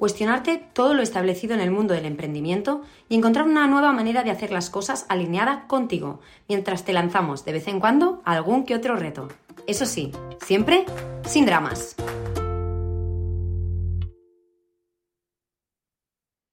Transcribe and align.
cuestionarte 0.00 0.66
todo 0.72 0.94
lo 0.94 1.02
establecido 1.02 1.52
en 1.52 1.60
el 1.60 1.70
mundo 1.70 1.92
del 1.92 2.06
emprendimiento 2.06 2.80
y 3.10 3.16
encontrar 3.16 3.46
una 3.46 3.66
nueva 3.66 3.92
manera 3.92 4.24
de 4.24 4.30
hacer 4.30 4.50
las 4.50 4.70
cosas 4.70 5.04
alineada 5.10 5.66
contigo, 5.66 6.20
mientras 6.48 6.86
te 6.86 6.94
lanzamos 6.94 7.44
de 7.44 7.52
vez 7.52 7.68
en 7.68 7.80
cuando 7.80 8.22
algún 8.24 8.64
que 8.64 8.74
otro 8.74 8.96
reto. 8.96 9.28
Eso 9.66 9.84
sí, 9.84 10.10
siempre 10.40 10.86
sin 11.26 11.44
dramas. 11.44 11.96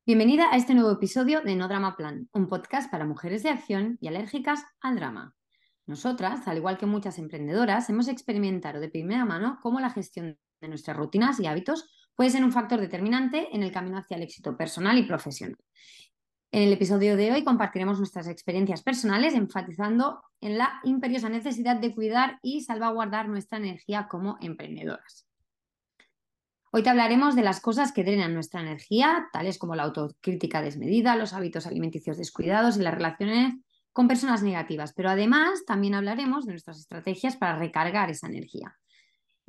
Bienvenida 0.06 0.52
a 0.52 0.58
este 0.58 0.74
nuevo 0.76 0.92
episodio 0.92 1.40
de 1.40 1.56
No 1.56 1.70
Drama 1.70 1.96
Plan, 1.96 2.28
un 2.34 2.50
podcast 2.50 2.92
para 2.92 3.06
mujeres 3.06 3.44
de 3.44 3.50
acción 3.50 3.98
y 4.02 4.10
alérgicas 4.10 4.66
al 4.82 4.98
drama. 4.98 5.36
Nosotras, 5.86 6.46
al 6.50 6.58
igual 6.58 6.78
que 6.78 6.86
muchas 6.86 7.18
emprendedoras, 7.18 7.90
hemos 7.90 8.10
experimentado 8.10 8.82
de 8.82 8.90
primera 8.90 9.24
mano 9.24 9.60
cómo 9.62 9.80
la 9.80 9.90
gestión 9.90 10.38
de 10.60 10.68
nuestras 10.68 10.98
rutinas 10.98 11.40
y 11.40 11.48
hábitos 11.48 11.90
puede 12.18 12.32
ser 12.32 12.44
un 12.44 12.52
factor 12.52 12.82
determinante 12.82 13.48
en 13.56 13.62
el 13.62 13.72
camino 13.72 14.00
hacia 14.00 14.18
el 14.18 14.24
éxito 14.24 14.58
personal 14.58 14.98
y 14.98 15.04
profesional. 15.04 15.56
En 16.52 16.64
el 16.64 16.74
episodio 16.74 17.16
de 17.16 17.32
hoy 17.32 17.44
compartiremos 17.44 18.00
nuestras 18.00 18.28
experiencias 18.28 18.82
personales 18.82 19.36
enfatizando 19.36 20.24
en 20.42 20.58
la 20.58 20.80
imperiosa 20.84 21.30
necesidad 21.30 21.76
de 21.76 21.94
cuidar 21.94 22.40
y 22.42 22.62
salvaguardar 22.62 23.30
nuestra 23.30 23.60
energía 23.60 24.08
como 24.10 24.38
emprendedoras. 24.42 25.28
Hoy 26.72 26.82
te 26.82 26.90
hablaremos 26.90 27.36
de 27.36 27.44
las 27.44 27.62
cosas 27.62 27.92
que 27.92 28.04
drenan 28.04 28.34
nuestra 28.34 28.62
energía, 28.62 29.28
tales 29.32 29.60
como 29.60 29.76
la 29.76 29.84
autocrítica 29.84 30.64
desmedida, 30.64 31.16
los 31.16 31.34
hábitos 31.34 31.68
alimenticios 31.68 32.18
descuidados 32.18 32.78
y 32.78 32.82
las 32.82 32.96
relaciones 32.96 33.54
con 33.94 34.08
personas 34.08 34.42
negativas, 34.42 34.94
pero 34.94 35.12
además 35.12 35.66
también 35.66 35.94
hablaremos 35.94 36.46
de 36.46 36.54
nuestras 36.54 36.80
estrategias 36.80 37.36
para 37.36 37.60
recargar 37.60 38.10
esa 38.10 38.28
energía. 38.28 38.76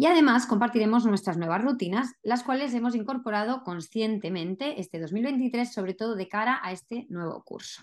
Y 0.00 0.06
además 0.06 0.46
compartiremos 0.46 1.04
nuestras 1.06 1.38
nuevas 1.38 1.60
rutinas, 1.60 2.14
las 2.22 2.44
cuales 2.44 2.72
hemos 2.72 2.94
incorporado 2.94 3.64
conscientemente 3.64 4.80
este 4.80 5.00
2023, 5.00 5.72
sobre 5.72 5.92
todo 5.92 6.14
de 6.14 6.28
cara 6.28 6.60
a 6.62 6.70
este 6.70 7.06
nuevo 7.08 7.42
curso. 7.42 7.82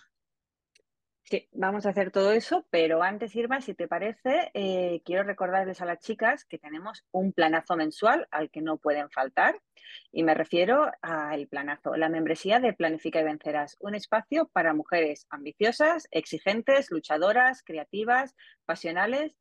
Sí, 1.23 1.49
vamos 1.51 1.85
a 1.85 1.89
hacer 1.89 2.11
todo 2.11 2.31
eso, 2.31 2.65
pero 2.69 3.03
antes, 3.03 3.35
Irma, 3.35 3.59
si 3.59 3.73
te 3.73 3.89
parece, 3.89 4.51
eh, 4.53 5.01
quiero 5.03 5.23
recordarles 5.23 5.81
a 5.81 5.85
las 5.85 5.99
chicas 5.99 6.45
que 6.45 6.57
tenemos 6.57 7.03
un 7.11 7.33
planazo 7.33 7.75
mensual 7.75 8.27
al 8.31 8.49
que 8.49 8.61
no 8.61 8.77
pueden 8.77 9.09
faltar. 9.09 9.59
Y 10.11 10.23
me 10.23 10.35
refiero 10.35 10.89
al 11.01 11.47
planazo, 11.47 11.97
la 11.97 12.07
membresía 12.07 12.59
de 12.59 12.73
Planifica 12.73 13.19
y 13.19 13.23
Vencerás, 13.23 13.75
un 13.79 13.95
espacio 13.95 14.49
para 14.53 14.73
mujeres 14.73 15.25
ambiciosas, 15.29 16.07
exigentes, 16.11 16.91
luchadoras, 16.91 17.61
creativas, 17.61 18.35
pasionales 18.65 19.33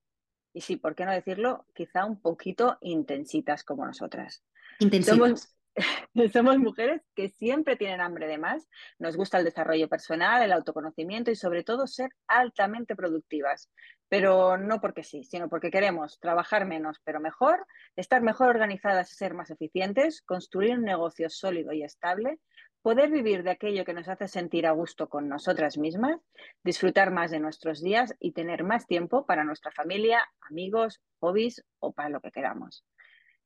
y 0.54 0.60
sí, 0.60 0.76
¿por 0.76 0.94
qué 0.94 1.04
no 1.04 1.12
decirlo? 1.12 1.66
Quizá 1.74 2.06
un 2.06 2.20
poquito 2.20 2.78
intensitas 2.80 3.64
como 3.64 3.84
nosotras. 3.84 4.44
Intensitas. 4.78 5.50
Somos, 6.32 6.58
mujeres 6.58 7.02
que 7.16 7.28
siempre 7.30 7.74
tienen 7.74 8.00
hambre 8.00 8.28
de 8.28 8.38
más, 8.38 8.68
nos 9.00 9.16
gusta 9.16 9.38
el 9.38 9.44
desarrollo 9.44 9.88
personal, 9.88 10.40
el 10.40 10.52
autoconocimiento 10.52 11.32
y 11.32 11.34
sobre 11.34 11.64
todo 11.64 11.88
ser 11.88 12.10
altamente 12.28 12.94
productivas. 12.94 13.72
Pero 14.08 14.56
no 14.56 14.80
porque 14.80 15.02
sí, 15.02 15.24
sino 15.24 15.48
porque 15.48 15.72
queremos 15.72 16.20
trabajar 16.20 16.64
menos 16.64 17.00
pero 17.02 17.18
mejor, 17.18 17.66
estar 17.96 18.22
mejor 18.22 18.50
organizadas 18.50 19.10
y 19.10 19.16
ser 19.16 19.34
más 19.34 19.50
eficientes, 19.50 20.22
construir 20.22 20.78
un 20.78 20.84
negocio 20.84 21.28
sólido 21.28 21.72
y 21.72 21.82
estable, 21.82 22.38
poder 22.84 23.10
vivir 23.10 23.44
de 23.44 23.50
aquello 23.50 23.86
que 23.86 23.94
nos 23.94 24.08
hace 24.08 24.28
sentir 24.28 24.66
a 24.66 24.72
gusto 24.72 25.08
con 25.08 25.26
nosotras 25.26 25.78
mismas, 25.78 26.20
disfrutar 26.62 27.10
más 27.10 27.30
de 27.30 27.40
nuestros 27.40 27.80
días 27.80 28.14
y 28.20 28.32
tener 28.32 28.62
más 28.62 28.86
tiempo 28.86 29.24
para 29.24 29.42
nuestra 29.42 29.70
familia, 29.70 30.20
amigos, 30.42 31.00
hobbies 31.18 31.64
o 31.78 31.92
para 31.92 32.10
lo 32.10 32.20
que 32.20 32.30
queramos. 32.30 32.84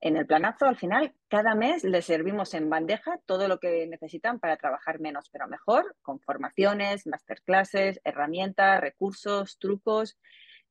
En 0.01 0.17
el 0.17 0.27
planazo, 0.27 0.67
al 0.67 0.77
final, 0.77 1.15
cada 1.29 1.55
mes 1.55 1.85
les 1.85 2.05
servimos 2.05 2.53
en 2.53 2.69
bandeja 2.69 3.21
todo 3.27 3.47
lo 3.47 3.61
que 3.61 3.87
necesitan 3.87 4.41
para 4.41 4.57
trabajar 4.57 4.99
menos 4.99 5.31
pero 5.31 5.47
mejor, 5.47 5.95
con 6.03 6.19
formaciones, 6.19 7.07
masterclasses, 7.07 8.01
herramientas, 8.03 8.81
recursos, 8.81 9.57
trucos 9.61 10.19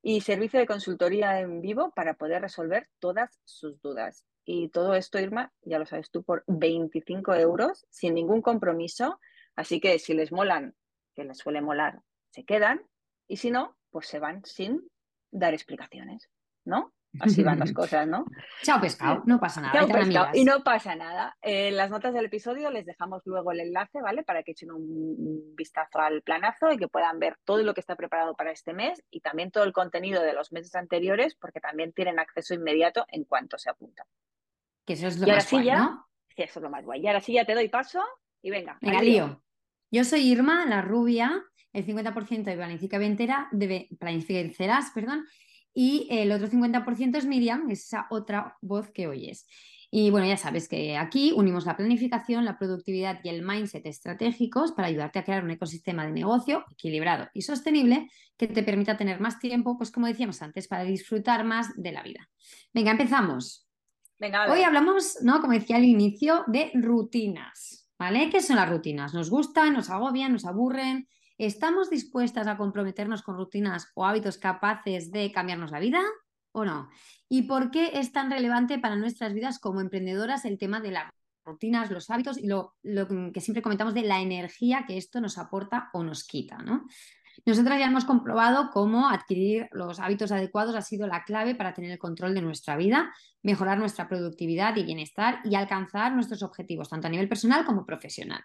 y 0.01 0.19
servicio 0.19 0.59
de 0.59 0.67
consultoría 0.67 1.39
en 1.39 1.61
vivo 1.61 1.93
para 1.95 2.15
poder 2.15 2.41
resolver 2.41 2.89
todas 2.99 3.39
sus 3.45 3.81
dudas. 3.81 4.25
Y 4.49 4.69
todo 4.69 4.95
esto, 4.95 5.19
Irma, 5.19 5.51
ya 5.63 5.77
lo 5.77 5.85
sabes 5.85 6.09
tú, 6.09 6.23
por 6.23 6.45
25 6.47 7.35
euros, 7.35 7.85
sin 7.89 8.13
ningún 8.13 8.41
compromiso. 8.41 9.19
Así 9.57 9.81
que 9.81 9.99
si 9.99 10.13
les 10.13 10.31
molan, 10.31 10.73
que 11.13 11.25
les 11.25 11.37
suele 11.37 11.59
molar, 11.59 11.99
se 12.29 12.45
quedan. 12.45 12.81
Y 13.27 13.35
si 13.35 13.51
no, 13.51 13.75
pues 13.91 14.07
se 14.07 14.19
van 14.19 14.45
sin 14.45 14.89
dar 15.31 15.53
explicaciones, 15.53 16.29
¿no? 16.63 16.93
Así 17.19 17.43
van 17.43 17.59
las 17.59 17.73
cosas, 17.73 18.07
¿no? 18.07 18.23
Chao 18.63 18.79
pescado, 18.79 19.21
no 19.25 19.37
pasa 19.37 19.59
nada. 19.59 19.73
Chao 19.73 19.87
pescado, 19.89 20.29
y 20.33 20.45
no 20.45 20.63
pasa 20.63 20.95
nada. 20.95 21.35
En 21.41 21.75
las 21.75 21.89
notas 21.89 22.13
del 22.13 22.27
episodio 22.27 22.71
les 22.71 22.85
dejamos 22.85 23.23
luego 23.25 23.51
el 23.51 23.59
enlace, 23.59 24.01
¿vale? 24.01 24.23
Para 24.23 24.43
que 24.43 24.51
echen 24.51 24.71
un 24.71 25.55
vistazo 25.57 25.99
al 25.99 26.21
planazo 26.21 26.71
y 26.71 26.77
que 26.77 26.87
puedan 26.87 27.19
ver 27.19 27.35
todo 27.43 27.63
lo 27.63 27.73
que 27.73 27.81
está 27.81 27.97
preparado 27.97 28.33
para 28.33 28.51
este 28.51 28.71
mes 28.71 29.03
y 29.09 29.19
también 29.19 29.51
todo 29.51 29.65
el 29.65 29.73
contenido 29.73 30.23
de 30.23 30.31
los 30.31 30.53
meses 30.53 30.73
anteriores, 30.75 31.35
porque 31.35 31.59
también 31.59 31.91
tienen 31.91 32.17
acceso 32.17 32.53
inmediato 32.53 33.05
en 33.09 33.25
cuanto 33.25 33.57
se 33.57 33.69
apuntan. 33.69 34.07
Que 34.87 34.93
eso 34.93 35.07
es 35.07 35.19
lo 35.19 35.27
más 35.27 35.51
guay, 35.51 35.69
¿no? 35.69 36.07
Sí, 36.29 36.43
eso 36.43 36.59
es 36.59 36.63
lo 36.63 36.69
más 36.69 36.85
guay. 36.85 37.01
Y 37.01 37.07
ahora 37.07 37.19
sí 37.19 37.33
ya 37.33 37.45
te 37.45 37.53
doy 37.53 37.67
paso 37.67 38.01
y 38.41 38.49
venga. 38.49 38.77
Venga, 38.81 39.01
lío. 39.01 39.43
Yo 39.91 40.03
soy 40.05 40.21
Irma, 40.21 40.65
la 40.65 40.81
rubia, 40.81 41.43
el 41.73 41.85
50% 41.85 42.43
de 42.43 42.55
Planifica 42.55 42.97
Ventera, 42.97 43.49
de 43.51 43.89
Planifica 43.99 44.79
perdón, 44.95 45.25
y 45.73 46.07
el 46.09 46.31
otro 46.31 46.47
50% 46.47 47.17
es 47.17 47.25
Miriam, 47.25 47.69
esa 47.69 48.07
otra 48.09 48.57
voz 48.61 48.89
que 48.91 49.07
oyes. 49.07 49.45
Y 49.89 50.09
bueno, 50.09 50.25
ya 50.27 50.37
sabes 50.37 50.67
que 50.67 50.97
aquí 50.97 51.33
unimos 51.35 51.65
la 51.65 51.77
planificación, 51.77 52.45
la 52.45 52.57
productividad 52.57 53.19
y 53.23 53.29
el 53.29 53.41
mindset 53.41 53.85
estratégicos 53.85 54.71
para 54.71 54.87
ayudarte 54.87 55.19
a 55.19 55.23
crear 55.23 55.43
un 55.43 55.51
ecosistema 55.51 56.05
de 56.05 56.11
negocio 56.13 56.65
equilibrado 56.71 57.29
y 57.33 57.41
sostenible 57.43 58.09
que 58.37 58.47
te 58.47 58.63
permita 58.63 58.97
tener 58.97 59.19
más 59.19 59.39
tiempo, 59.39 59.77
pues 59.77 59.91
como 59.91 60.07
decíamos 60.07 60.41
antes, 60.41 60.67
para 60.67 60.83
disfrutar 60.83 61.45
más 61.45 61.69
de 61.75 61.91
la 61.91 62.03
vida. 62.03 62.29
Venga, 62.73 62.91
empezamos. 62.91 63.66
Hoy 64.51 64.63
hablamos, 64.63 65.17
¿no? 65.21 65.41
Como 65.41 65.53
decía 65.53 65.75
al 65.75 65.85
inicio, 65.85 66.43
de 66.47 66.71
rutinas. 66.73 67.87
¿Vale? 67.99 68.29
¿Qué 68.29 68.41
son 68.41 68.57
las 68.57 68.69
rutinas? 68.69 69.13
¿Nos 69.13 69.29
gustan, 69.29 69.73
nos 69.73 69.89
agobian, 69.89 70.31
nos 70.31 70.45
aburren? 70.45 71.07
¿Estamos 71.39 71.89
dispuestas 71.89 72.47
a 72.47 72.57
comprometernos 72.57 73.23
con 73.23 73.35
rutinas 73.35 73.91
o 73.95 74.05
hábitos 74.05 74.37
capaces 74.37 75.11
de 75.11 75.31
cambiarnos 75.31 75.71
la 75.71 75.79
vida 75.79 76.01
o 76.51 76.63
no? 76.63 76.89
¿Y 77.27 77.43
por 77.43 77.71
qué 77.71 77.91
es 77.95 78.11
tan 78.11 78.29
relevante 78.29 78.77
para 78.77 78.95
nuestras 78.95 79.33
vidas 79.33 79.57
como 79.57 79.81
emprendedoras 79.81 80.45
el 80.45 80.59
tema 80.59 80.79
de 80.79 80.91
las 80.91 81.11
rutinas, 81.43 81.89
los 81.89 82.09
hábitos 82.09 82.37
y 82.37 82.45
lo, 82.45 82.75
lo 82.83 83.07
que 83.31 83.41
siempre 83.41 83.63
comentamos 83.63 83.93
de 83.93 84.03
la 84.03 84.21
energía 84.21 84.85
que 84.85 84.97
esto 84.97 85.19
nos 85.19 85.37
aporta 85.37 85.89
o 85.93 86.03
nos 86.03 86.23
quita, 86.23 86.57
¿no? 86.57 86.85
Nosotras 87.45 87.79
ya 87.79 87.85
hemos 87.85 88.05
comprobado 88.05 88.69
cómo 88.71 89.09
adquirir 89.09 89.67
los 89.71 89.99
hábitos 89.99 90.31
adecuados 90.31 90.75
ha 90.75 90.81
sido 90.81 91.07
la 91.07 91.23
clave 91.23 91.55
para 91.55 91.73
tener 91.73 91.91
el 91.91 91.97
control 91.97 92.33
de 92.33 92.41
nuestra 92.41 92.75
vida, 92.75 93.13
mejorar 93.43 93.77
nuestra 93.77 94.07
productividad 94.07 94.75
y 94.75 94.83
bienestar 94.83 95.39
y 95.43 95.55
alcanzar 95.55 96.13
nuestros 96.13 96.43
objetivos, 96.43 96.89
tanto 96.89 97.07
a 97.07 97.09
nivel 97.09 97.29
personal 97.29 97.65
como 97.65 97.85
profesional. 97.85 98.43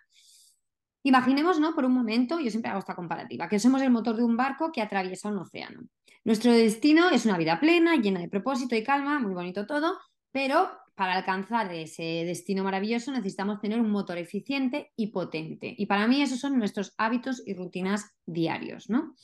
Imaginemos, 1.05 1.59
¿no? 1.59 1.75
Por 1.75 1.85
un 1.85 1.95
momento, 1.95 2.39
yo 2.39 2.51
siempre 2.51 2.71
hago 2.71 2.79
esta 2.79 2.95
comparativa, 2.95 3.49
que 3.49 3.59
somos 3.59 3.83
el 3.83 3.91
motor 3.91 4.17
de 4.17 4.23
un 4.23 4.37
barco 4.37 4.71
que 4.71 4.81
atraviesa 4.81 5.29
un 5.29 5.39
océano. 5.39 5.83
Nuestro 6.25 6.53
destino 6.53 7.11
es 7.11 7.27
una 7.27 7.37
vida 7.37 7.59
plena, 7.59 7.97
llena 7.97 8.21
de 8.21 8.29
propósito 8.29 8.77
y 8.77 8.85
calma, 8.85 9.19
muy 9.19 9.35
bonito 9.35 9.67
todo, 9.67 9.99
pero 10.31 10.71
para 10.95 11.15
alcanzar 11.15 11.73
ese 11.73 12.03
destino 12.03 12.65
maravilloso 12.65 13.13
necesitamos 13.13 13.61
tener 13.61 13.81
un 13.81 13.91
motor 13.91 14.19
eficiente 14.19 14.93
y 14.97 15.09
potente. 15.09 15.75
Y 15.77 15.87
para 15.87 16.07
mí 16.07 16.23
esos 16.23 16.41
son 16.41 16.59
nuestros 16.59 16.95
hábitos 16.99 17.43
y 17.47 17.55
rutinas 17.55 18.15
diarios, 18.27 18.91
¿no? 18.91 19.15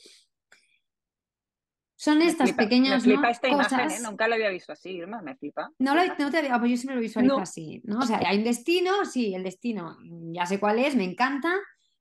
Son 1.95 2.21
estas 2.21 2.53
pequeñas 2.53 3.05
me 3.05 3.15
flipa 3.15 3.29
esta 3.29 3.49
cosas. 3.49 3.71
Imagen, 3.73 3.91
¿eh? 3.91 4.07
Nunca 4.09 4.27
lo 4.29 4.35
había 4.35 4.49
visto 4.49 4.71
así, 4.71 4.91
Irma, 4.91 5.21
me 5.21 5.35
flipa. 5.35 5.69
No, 5.79 5.95
lo, 5.95 6.01
no 6.17 6.31
te 6.31 6.37
había, 6.37 6.57
pues 6.57 6.71
yo 6.71 6.77
siempre 6.77 6.95
lo 6.95 7.01
visualizo 7.01 7.39
así, 7.39 7.81
¿no? 7.83 7.99
O 7.99 8.03
sea, 8.03 8.21
hay 8.25 8.37
un 8.37 8.45
destino, 8.45 9.03
sí, 9.03 9.35
el 9.35 9.43
destino, 9.43 9.97
ya 10.31 10.45
sé 10.45 10.61
cuál 10.61 10.79
es, 10.79 10.95
me 10.95 11.03
encanta, 11.03 11.53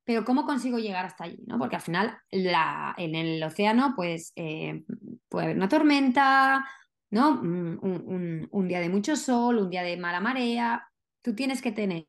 pero 0.04 0.24
¿cómo 0.24 0.46
consigo 0.46 0.78
llegar 0.78 1.04
hasta 1.04 1.24
allí? 1.24 1.42
¿no? 1.46 1.58
Porque 1.58 1.76
al 1.76 1.82
final 1.82 2.16
la, 2.30 2.94
en 2.96 3.14
el 3.14 3.42
océano 3.42 3.92
pues 3.94 4.32
eh, 4.36 4.84
puede 5.28 5.46
haber 5.46 5.56
una 5.56 5.68
tormenta, 5.68 6.64
¿no? 7.10 7.40
Un, 7.40 8.48
un, 8.50 8.68
día 8.68 8.80
de 8.80 8.88
mucho 8.88 9.16
sol, 9.16 9.58
un 9.58 9.70
día 9.70 9.82
de 9.82 9.96
mala 9.96 10.20
marea. 10.20 10.88
Tú 11.22 11.34
tienes 11.34 11.62
que 11.62 11.72
tener 11.72 12.08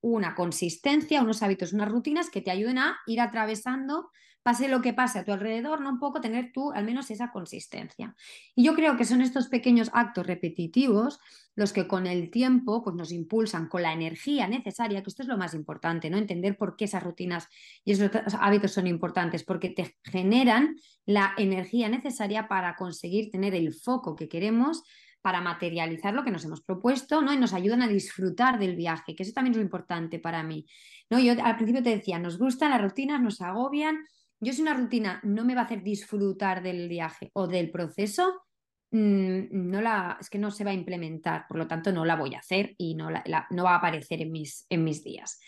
una 0.00 0.34
consistencia, 0.34 1.22
unos 1.22 1.42
hábitos, 1.42 1.72
unas 1.72 1.88
rutinas 1.88 2.30
que 2.30 2.42
te 2.42 2.50
ayuden 2.50 2.78
a 2.78 2.98
ir 3.06 3.20
atravesando 3.20 4.10
pase 4.44 4.68
lo 4.68 4.82
que 4.82 4.92
pase 4.92 5.18
a 5.18 5.24
tu 5.24 5.32
alrededor, 5.32 5.80
¿no? 5.80 5.88
Un 5.88 5.98
poco 5.98 6.20
tener 6.20 6.52
tú 6.52 6.70
al 6.72 6.84
menos 6.84 7.10
esa 7.10 7.32
consistencia. 7.32 8.14
Y 8.54 8.62
yo 8.62 8.74
creo 8.74 8.94
que 8.96 9.06
son 9.06 9.22
estos 9.22 9.48
pequeños 9.48 9.90
actos 9.94 10.26
repetitivos 10.26 11.18
los 11.56 11.72
que 11.72 11.88
con 11.88 12.06
el 12.06 12.30
tiempo 12.30 12.84
pues, 12.84 12.94
nos 12.94 13.10
impulsan 13.10 13.68
con 13.68 13.80
la 13.80 13.94
energía 13.94 14.46
necesaria, 14.46 15.02
que 15.02 15.08
esto 15.08 15.22
es 15.22 15.28
lo 15.28 15.38
más 15.38 15.54
importante, 15.54 16.10
¿no? 16.10 16.18
Entender 16.18 16.58
por 16.58 16.76
qué 16.76 16.84
esas 16.84 17.02
rutinas 17.02 17.48
y 17.86 17.92
esos 17.92 18.10
hábitos 18.38 18.72
son 18.72 18.86
importantes, 18.86 19.44
porque 19.44 19.70
te 19.70 19.96
generan 20.04 20.76
la 21.06 21.32
energía 21.38 21.88
necesaria 21.88 22.46
para 22.46 22.76
conseguir 22.76 23.30
tener 23.30 23.54
el 23.54 23.72
foco 23.72 24.14
que 24.14 24.28
queremos 24.28 24.82
para 25.22 25.40
materializar 25.40 26.12
lo 26.12 26.22
que 26.22 26.30
nos 26.30 26.44
hemos 26.44 26.60
propuesto, 26.60 27.22
¿no? 27.22 27.32
Y 27.32 27.38
nos 27.38 27.54
ayudan 27.54 27.80
a 27.80 27.88
disfrutar 27.88 28.58
del 28.58 28.76
viaje, 28.76 29.16
que 29.16 29.22
eso 29.22 29.32
también 29.32 29.52
es 29.52 29.56
lo 29.56 29.62
importante 29.62 30.18
para 30.18 30.42
mí. 30.42 30.66
¿no? 31.08 31.18
Yo 31.18 31.32
al 31.42 31.56
principio 31.56 31.82
te 31.82 31.96
decía, 31.96 32.18
nos 32.18 32.38
gustan 32.38 32.70
las 32.70 32.82
rutinas, 32.82 33.22
nos 33.22 33.40
agobian, 33.40 34.04
yo 34.44 34.52
si 34.52 34.62
una 34.62 34.74
rutina 34.74 35.20
no 35.24 35.44
me 35.44 35.54
va 35.54 35.62
a 35.62 35.64
hacer 35.64 35.82
disfrutar 35.82 36.62
del 36.62 36.88
viaje 36.88 37.30
o 37.34 37.46
del 37.46 37.70
proceso, 37.70 38.42
mm, 38.90 39.46
no 39.50 39.80
la, 39.80 40.18
es 40.20 40.30
que 40.30 40.38
no 40.38 40.50
se 40.50 40.64
va 40.64 40.70
a 40.70 40.74
implementar, 40.74 41.46
por 41.48 41.58
lo 41.58 41.66
tanto 41.66 41.92
no 41.92 42.04
la 42.04 42.16
voy 42.16 42.34
a 42.34 42.38
hacer 42.38 42.74
y 42.78 42.94
no, 42.94 43.08
no 43.50 43.64
va 43.64 43.72
a 43.72 43.78
aparecer 43.78 44.20
en 44.22 44.30
mis, 44.30 44.66
en 44.68 44.84
mis 44.84 45.02
días. 45.02 45.40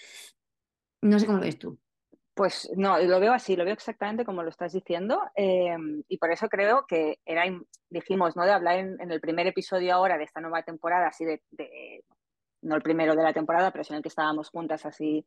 No 1.03 1.19
sé 1.19 1.27
cómo 1.27 1.39
lo 1.39 1.45
ves 1.45 1.59
tú. 1.59 1.79
Pues 2.35 2.71
no, 2.77 2.99
lo 2.99 3.19
veo 3.19 3.33
así, 3.33 3.57
lo 3.57 3.65
veo 3.65 3.73
exactamente 3.73 4.25
como 4.25 4.43
lo 4.43 4.51
estás 4.51 4.73
diciendo 4.75 5.23
em, 5.35 6.03
y 6.07 6.19
por 6.19 6.31
eso 6.31 6.49
creo 6.49 6.85
que 6.87 7.19
era, 7.25 7.45
dijimos, 7.89 8.37
¿no? 8.37 8.45
De 8.45 8.53
hablar 8.53 8.79
en, 8.79 9.11
el 9.11 9.21
primer 9.23 9.47
episodio 9.47 9.95
ahora 9.95 10.19
de 10.19 10.25
esta 10.25 10.43
nueva 10.43 10.63
temporada, 10.63 11.09
así 11.09 11.25
de, 11.25 11.41
no 12.61 12.77
el 12.77 12.83
primero 12.83 13.17
de 13.17 13.23
la 13.23 13.33
temporada, 13.33 13.71
pero 13.71 13.85
en 13.89 13.97
el 13.97 14.03
que 14.03 14.11
estábamos 14.11 14.51
juntas 14.51 14.85
así 14.85 15.27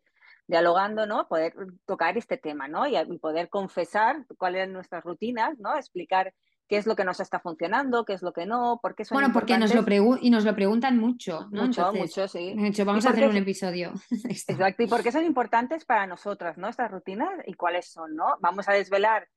dialogando, 0.50 1.06
¿no? 1.06 1.28
Poder 1.28 1.54
tocar 1.86 2.18
este 2.18 2.36
tema, 2.36 2.68
¿no? 2.68 2.88
Y, 2.88 2.96
poder 3.20 3.50
confesar 3.50 4.26
cuáles 4.38 4.62
eran 4.62 4.74
nuestras 4.74 5.04
rutinas, 5.04 5.60
¿no? 5.60 5.78
Explicar 5.78 6.34
qué 6.68 6.78
es 6.78 6.88
lo 6.88 6.96
que 6.96 7.04
nos 7.04 7.20
está 7.20 7.40
funcionando, 7.40 8.04
qué 8.04 8.14
es 8.14 8.24
lo 8.24 8.34
que 8.34 8.48
no, 8.48 8.80
por 8.82 8.96
qué 8.96 9.06
son 9.06 9.16
Bueno, 9.16 9.32
porque 9.32 9.60
nos 9.60 9.74
lo 9.76 9.86
y 10.20 10.30
nos 10.32 10.46
lo 10.46 10.56
preguntan 10.56 10.98
mucho, 10.98 11.48
¿no? 11.52 11.68
Mucho, 11.68 11.94
mucho, 11.94 12.28
sí. 12.28 12.56
Hecho, 12.58 12.84
vamos 12.84 13.06
a 13.06 13.12
hacer 13.12 13.30
un 13.30 13.38
episodio. 13.38 13.94
Exacto, 14.28 14.82
y 14.82 14.88
por 14.88 15.04
qué 15.04 15.12
son 15.12 15.24
importantes 15.24 15.86
para 15.86 16.08
nosotras, 16.08 16.58
¿no? 16.58 16.68
Estas 16.68 16.90
rutinas 16.90 17.30
y 17.46 17.54
cuáles 17.54 17.92
son, 17.92 18.16
¿no? 18.16 18.38
Vamos 18.42 18.68
a 18.68 18.74
desvelar 18.74 19.28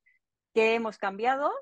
qué 0.55 0.75
hemos 0.75 0.97
cambiado 0.97 1.53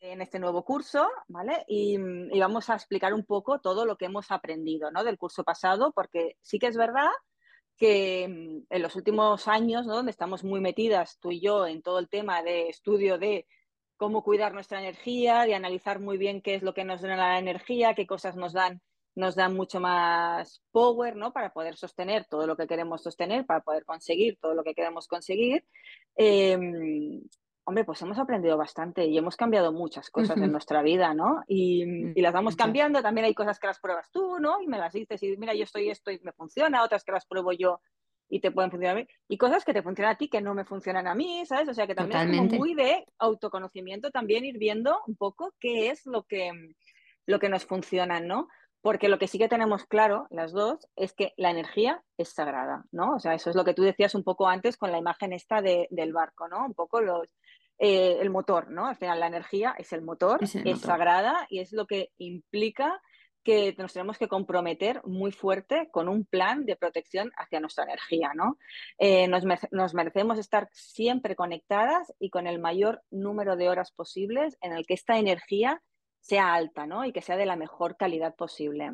en 0.00 0.20
este 0.20 0.40
nuevo 0.40 0.64
curso, 0.64 1.08
¿vale? 1.28 1.64
Y, 1.68 1.96
y, 1.96 2.40
vamos 2.40 2.70
a 2.70 2.74
explicar 2.74 3.14
un 3.14 3.24
poco 3.24 3.60
todo 3.60 3.86
lo 3.86 3.96
que 3.96 4.06
hemos 4.06 4.32
aprendido, 4.32 4.90
¿no? 4.90 5.04
Del 5.04 5.18
curso 5.18 5.44
pasado, 5.44 5.92
porque 5.92 6.36
sí 6.40 6.58
que 6.58 6.66
es 6.66 6.76
verdad 6.76 7.10
que 7.80 8.28
mm, 8.28 8.66
en 8.72 8.82
los 8.82 8.94
últimos 8.94 9.48
años, 9.48 9.86
donde 9.86 10.12
estamos 10.12 10.44
muy 10.44 10.60
metidas 10.60 11.18
tú 11.18 11.32
y 11.32 11.40
yo 11.40 11.66
en 11.66 11.82
todo 11.82 11.98
el 11.98 12.08
tema 12.08 12.42
de 12.42 12.68
estudio 12.68 13.18
de 13.18 13.46
cómo 13.96 14.22
cuidar 14.22 14.52
nuestra 14.52 14.80
energía, 14.80 15.44
de 15.46 15.54
analizar 15.54 15.98
muy 15.98 16.18
bien 16.18 16.42
qué 16.42 16.54
es 16.54 16.62
lo 16.62 16.74
que 16.74 16.84
nos 16.84 17.00
da 17.00 17.16
la 17.16 17.38
energía, 17.38 17.94
qué 17.94 18.06
cosas 18.06 18.36
nos 18.36 18.52
dan, 18.52 18.82
nos 19.14 19.34
dan 19.34 19.54
mucho 19.56 19.80
más 19.80 20.62
power, 20.70 21.16
¿no? 21.16 21.32
Para 21.32 21.52
poder 21.52 21.76
sostener 21.76 22.26
todo 22.26 22.46
lo 22.46 22.56
que 22.56 22.66
queremos 22.66 23.02
sostener, 23.02 23.46
para 23.46 23.60
poder 23.60 23.84
conseguir 23.84 24.38
todo 24.40 24.54
lo 24.54 24.62
que 24.62 24.74
queremos 24.74 25.08
conseguir. 25.08 25.64
Em, 26.16 27.22
hombre, 27.70 27.84
pues 27.84 28.02
hemos 28.02 28.18
aprendido 28.18 28.56
bastante 28.56 29.06
y 29.06 29.16
hemos 29.16 29.36
cambiado 29.36 29.72
muchas 29.72 30.10
cosas 30.10 30.36
en 30.36 30.52
nuestra 30.52 30.82
vida, 30.82 31.14
¿no? 31.14 31.42
Y, 31.46 31.86
mm, 31.86 32.12
y, 32.16 32.20
las 32.20 32.32
vamos 32.32 32.56
cambiando, 32.56 33.00
también 33.02 33.24
hay 33.24 33.34
cosas 33.34 33.58
que 33.58 33.66
las 33.66 33.80
pruebas 33.80 34.10
tú, 34.10 34.38
¿no? 34.38 34.60
Y 34.60 34.66
me 34.66 34.78
las 34.78 34.92
dices 34.92 35.22
y 35.22 35.36
mira, 35.36 35.54
yo 35.54 35.64
estoy 35.64 35.88
esto 35.88 36.10
y 36.10 36.20
me 36.22 36.32
funciona, 36.32 36.84
otras 36.84 37.04
que 37.04 37.12
las 37.12 37.26
pruebo 37.26 37.52
yo 37.52 37.80
y 38.30 38.40
te 38.40 38.52
pueden 38.52 38.70
funcionar 38.70 38.96
a 38.96 39.00
mí, 39.00 39.08
y 39.28 39.36
cosas 39.36 39.64
que 39.64 39.74
te 39.74 39.82
funcionan 39.82 40.14
a 40.14 40.18
ti 40.18 40.28
que 40.28 40.40
no 40.40 40.54
me 40.54 40.64
funcionan 40.64 41.06
a 41.08 41.14
mí, 41.14 41.44
¿sabes? 41.46 41.68
O 41.68 41.74
sea, 41.74 41.86
que 41.86 41.94
también 41.94 42.30
es 42.30 42.38
como 42.38 42.58
muy 42.58 42.74
de 42.74 43.04
autoconocimiento, 43.18 44.10
también 44.10 44.44
ir 44.44 44.56
viendo 44.56 45.00
un 45.06 45.16
poco 45.16 45.52
qué 45.58 45.90
es 45.90 46.06
lo 46.06 46.22
que, 46.22 46.52
lo 47.26 47.40
que 47.40 47.48
nos 47.48 47.66
funciona, 47.66 48.20
¿no? 48.20 48.48
Porque 48.82 49.08
lo 49.08 49.18
que 49.18 49.26
sí 49.26 49.36
que 49.38 49.48
tenemos 49.48 49.84
claro, 49.84 50.26
las 50.30 50.52
dos, 50.52 50.86
es 50.96 51.12
que 51.12 51.34
la 51.36 51.50
energía 51.50 52.02
es 52.16 52.30
sagrada, 52.30 52.84
¿no? 52.92 53.16
O 53.16 53.18
sea, 53.18 53.34
eso 53.34 53.50
es 53.50 53.56
lo 53.56 53.64
que 53.64 53.74
tú 53.74 53.82
decías 53.82 54.14
un 54.14 54.24
poco 54.24 54.46
antes 54.46 54.76
con 54.76 54.92
la 54.92 54.98
imagen 54.98 55.32
esta 55.32 55.60
de, 55.60 55.88
del 55.90 56.12
barco, 56.12 56.48
¿no? 56.48 56.64
Un 56.64 56.74
poco 56.74 57.00
los, 57.00 57.36
eh, 57.82 58.18
el 58.20 58.28
motor, 58.28 58.70
¿no? 58.70 58.84
Al 58.84 58.96
final 58.96 59.20
la 59.20 59.26
energía 59.26 59.74
es 59.78 59.94
el 59.94 60.02
motor, 60.02 60.40
es, 60.42 60.80
sagrada 60.82 61.46
y 61.48 61.60
es 61.60 61.72
lo 61.72 61.86
que 61.86 62.10
implica 62.18 63.00
que 63.42 63.74
nos 63.78 63.94
tenemos 63.94 64.18
que 64.18 64.28
comprometer 64.28 65.00
muy 65.06 65.32
fuerte 65.32 65.88
con 65.90 66.06
un 66.10 66.26
plan 66.26 66.66
de 66.66 66.76
protección 66.76 67.32
hacia 67.38 67.58
nuestra 67.58 67.84
energía, 67.84 68.32
¿no? 68.34 68.58
Eh, 68.98 69.28
nos, 69.28 69.44
nos, 69.70 69.94
merecemos 69.94 70.38
estar 70.38 70.68
siempre 70.72 71.34
conectadas 71.34 72.12
y 72.18 72.28
con 72.28 72.46
el 72.46 72.58
mayor 72.58 73.00
número 73.10 73.56
de 73.56 73.70
horas 73.70 73.92
posibles 73.92 74.58
en 74.60 74.74
el 74.74 74.84
que 74.84 74.92
esta 74.92 75.18
energía 75.18 75.82
sea 76.20 76.52
alta, 76.52 76.86
¿no? 76.86 77.06
Y 77.06 77.12
que 77.12 77.22
sea 77.22 77.38
de 77.38 77.46
la 77.46 77.56
mejor 77.56 77.96
calidad 77.96 78.34
posible. 78.36 78.92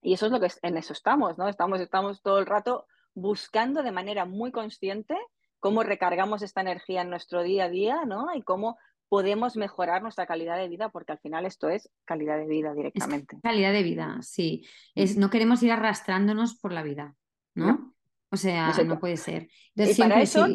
Y 0.00 0.14
eso 0.14 0.24
es 0.24 0.32
lo 0.32 0.40
que 0.40 0.48
en 0.62 0.78
eso 0.78 0.94
estamos, 0.94 1.36
¿no? 1.36 1.50
Estamos, 1.50 1.80
estamos 1.80 2.22
todo 2.22 2.38
el 2.38 2.46
rato 2.46 2.86
buscando 3.12 3.82
de 3.82 3.92
manera 3.92 4.24
muy 4.24 4.52
consciente 4.52 5.18
cómo 5.60 5.82
recargamos 5.82 6.42
esta 6.42 6.60
energía 6.60 7.02
en 7.02 7.10
nuestro 7.10 7.42
día 7.42 7.64
a 7.64 7.68
día, 7.68 8.04
¿no? 8.04 8.34
Y 8.34 8.42
cómo 8.42 8.78
podemos 9.08 9.56
mejorar 9.56 10.02
nuestra 10.02 10.26
calidad 10.26 10.56
de 10.56 10.68
vida, 10.68 10.88
porque 10.88 11.12
al 11.12 11.18
final 11.18 11.46
esto 11.46 11.68
es 11.68 11.90
calidad 12.04 12.38
de 12.38 12.46
vida 12.46 12.74
directamente. 12.74 13.38
calidad 13.42 13.72
de 13.72 13.82
vida, 13.82 14.18
sí. 14.22 14.66
Es, 14.94 15.16
no 15.16 15.30
queremos 15.30 15.62
ir 15.62 15.72
arrastrándonos 15.72 16.56
por 16.56 16.72
la 16.72 16.82
vida, 16.82 17.14
¿no? 17.54 17.94
O 18.30 18.36
sea, 18.36 18.72
no, 18.84 18.98
puede 18.98 19.16
ser. 19.16 19.48
y 19.74 19.94
para 19.94 20.20
eso, 20.20 20.46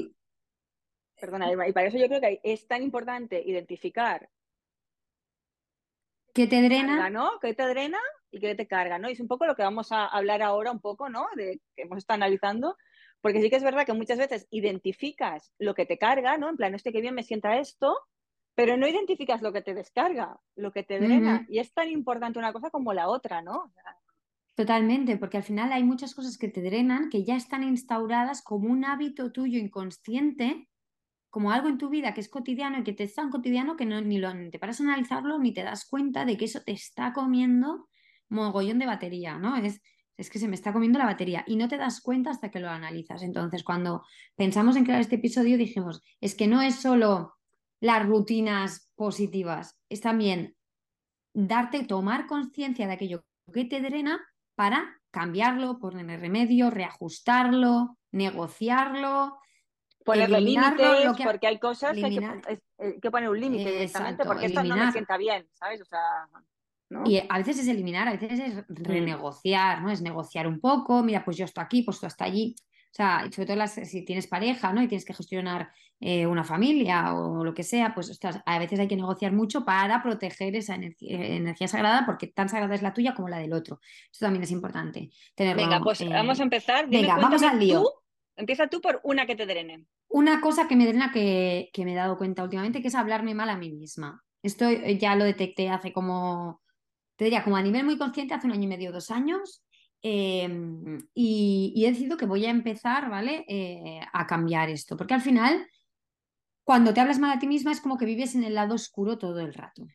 perdona, 1.19 1.51
y 1.67 1.71
para 1.71 1.87
eso 1.87 1.97
yo 1.97 2.07
creo 2.07 2.19
que 2.19 2.41
es 2.43 2.67
tan 2.67 2.83
importante 2.83 3.41
identificar 3.45 4.29
¿Qué 6.33 6.47
te 6.47 6.61
drena? 6.61 7.09
¿no? 7.09 7.39
¿Qué 7.41 7.53
te 7.53 7.67
drena 7.67 7.99
y 8.29 8.39
qué 8.39 8.55
te 8.55 8.67
carga, 8.67 8.97
¿no? 8.97 9.09
Y 9.09 9.13
es 9.13 9.19
un 9.19 9.27
poco 9.27 9.45
lo 9.45 9.55
que 9.55 9.63
vamos 9.63 9.91
a 9.91 10.05
hablar 10.05 10.41
ahora 10.41 10.71
un 10.71 10.79
poco, 10.79 11.09
¿no? 11.09 11.27
De 11.35 11.59
que 11.75 11.83
hemos 11.83 11.97
estado 11.97 12.15
analizando, 12.15 12.77
porque 13.21 13.41
sí 13.41 13.49
que 13.49 13.55
es 13.55 13.63
verdad 13.63 13.85
que 13.85 13.93
muchas 13.93 14.17
veces 14.17 14.47
identificas 14.51 15.53
lo 15.59 15.73
que 15.75 15.85
te 15.85 15.97
carga, 15.97 16.37
¿no? 16.37 16.49
En 16.49 16.57
plan, 16.57 16.73
este 16.73 16.91
que 16.91 17.01
bien 17.01 17.15
me 17.15 17.23
sienta 17.23 17.57
esto, 17.57 17.97
pero 18.55 18.77
no 18.77 18.87
identificas 18.87 19.41
lo 19.41 19.53
que 19.53 19.61
te 19.61 19.73
descarga, 19.73 20.39
lo 20.55 20.71
que 20.71 20.83
te 20.83 20.99
drena. 20.99 21.45
Y 21.49 21.59
es 21.59 21.73
tan 21.73 21.89
importante 21.89 22.39
una 22.39 22.51
cosa 22.51 22.69
como 22.69 22.93
la 22.93 23.07
otra, 23.07 23.41
¿no? 23.41 23.73
Totalmente, 24.55 25.17
porque 25.17 25.37
al 25.37 25.43
final 25.43 25.71
hay 25.71 25.83
muchas 25.83 26.13
cosas 26.13 26.37
que 26.37 26.49
te 26.49 26.61
drenan, 26.61 27.09
que 27.09 27.23
ya 27.23 27.35
están 27.35 27.63
instauradas 27.63 28.41
como 28.41 28.69
un 28.69 28.83
hábito 28.83 29.31
tuyo 29.31 29.57
inconsciente, 29.57 30.67
como 31.29 31.51
algo 31.51 31.69
en 31.69 31.77
tu 31.77 31.89
vida 31.89 32.13
que 32.13 32.19
es 32.19 32.29
cotidiano 32.29 32.79
y 32.79 32.83
que 32.83 32.93
te 32.93 33.05
es 33.05 33.15
tan 33.15 33.29
cotidiano 33.29 33.77
que 33.77 33.85
no, 33.85 34.01
ni, 34.01 34.17
lo, 34.17 34.31
te 34.51 34.59
paras 34.59 34.81
a 34.81 34.83
analizarlo 34.83 35.39
ni 35.39 35.53
te 35.53 35.63
das 35.63 35.85
cuenta 35.85 36.25
de 36.25 36.35
que 36.35 36.45
eso 36.45 36.61
te 36.61 36.73
está 36.73 37.13
comiendo 37.13 37.87
mogollón 38.27 38.79
de 38.79 38.85
batería, 38.85 39.37
¿no? 39.37 39.55
Es, 39.55 39.81
es 40.21 40.29
que 40.29 40.39
se 40.39 40.47
me 40.47 40.55
está 40.55 40.71
comiendo 40.71 40.99
la 40.99 41.05
batería 41.05 41.43
y 41.47 41.55
no 41.55 41.67
te 41.67 41.77
das 41.77 41.99
cuenta 41.99 42.29
hasta 42.29 42.49
que 42.51 42.59
lo 42.59 42.69
analizas. 42.69 43.23
Entonces, 43.23 43.63
cuando 43.63 44.03
pensamos 44.35 44.75
en 44.75 44.85
crear 44.85 45.01
este 45.01 45.15
episodio, 45.15 45.57
dijimos, 45.57 46.01
es 46.21 46.35
que 46.35 46.47
no 46.47 46.61
es 46.61 46.75
solo 46.75 47.33
las 47.79 48.05
rutinas 48.05 48.91
positivas, 48.95 49.79
es 49.89 50.01
también 50.01 50.55
darte, 51.33 51.83
tomar 51.85 52.27
conciencia 52.27 52.85
de 52.85 52.93
aquello 52.93 53.25
que 53.51 53.65
te 53.65 53.81
drena 53.81 54.21
para 54.55 55.01
cambiarlo, 55.09 55.79
ponerle 55.79 56.17
remedio, 56.17 56.69
reajustarlo, 56.69 57.97
negociarlo, 58.11 59.39
ponerle 60.05 60.41
límites, 60.41 61.17
porque 61.23 61.47
hay 61.47 61.59
cosas 61.59 61.97
que 61.97 62.05
hay 62.05 62.17
que, 62.17 62.61
eh, 62.77 63.11
poner 63.11 63.29
un 63.29 63.39
límite 63.39 63.71
directamente, 63.71 64.23
porque 64.23 64.45
esto 64.45 64.63
no 64.63 64.75
me 64.75 64.91
sienta 64.91 65.17
bien, 65.17 65.49
¿sabes? 65.53 65.81
O 65.81 65.85
sea, 65.85 66.27
y 67.05 67.21
a 67.27 67.37
veces 67.37 67.59
es 67.59 67.67
eliminar, 67.67 68.07
a 68.07 68.13
veces 68.13 68.39
es 68.39 68.55
mm. 68.55 68.83
renegociar, 68.83 69.81
¿no? 69.81 69.89
Es 69.89 70.01
negociar 70.01 70.47
un 70.47 70.59
poco, 70.59 71.03
mira, 71.03 71.23
pues 71.23 71.37
yo 71.37 71.45
estoy 71.45 71.63
aquí, 71.63 71.83
pues 71.83 71.99
tú 71.99 72.05
hasta 72.05 72.25
allí. 72.25 72.55
O 72.59 72.93
sea, 72.93 73.29
sobre 73.31 73.45
todo 73.45 73.55
las, 73.55 73.73
si 73.73 74.03
tienes 74.03 74.27
pareja, 74.27 74.73
¿no? 74.73 74.81
Y 74.81 74.87
tienes 74.87 75.05
que 75.05 75.13
gestionar 75.13 75.71
eh, 76.01 76.25
una 76.25 76.43
familia 76.43 77.13
o 77.13 77.43
lo 77.43 77.53
que 77.53 77.63
sea, 77.63 77.93
pues 77.93 78.19
a 78.45 78.59
veces 78.59 78.79
hay 78.79 78.87
que 78.87 78.97
negociar 78.97 79.31
mucho 79.31 79.63
para 79.63 80.03
proteger 80.03 80.55
esa 80.55 80.75
energía, 80.75 81.67
sagrada, 81.67 82.05
porque 82.05 82.27
tan 82.27 82.49
sagrada 82.49 82.75
es 82.75 82.81
la 82.81 82.93
tuya 82.93 83.13
como 83.13 83.29
la 83.29 83.37
del 83.37 83.53
otro. 83.53 83.79
Esto 84.11 84.25
también 84.25 84.43
es 84.43 84.51
importante. 84.51 85.09
Tenerlo, 85.35 85.61
venga, 85.61 85.79
pues 85.79 86.01
eh, 86.01 86.09
vamos 86.09 86.39
a 86.39 86.43
empezar. 86.43 86.89
venga, 86.89 87.15
vamos 87.15 87.43
al 87.43 87.59
lío. 87.59 87.85
empieza 88.35 88.67
tú 88.67 88.81
por 88.81 88.99
una 89.03 89.25
que 89.25 89.35
te 89.35 89.45
drene. 89.45 89.85
Una 90.09 90.41
cosa 90.41 90.67
que 90.67 90.75
me 90.75 90.85
drena 90.85 91.11
que, 91.13 91.69
que 91.71 91.85
me 91.85 91.93
he 91.93 91.95
dado 91.95 92.17
cuenta 92.17 92.43
últimamente, 92.43 92.81
que 92.81 92.89
es 92.89 92.95
hablarme 92.95 93.33
mal 93.33 93.49
a 93.49 93.57
mí 93.57 93.71
misma. 93.71 94.21
Esto 94.43 94.67
eh, 94.67 94.97
ya 94.97 95.15
lo 95.15 95.23
detecté 95.23 95.69
hace 95.69 95.93
como, 95.93 96.61
te 97.21 97.25
diría, 97.25 97.43
como 97.43 97.55
a 97.55 97.61
nivel 97.61 97.85
muy 97.85 97.99
consciente, 97.99 98.33
hace 98.33 98.47
un 98.47 98.53
año 98.53 98.63
y 98.63 98.67
medio, 98.67 98.91
dos 98.91 99.11
años. 99.11 99.63
Em, 100.01 100.97
y, 101.13 101.71
he 101.85 101.91
decidido 101.91 102.17
que 102.17 102.25
voy 102.25 102.47
a 102.47 102.49
empezar, 102.49 103.11
¿vale? 103.11 103.45
Eh, 103.47 104.01
a 104.11 104.25
cambiar 104.25 104.71
esto, 104.71 104.97
porque 104.97 105.13
al 105.13 105.21
final, 105.21 105.67
cuando 106.63 106.95
te 106.95 106.99
hablas 106.99 107.19
mal 107.19 107.29
a 107.29 107.37
ti 107.37 107.45
misma, 107.45 107.73
es 107.73 107.79
como 107.79 107.99
que 107.99 108.07
vives 108.07 108.33
en 108.33 108.43
el 108.43 108.55
lado 108.55 108.73
oscuro 108.73 109.19
todo 109.19 109.39
el 109.39 109.53
rato, 109.53 109.85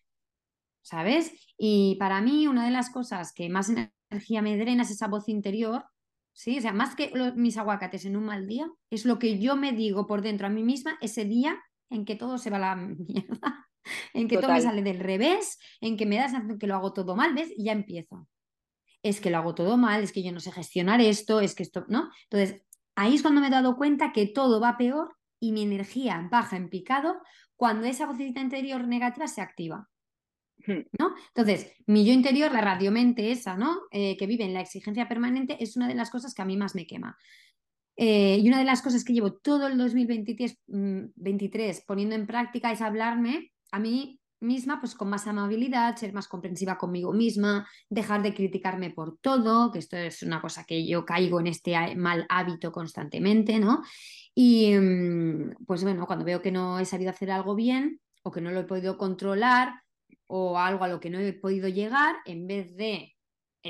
¿sabes? 0.83 1.33
Y 1.59 1.97
para 1.99 2.21
mí, 2.21 2.47
una 2.47 2.64
de 2.64 2.71
las 2.71 2.90
cosas 2.90 3.33
que 3.33 3.49
más 3.49 3.73
energía 4.09 4.40
me 4.40 4.56
drena 4.56 4.85
es 4.85 4.92
esa 4.92 5.09
voz 5.09 5.28
interior, 5.28 5.85
¿sí? 6.33 6.59
O 6.59 6.61
sea, 6.61 6.73
más 6.73 6.95
que 6.95 7.11
mis 7.35 7.56
aguacates 7.56 8.04
en 8.04 8.16
un 8.16 8.26
mal 8.26 8.47
día, 8.47 8.71
es 8.88 9.04
lo 9.04 9.18
que 9.18 9.40
yo 9.40 9.56
me 9.56 9.73
digo 9.73 10.06
por 10.06 10.23
dentro 10.23 10.47
a 10.47 10.50
mí 10.50 10.62
misma 10.62 10.97
ese 11.00 11.25
día 11.25 11.61
en 11.90 12.04
que 12.04 12.14
todo 12.14 12.38
se 12.38 12.50
va 12.50 12.59
a 12.59 12.61
la 12.61 12.76
mierda, 12.76 13.65
en 14.14 14.28
que 14.28 14.38
todo 14.38 14.52
me 14.52 14.61
sale 14.61 14.83
del 14.83 15.00
revés, 15.00 15.59
en 15.81 15.97
que 15.97 16.07
me 16.07 16.16
da 16.16 16.28
sensación 16.28 16.59
que 16.59 16.66
lo 16.66 16.75
hago 16.75 16.93
todo 16.93 17.16
mal, 17.16 17.35
¿ves? 17.35 17.52
Y 17.57 17.64
ya 17.64 17.73
empiezo 17.73 18.28
es 19.09 19.21
que 19.21 19.31
lo 19.31 19.38
hago 19.38 19.55
todo 19.55 19.76
mal, 19.76 20.02
es 20.02 20.12
que 20.12 20.23
yo 20.23 20.33
no 20.33 20.40
sé 20.40 20.50
gestionar 20.50 21.00
esto, 21.00 21.40
es 21.40 21.55
que 21.55 21.62
esto, 21.62 21.85
¿no? 21.88 22.11
Entonces, 22.25 22.62
ahí 22.97 23.14
es 23.14 23.23
cuando 23.23 23.40
me 23.40 23.47
he 23.47 23.50
dado 23.50 23.76
cuenta 23.76 24.12
que 24.12 24.26
todo 24.26 24.61
va 24.61 24.76
peor 24.76 25.16
y 25.38 25.52
mi 25.52 25.62
energía 25.62 26.28
baja 26.31 26.57
en 26.57 26.69
picado 26.69 27.16
cuando 27.57 27.87
esa 27.87 28.07
vocecita 28.07 28.40
interior 28.40 28.87
negativa 28.87 29.28
se 29.28 29.40
activa. 29.40 29.88
Hmm. 30.66 30.83
¿No? 30.99 31.14
Entonces, 31.28 31.73
mi 31.87 32.05
yo 32.05 32.12
interior, 32.12 32.50
la 32.50 32.62
radiomente 32.62 33.31
esa, 33.31 33.57
¿no? 33.57 33.83
Eh, 33.90 34.16
que 34.16 34.26
vive 34.26 34.45
en 34.45 34.55
la 34.55 34.61
exigencia 34.61 35.07
permanente, 35.09 35.62
es 35.62 35.76
una 35.76 35.87
de 35.87 35.95
las 35.95 36.11
cosas 36.11 36.35
que 36.35 36.43
a 36.43 36.47
mí 36.47 36.57
más 36.57 36.75
me 36.75 36.87
quema. 36.87 37.16
Eh, 37.97 38.38
y 38.43 38.49
una 38.49 38.59
de 38.59 38.64
las 38.64 38.83
cosas 38.83 39.05
que 39.05 39.12
llevo 39.12 39.35
todo 39.35 39.69
el 39.69 39.78
2023 39.78 40.59
23, 40.66 41.78
mm, 41.78 41.87
poniendo 41.87 42.14
en 42.14 42.26
práctica 42.26 42.71
es 42.73 42.83
hablarme 42.83 43.52
a 43.76 43.78
mí 43.78 44.18
misma, 44.40 44.80
pues 44.80 44.95
con 44.95 45.09
más 45.09 45.26
amabilidad, 45.26 45.97
ser 45.97 46.12
más 46.12 46.28
comprensiva 46.28 46.78
conmigo 46.78 47.12
misma, 47.12 47.68
dejar 47.88 48.23
de 48.23 48.35
criticarme 48.35 48.90
por 48.90 49.18
todo, 49.18 49.71
que 49.71 49.78
esto 49.78 49.97
es 49.97 50.23
una 50.23 50.40
cosa 50.40 50.64
que 50.64 50.87
yo 50.87 51.04
caigo 51.04 51.40
en 51.40 51.47
este 51.47 51.95
mal 51.97 52.26
hábito 52.28 52.73
constantemente, 52.73 53.59
¿no? 53.59 53.83
Y 54.35 54.75
mm, 54.75 55.64
pues 55.66 55.83
bueno, 55.83 56.06
cuando 56.06 56.25
veo 56.25 56.42
que 56.42 56.52
no 56.52 56.78
he 56.78 56.85
sabido 56.85 57.11
hacer 57.11 57.30
algo 57.30 57.54
bien 57.54 58.00
o 58.23 58.30
que 58.30 58.40
no 58.40 58.50
lo 58.50 58.61
he 58.61 58.64
podido 58.64 58.99
controlar 58.99 59.83
o 60.26 60.59
algo 60.59 60.85
a 60.85 60.88
lo 60.88 61.00
que 61.00 61.11
no 61.11 61.18
he 61.18 61.33
podido 61.33 61.68
llegar, 61.68 62.16
en 62.25 62.47
vez 62.47 62.75
de 62.76 63.14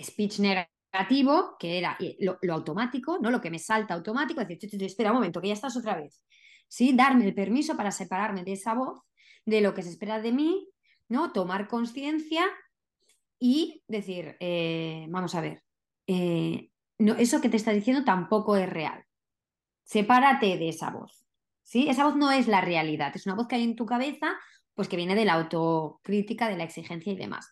speech 0.02 0.40
negativo, 0.40 1.56
que 1.58 1.78
era 1.78 1.96
lo, 2.18 2.38
automático, 2.52 3.18
¿no? 3.20 3.30
Lo 3.30 3.40
que 3.40 3.50
me 3.50 3.58
salta 3.58 3.94
automático, 3.94 4.44
decir, 4.44 4.82
espera 4.82 5.10
un 5.10 5.16
momento, 5.16 5.40
que 5.40 5.48
ya 5.48 5.54
estás 5.54 5.76
otra 5.76 5.96
vez. 5.96 6.22
¿Sí? 6.68 6.92
Darme 6.96 7.24
el 7.26 7.34
permiso 7.34 7.76
para 7.76 7.92
separarme 7.92 8.42
de 8.42 8.54
esa 8.54 8.74
voz 8.74 9.06
de 9.46 9.62
lo 9.62 9.72
que 9.72 9.82
se 9.82 9.90
espera 9.90 10.20
de 10.20 10.32
mí, 10.32 10.68
¿no? 11.08 11.32
Tomar 11.32 11.68
conciencia 11.68 12.44
y 13.38 13.82
decir, 13.88 14.36
eh, 14.40 15.06
vamos 15.08 15.34
a 15.34 15.40
ver, 15.40 15.62
eh, 16.06 16.70
no, 16.98 17.14
eso 17.14 17.40
que 17.40 17.48
te 17.48 17.56
está 17.56 17.72
diciendo 17.72 18.04
tampoco 18.04 18.56
es 18.56 18.68
real. 18.68 19.04
Sepárate 19.84 20.58
de 20.58 20.68
esa 20.68 20.90
voz. 20.90 21.26
¿sí? 21.62 21.88
Esa 21.88 22.04
voz 22.04 22.16
no 22.16 22.30
es 22.30 22.48
la 22.48 22.60
realidad, 22.60 23.12
es 23.14 23.26
una 23.26 23.34
voz 23.34 23.48
que 23.48 23.56
hay 23.56 23.64
en 23.64 23.76
tu 23.76 23.86
cabeza, 23.86 24.36
pues 24.74 24.88
que 24.88 24.96
viene 24.96 25.14
de 25.14 25.24
la 25.24 25.34
autocrítica, 25.34 26.48
de 26.48 26.56
la 26.56 26.64
exigencia 26.64 27.12
y 27.12 27.16
demás. 27.16 27.50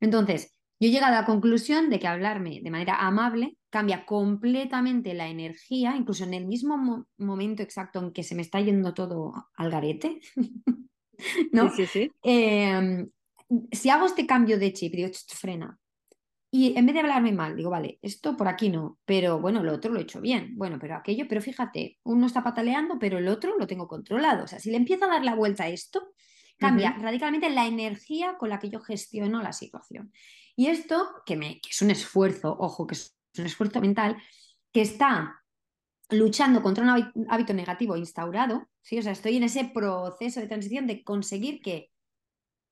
Entonces, 0.00 0.54
yo 0.80 0.88
he 0.88 0.92
llegado 0.92 1.14
a 1.14 1.20
la 1.20 1.26
conclusión 1.26 1.90
de 1.90 1.98
que 1.98 2.06
hablarme 2.06 2.60
de 2.62 2.70
manera 2.70 2.94
amable 2.94 3.58
cambia 3.68 4.06
completamente 4.06 5.12
la 5.12 5.28
energía, 5.28 5.96
incluso 5.96 6.24
en 6.24 6.34
el 6.34 6.46
mismo 6.46 7.06
momento 7.18 7.62
exacto 7.62 7.98
en 7.98 8.12
que 8.12 8.22
se 8.22 8.36
me 8.36 8.42
está 8.42 8.60
yendo 8.60 8.94
todo 8.94 9.34
al 9.56 9.70
garete, 9.70 10.20
¿no? 11.52 11.70
Sí, 11.74 11.86
sí, 11.86 12.10
em, 12.22 13.08
si 13.72 13.90
hago 13.90 14.06
este 14.06 14.26
cambio 14.26 14.58
de 14.58 14.72
chip, 14.72 14.94
digo, 14.94 15.10
frena. 15.28 15.78
Y 16.50 16.78
en 16.78 16.86
vez 16.86 16.94
de 16.94 17.00
hablarme 17.00 17.32
mal, 17.32 17.56
digo, 17.56 17.68
vale, 17.68 17.98
esto 18.00 18.34
por 18.34 18.48
aquí 18.48 18.70
no, 18.70 18.98
pero 19.04 19.38
bueno, 19.38 19.62
lo 19.62 19.74
otro 19.74 19.92
lo 19.92 19.98
he 19.98 20.02
hecho 20.02 20.20
bien. 20.20 20.56
Bueno, 20.56 20.78
pero 20.80 20.96
aquello, 20.96 21.26
pero 21.28 21.42
fíjate, 21.42 21.98
uno 22.04 22.26
está 22.26 22.42
pataleando, 22.42 22.98
pero 22.98 23.18
el 23.18 23.28
otro 23.28 23.58
lo 23.58 23.66
tengo 23.66 23.86
controlado. 23.86 24.44
O 24.44 24.46
sea, 24.46 24.58
si 24.58 24.70
le 24.70 24.78
empiezo 24.78 25.04
a 25.04 25.08
dar 25.08 25.24
la 25.24 25.34
vuelta 25.34 25.64
a 25.64 25.68
esto, 25.68 26.14
cambia 26.56 26.96
radicalmente 26.98 27.50
la 27.50 27.66
energía 27.66 28.36
con 28.38 28.48
la 28.48 28.58
que 28.58 28.70
yo 28.70 28.80
gestiono 28.80 29.42
la 29.42 29.52
situación. 29.52 30.10
Y 30.56 30.68
esto, 30.68 31.06
que, 31.26 31.36
me, 31.36 31.60
que 31.60 31.68
es 31.70 31.82
un 31.82 31.90
esfuerzo, 31.90 32.56
ojo, 32.58 32.86
que 32.86 32.94
es 32.94 33.14
un 33.36 33.46
esfuerzo 33.46 33.80
mental, 33.80 34.16
que 34.72 34.80
está 34.80 35.42
luchando 36.10 36.62
contra 36.62 36.84
un 36.84 37.26
hábito 37.28 37.54
negativo 37.54 37.96
instaurado, 37.96 38.68
¿sí? 38.82 38.98
O 38.98 39.02
sea, 39.02 39.12
estoy 39.12 39.36
en 39.36 39.44
ese 39.44 39.64
proceso 39.66 40.40
de 40.40 40.48
transición 40.48 40.86
de 40.86 41.04
conseguir 41.04 41.60
que 41.60 41.90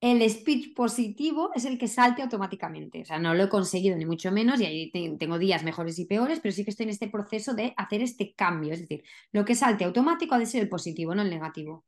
el 0.00 0.28
speech 0.28 0.75
positivo 0.75 1.50
es 1.55 1.64
el 1.64 1.78
que 1.78 1.88
salte 1.88 2.23
automáticamente. 2.23 3.02
O 3.02 3.05
sea, 3.05 3.19
no 3.19 3.35
lo 3.35 3.45
he 3.45 3.49
conseguido 3.49 3.97
ni 3.97 4.05
mucho 4.05 4.31
menos 4.31 4.61
y 4.61 4.66
ahí 4.66 4.90
tengo 5.19 5.38
días 5.38 5.64
mejores 5.64 5.99
y 5.99 6.05
peores, 6.07 6.40
pero 6.40 6.52
sí 6.52 6.64
que 6.64 6.71
estoy 6.71 6.85
en 6.85 6.90
este 6.90 7.09
proceso 7.09 7.55
de 7.55 7.73
hacer 7.76 8.02
este 8.02 8.35
cambio. 8.35 8.73
Es 8.75 8.81
decir, 8.81 9.05
lo 9.33 9.45
que 9.45 9.55
salte 9.55 9.85
automático 9.85 10.35
ha 10.35 10.38
de 10.38 10.47
ser 10.47 10.62
el 10.62 10.69
positivo, 10.69 11.14
no 11.14 11.23
el 11.23 11.31
negativo. 11.31 11.85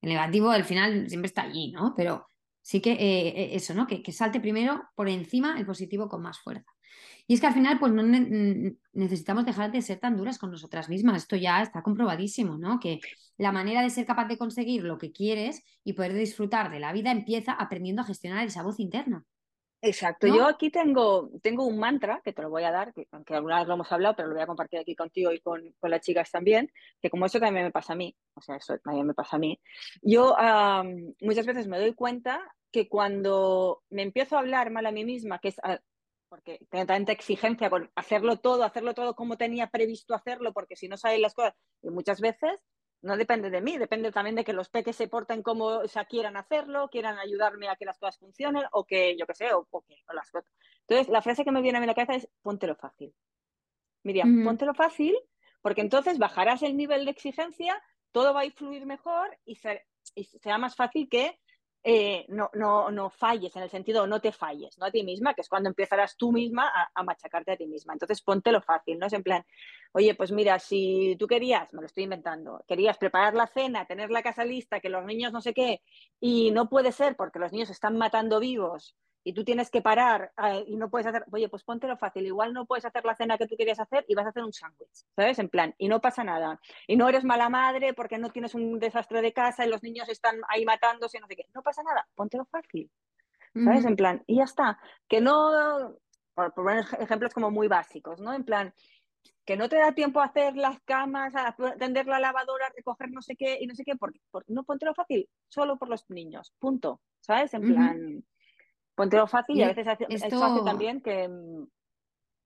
El 0.00 0.10
negativo 0.10 0.50
al 0.50 0.64
final 0.64 1.08
siempre 1.08 1.28
está 1.28 1.42
allí, 1.42 1.72
¿no? 1.72 1.94
Pero 1.96 2.27
sí 2.68 2.82
que 2.82 2.92
eh, 2.92 3.56
eso, 3.56 3.72
¿no? 3.72 3.86
Que, 3.86 4.02
que 4.02 4.12
salte 4.12 4.40
primero 4.40 4.82
por 4.94 5.08
encima 5.08 5.58
el 5.58 5.64
positivo 5.64 6.06
con 6.06 6.20
más 6.20 6.38
fuerza. 6.38 6.70
Y 7.26 7.32
es 7.32 7.40
que 7.40 7.46
al 7.46 7.54
final, 7.54 7.78
pues 7.78 7.92
no 7.94 8.02
necesitamos 8.92 9.46
dejar 9.46 9.72
de 9.72 9.80
ser 9.80 9.98
tan 10.00 10.18
duras 10.18 10.38
con 10.38 10.50
nosotras 10.50 10.90
mismas. 10.90 11.22
Esto 11.22 11.36
ya 11.36 11.62
está 11.62 11.82
comprobadísimo, 11.82 12.58
¿no? 12.58 12.78
Que 12.78 13.00
la 13.38 13.52
manera 13.52 13.80
de 13.80 13.88
ser 13.88 14.04
capaz 14.04 14.26
de 14.26 14.36
conseguir 14.36 14.82
lo 14.82 14.98
que 14.98 15.12
quieres 15.12 15.62
y 15.82 15.94
poder 15.94 16.12
disfrutar 16.12 16.70
de 16.70 16.78
la 16.78 16.92
vida 16.92 17.10
empieza 17.10 17.52
aprendiendo 17.52 18.02
a 18.02 18.04
gestionar 18.04 18.46
esa 18.46 18.62
voz 18.62 18.80
interna. 18.80 19.24
Exacto, 19.80 20.26
yo 20.26 20.46
aquí 20.46 20.70
tengo, 20.70 21.30
tengo 21.40 21.64
un 21.64 21.78
mantra 21.78 22.20
que 22.24 22.32
te 22.32 22.42
lo 22.42 22.50
voy 22.50 22.64
a 22.64 22.72
dar, 22.72 22.92
que 22.92 23.06
aunque 23.12 23.34
alguna 23.34 23.58
vez 23.58 23.68
lo 23.68 23.74
hemos 23.74 23.92
hablado, 23.92 24.16
pero 24.16 24.28
lo 24.28 24.34
voy 24.34 24.42
a 24.42 24.46
compartir 24.46 24.80
aquí 24.80 24.96
contigo 24.96 25.30
y 25.30 25.40
con, 25.40 25.72
con 25.78 25.90
las 25.90 26.00
chicas 26.00 26.30
también, 26.32 26.72
que 27.00 27.10
como 27.10 27.26
eso 27.26 27.38
también 27.38 27.66
me 27.66 27.70
pasa 27.70 27.92
a 27.92 27.96
mí, 27.96 28.16
o 28.34 28.40
sea, 28.40 28.56
eso 28.56 28.76
también 28.78 29.06
me 29.06 29.14
pasa 29.14 29.36
a 29.36 29.38
mí, 29.38 29.60
yo 30.02 30.34
muchas 31.20 31.46
veces 31.46 31.68
me 31.68 31.78
doy 31.78 31.94
cuenta 31.94 32.40
que 32.72 32.88
cuando 32.88 33.82
me 33.88 34.02
empiezo 34.02 34.36
a 34.36 34.40
hablar 34.40 34.70
mal 34.70 34.84
a 34.86 34.92
mí 34.92 35.04
misma, 35.04 35.38
que 35.38 35.48
es 35.48 35.56
porque 36.28 36.58
tengo 36.68 36.84
tanta 36.84 37.12
exigencia 37.12 37.70
con 37.70 37.90
hacerlo 37.94 38.36
todo, 38.36 38.62
hacerlo 38.64 38.92
todo 38.94 39.14
como 39.14 39.38
tenía 39.38 39.68
previsto 39.68 40.14
hacerlo, 40.14 40.52
porque 40.52 40.76
si 40.76 40.86
no 40.86 40.96
salen 40.96 41.22
las 41.22 41.34
cosas, 41.34 41.54
y 41.82 41.88
muchas 41.88 42.20
veces 42.20 42.50
no 43.02 43.16
depende 43.16 43.50
de 43.50 43.60
mí, 43.60 43.78
depende 43.78 44.10
también 44.10 44.36
de 44.36 44.44
que 44.44 44.52
los 44.52 44.68
peques 44.68 44.96
se 44.96 45.08
porten 45.08 45.42
como 45.42 45.66
o 45.66 45.88
sea, 45.88 46.04
quieran 46.04 46.36
hacerlo, 46.36 46.88
quieran 46.88 47.18
ayudarme 47.18 47.68
a 47.68 47.76
que 47.76 47.84
las 47.84 47.98
cosas 47.98 48.18
funcionen, 48.18 48.64
o 48.72 48.84
que 48.84 49.16
yo 49.16 49.26
qué 49.26 49.34
sé, 49.34 49.52
o, 49.52 49.66
que 49.82 49.94
las 50.12 50.30
cosas. 50.30 50.50
Entonces, 50.80 51.08
la 51.08 51.22
frase 51.22 51.44
que 51.44 51.52
me 51.52 51.62
viene 51.62 51.78
a 51.78 51.80
mi 51.80 51.86
la 51.86 51.94
cabeza 51.94 52.14
es 52.14 52.28
póntelo 52.42 52.74
fácil. 52.76 53.14
Miriam, 54.02 54.44
póntelo 54.44 54.74
fácil, 54.74 55.16
porque 55.60 55.80
entonces 55.80 56.18
bajarás 56.18 56.62
el 56.62 56.76
nivel 56.76 57.04
de 57.04 57.10
exigencia, 57.10 57.80
todo 58.12 58.32
va 58.32 58.42
a 58.42 58.50
fluir 58.50 58.86
mejor 58.86 59.36
y, 59.44 59.58
y 60.14 60.24
será 60.24 60.58
más 60.58 60.76
fácil 60.76 61.08
que 61.08 61.38
eh, 61.84 62.26
no, 62.28 62.50
no, 62.54 62.90
no, 62.90 63.08
falles, 63.08 63.54
en 63.56 63.62
el 63.62 63.70
sentido 63.70 64.06
no 64.06 64.20
te 64.20 64.32
falles, 64.32 64.76
¿no? 64.78 64.86
A 64.86 64.90
ti 64.90 65.02
misma, 65.04 65.34
que 65.34 65.42
es 65.42 65.48
cuando 65.48 65.68
empezarás 65.68 66.16
tú 66.16 66.32
misma 66.32 66.70
a, 66.94 67.02
machacarte 67.02 67.52
a 67.52 67.56
ti 67.56 67.66
misma. 67.66 67.92
Entonces, 67.92 68.20
ponte 68.20 68.52
lo 68.52 68.60
fácil, 68.60 68.98
¿no? 68.98 69.06
Es 69.06 69.12
en 69.12 69.22
plan, 69.22 69.44
oye, 69.92 70.14
pues 70.14 70.32
mira, 70.32 70.58
si 70.58 71.16
tú 71.18 71.26
querías, 71.26 71.72
me 71.72 71.80
lo 71.80 71.86
estoy 71.86 72.04
inventando, 72.04 72.64
querías 72.66 72.98
preparar 72.98 73.34
la 73.34 73.46
cena, 73.46 73.86
tener 73.86 74.10
la 74.10 74.22
casa 74.22 74.44
lista, 74.44 74.80
que 74.80 74.88
los 74.88 75.04
niños 75.04 75.32
no 75.32 75.40
sé 75.40 75.54
qué, 75.54 75.82
y 76.20 76.50
no 76.50 76.68
puede 76.68 76.92
ser 76.92 77.16
porque 77.16 77.38
los 77.38 77.52
niños 77.52 77.70
están 77.70 77.96
matando 77.96 78.40
vivos 78.40 78.96
y 79.24 79.32
tú 79.32 79.44
tienes 79.44 79.70
que 79.70 79.82
parar 79.82 80.32
eh, 80.42 80.64
y 80.66 80.76
no 80.76 80.90
puedes 80.90 81.06
hacer, 81.06 81.24
oye, 81.30 81.48
pues 81.48 81.64
ponte 81.64 81.86
lo 81.86 81.96
fácil, 81.96 82.26
igual 82.26 82.52
no 82.52 82.66
puedes 82.66 82.84
hacer 82.84 83.04
la 83.04 83.14
cena 83.14 83.36
que 83.36 83.46
tú 83.46 83.56
querías 83.56 83.80
hacer 83.80 84.04
y 84.08 84.14
vas 84.14 84.26
a 84.26 84.30
hacer 84.30 84.44
un 84.44 84.52
sándwich, 84.52 85.04
¿sabes? 85.14 85.38
En 85.38 85.48
plan, 85.48 85.74
y 85.78 85.88
no 85.88 86.00
pasa 86.00 86.24
nada. 86.24 86.60
Y 86.86 86.96
no 86.96 87.08
eres 87.08 87.24
mala 87.24 87.48
madre 87.48 87.94
porque 87.94 88.18
no 88.18 88.30
tienes 88.30 88.54
un 88.54 88.78
desastre 88.78 89.20
de 89.22 89.32
casa 89.32 89.66
y 89.66 89.68
los 89.68 89.82
niños 89.82 90.08
están 90.08 90.40
ahí 90.48 90.64
matándose, 90.64 91.20
no 91.20 91.26
sé 91.26 91.36
qué. 91.36 91.46
No 91.54 91.62
pasa 91.62 91.82
nada, 91.82 92.06
ponte 92.14 92.38
lo 92.38 92.44
fácil, 92.46 92.90
¿sabes? 93.54 93.84
En 93.84 93.96
plan, 93.96 94.22
y 94.26 94.36
ya 94.36 94.44
está. 94.44 94.78
Que 95.08 95.20
no, 95.20 95.98
por 96.34 96.54
poner 96.54 96.84
ejemplos 97.00 97.34
como 97.34 97.50
muy 97.50 97.68
básicos, 97.68 98.20
¿no? 98.20 98.32
En 98.32 98.44
plan, 98.44 98.72
que 99.44 99.56
no 99.56 99.68
te 99.68 99.76
da 99.76 99.92
tiempo 99.92 100.20
a 100.20 100.26
hacer 100.26 100.56
las 100.56 100.78
camas, 100.80 101.34
a 101.34 101.56
tender 101.78 102.06
la 102.06 102.20
lavadora, 102.20 102.70
recoger 102.76 103.10
no 103.10 103.22
sé 103.22 103.34
qué 103.34 103.58
y 103.60 103.66
no 103.66 103.74
sé 103.74 103.82
qué, 103.84 103.96
porque, 103.96 104.20
no 104.46 104.62
ponte 104.62 104.86
lo 104.86 104.94
fácil, 104.94 105.28
solo 105.48 105.78
por 105.78 105.88
los 105.88 106.08
niños, 106.10 106.54
punto, 106.58 107.00
¿sabes? 107.20 107.54
En 107.54 107.62
plan 107.62 108.24
lo 109.06 109.26
fácil 109.26 109.56
y, 109.56 109.62
a 109.62 109.68
veces 109.68 109.86
esto... 110.08 110.44
hace 110.44 110.64
también 110.64 111.00
que, 111.00 111.28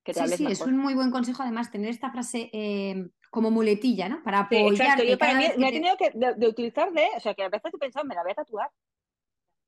que 0.05 0.13
te 0.13 0.29
sí, 0.29 0.37
sí, 0.37 0.47
es 0.47 0.61
un 0.63 0.79
muy 0.79 0.95
buen 0.95 1.11
consejo 1.11 1.43
además 1.43 1.71
tener 1.71 1.91
esta 1.91 2.11
frase 2.11 2.51
em, 2.53 3.11
como 3.31 3.51
muletilla, 3.51 4.09
¿no? 4.09 4.23
Para 4.23 4.41
apoyar. 4.41 4.73
exacto, 4.73 5.05
yo 5.05 5.17
para 5.17 5.35
mí 5.35 5.47
me 5.57 5.69
he 5.69 5.73
tenido 5.73 5.97
que 5.97 6.11
de, 6.15 6.49
utilizar 6.49 6.93
de, 6.93 7.07
o 7.17 7.21
sea, 7.21 7.35
que 7.35 7.45
a 7.45 7.49
veces 7.49 7.73
he 7.73 7.79
pensado, 7.79 8.05
me 8.05 8.15
la 8.15 8.23
voy 8.23 8.33
a 8.33 8.35
tatuar. 8.35 8.71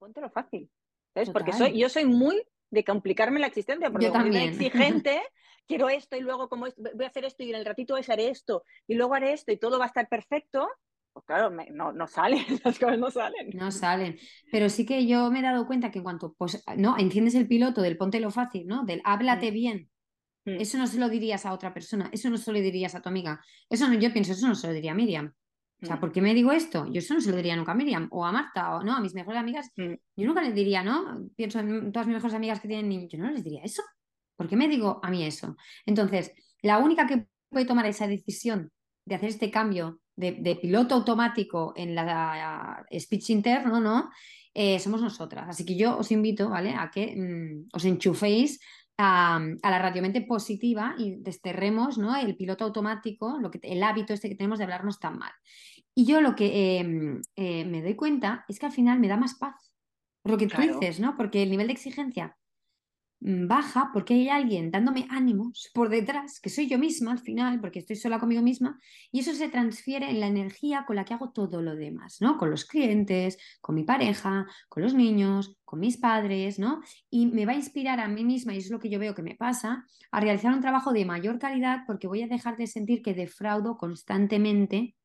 lo 0.01 0.31
fácil. 0.31 0.71
¿Sabes? 1.15 1.31
Porque 1.31 1.53
soy, 1.53 1.79
yo 1.79 1.89
soy 1.89 2.05
muy 2.05 2.43
de 2.71 2.85
complicarme 2.85 3.41
la 3.41 3.47
existencia, 3.47 3.91
porque 3.91 4.07
yo 4.07 4.13
también. 4.13 4.51
exigente, 4.51 5.23
quiero 5.67 5.89
esto 5.89 6.17
y 6.17 6.21
luego 6.21 6.49
como 6.49 6.67
voy 6.77 7.05
a 7.05 7.09
hacer 7.09 7.25
esto 7.25 7.43
y 7.43 7.51
en 7.51 7.57
el 7.57 7.65
ratito 7.65 7.95
haré 7.95 8.29
esto 8.29 8.65
y 8.87 8.95
luego 8.95 9.15
haré 9.15 9.33
esto 9.33 9.53
y 9.53 9.57
todo 9.57 9.79
va 9.79 9.85
a 9.85 9.89
estar 9.89 10.09
perfecto. 10.09 10.69
Pues 11.15 11.25
claro, 11.27 11.51
no, 11.73 11.93
no 11.93 12.07
salen, 12.07 12.45
las 12.65 12.79
cosas 12.79 12.99
no 12.99 13.11
salen. 13.11 13.51
No 13.55 13.71
salen. 13.71 14.19
Pero 14.53 14.69
sí 14.69 14.85
que 14.85 15.07
yo 15.07 15.31
me 15.31 15.39
he 15.39 15.43
dado 15.43 15.67
cuenta 15.67 15.91
que 15.91 15.99
en 15.99 16.05
cuanto, 16.05 16.35
pues, 16.37 16.63
no, 16.77 16.99
enciendes 16.99 17.35
el 17.37 17.49
piloto 17.49 17.81
del 17.81 17.97
ponte 17.97 18.21
lo 18.21 18.31
fácil, 18.31 18.67
¿no? 18.67 18.85
Del 18.85 19.01
háblate 19.05 19.51
Mm. 19.51 19.55
bien. 19.55 19.91
Mm. 20.45 20.61
Eso 20.61 20.77
no 20.77 20.87
se 20.87 20.99
lo 20.99 21.09
dirías 21.09 21.47
a 21.47 21.55
otra 21.55 21.73
persona, 21.73 22.11
eso 22.13 22.29
no 22.29 22.37
se 22.37 22.53
lo 22.53 22.61
dirías 22.61 22.95
a 22.95 23.01
tu 23.01 23.09
amiga. 23.09 23.41
Eso 23.71 23.89
no, 23.89 23.95
yo 23.95 24.13
pienso, 24.13 24.33
eso 24.33 24.47
no 24.47 24.55
se 24.55 24.67
lo 24.67 24.75
diría 24.75 24.93
a 24.93 24.95
Miriam. 24.95 25.33
O 25.83 25.87
sea, 25.87 25.97
Mm. 25.97 26.01
¿por 26.01 26.13
qué 26.13 26.21
me 26.21 26.35
digo 26.35 26.53
esto? 26.53 26.87
Yo 26.87 26.99
eso 26.99 27.15
no 27.15 27.21
se 27.21 27.31
lo 27.31 27.37
diría 27.37 27.57
nunca 27.57 27.73
a 27.73 27.75
Miriam 27.75 28.09
o 28.11 28.27
a 28.27 28.33
Marta 28.33 28.77
o 28.77 28.83
no, 28.83 28.95
a 28.95 29.01
mis 29.01 29.15
mejores 29.15 29.41
amigas. 29.41 29.71
Mm. 29.77 29.95
Yo 30.17 30.27
nunca 30.27 30.43
les 30.43 30.55
diría, 30.55 30.83
¿no? 30.83 31.29
Pienso 31.37 31.61
en 31.61 31.93
todas 31.93 32.07
mis 32.07 32.17
mejores 32.17 32.35
amigas 32.35 32.61
que 32.61 32.69
tienen 32.69 32.89
niños, 32.89 33.09
yo 33.11 33.19
no 33.19 33.31
les 33.31 33.43
diría 33.45 33.63
eso. 33.63 33.83
¿Por 34.37 34.49
qué 34.49 34.57
me 34.57 34.69
digo 34.69 35.01
a 35.03 35.11
mí 35.11 35.25
eso? 35.25 35.57
Entonces, 35.87 36.33
la 36.61 36.79
única 36.79 37.07
que 37.07 37.27
puede 37.49 37.67
tomar 37.67 37.87
esa 37.87 38.07
decisión 38.09 38.71
de 39.07 39.15
hacer 39.15 39.29
este 39.29 39.51
cambio 39.51 40.01
de, 40.17 40.33
de 40.33 40.57
piloto 40.57 40.95
automático 40.95 41.73
en 41.77 41.95
la 41.95 42.85
speech 42.93 43.31
interno, 43.31 43.81
¿no? 43.81 44.11
Eh, 44.55 44.79
somos 44.79 45.03
nosotras. 45.03 45.47
Así 45.49 45.65
que 45.65 45.77
yo 45.77 45.99
os 45.99 46.13
invito, 46.13 46.49
¿vale? 46.49 46.75
A 46.77 46.91
que 46.91 47.15
mm, 47.17 47.69
os 47.73 47.85
enchuféis 47.85 48.61
a, 48.97 49.37
a 49.37 49.71
la 49.71 49.79
radiomente 49.81 50.21
positiva 50.21 50.95
y 50.97 51.17
desterremos, 51.17 51.99
¿no? 51.99 52.15
El 52.15 52.37
piloto 52.37 52.65
automático, 52.65 53.39
lo 53.41 53.51
que, 53.51 53.59
el 53.63 53.83
hábito 53.83 54.13
este 54.13 54.29
que 54.29 54.37
tenemos 54.37 54.59
de 54.59 54.65
hablarnos 54.65 55.01
tan 55.01 55.19
mal. 55.19 55.33
Y 55.97 56.07
yo 56.07 56.21
lo 56.21 56.37
que 56.37 56.79
eh, 56.81 57.21
eh, 57.37 57.65
me 57.65 57.83
doy 57.83 57.97
cuenta 57.97 58.45
es 58.49 58.59
que 58.59 58.67
al 58.67 58.73
final 58.73 59.01
me 59.01 59.09
da 59.09 59.17
más 59.17 59.35
paz. 59.35 59.55
Por 60.23 60.33
lo 60.33 60.39
que 60.39 60.47
tú 60.47 60.61
dices, 60.61 61.01
¿no? 61.01 61.17
Porque 61.17 61.43
el 61.43 61.51
nivel 61.51 61.67
de 61.67 61.75
exigencia 61.75 62.37
baja 63.27 63.89
porque 63.91 64.13
hay 64.13 64.29
alguien 64.29 64.71
dándome 64.71 65.07
ánimos 65.09 65.71
por 65.73 65.89
detrás, 65.89 66.41
que 66.41 66.51
soy 66.51 66.69
yo 66.69 66.79
misma 66.79 67.13
al 67.13 67.19
final, 67.19 67.59
porque 67.59 67.79
estoy 67.79 67.97
sola 67.97 68.19
conmigo 68.19 68.43
misma, 68.43 68.79
y 69.11 69.21
eso 69.21 69.33
se 69.33 69.49
transfiere 69.49 70.11
en 70.11 70.21
la 70.21 70.27
energía 70.27 70.85
con 70.87 70.97
la 70.97 71.07
que 71.07 71.15
hago 71.15 71.31
todo 71.31 71.63
lo 71.63 71.75
demás, 71.75 72.19
¿no? 72.21 72.37
Con 72.37 72.51
los 72.51 72.67
clientes, 72.67 73.39
con 73.63 73.77
mi 73.77 73.85
pareja, 73.85 74.47
con 74.69 74.83
los 74.83 74.93
niños, 74.93 75.57
con 75.65 75.81
mis 75.81 75.97
padres, 75.97 76.59
¿no? 76.59 76.83
Y 77.09 77.27
me 77.27 77.47
va 77.47 77.53
a 77.53 77.57
inspirar 77.57 77.99
a 77.99 78.09
mí 78.09 78.25
misma, 78.25 78.53
y 78.53 78.59
eso 78.59 78.67
es 78.67 78.73
lo 78.73 78.79
que 78.79 78.91
yo 78.91 78.99
veo 78.99 79.15
que 79.15 79.23
me 79.23 79.37
pasa, 79.37 79.87
a 80.11 80.21
realizar 80.21 80.53
un 80.53 80.61
trabajo 80.61 80.93
de 80.93 81.07
mayor 81.07 81.39
calidad 81.39 81.85
porque 81.87 82.07
voy 82.07 82.23
a 82.23 82.29
dejar 82.29 82.59
de 82.59 82.67
sentir 82.67 83.01
que 83.01 83.15
defraudo 83.15 83.79
constantemente 83.79 84.97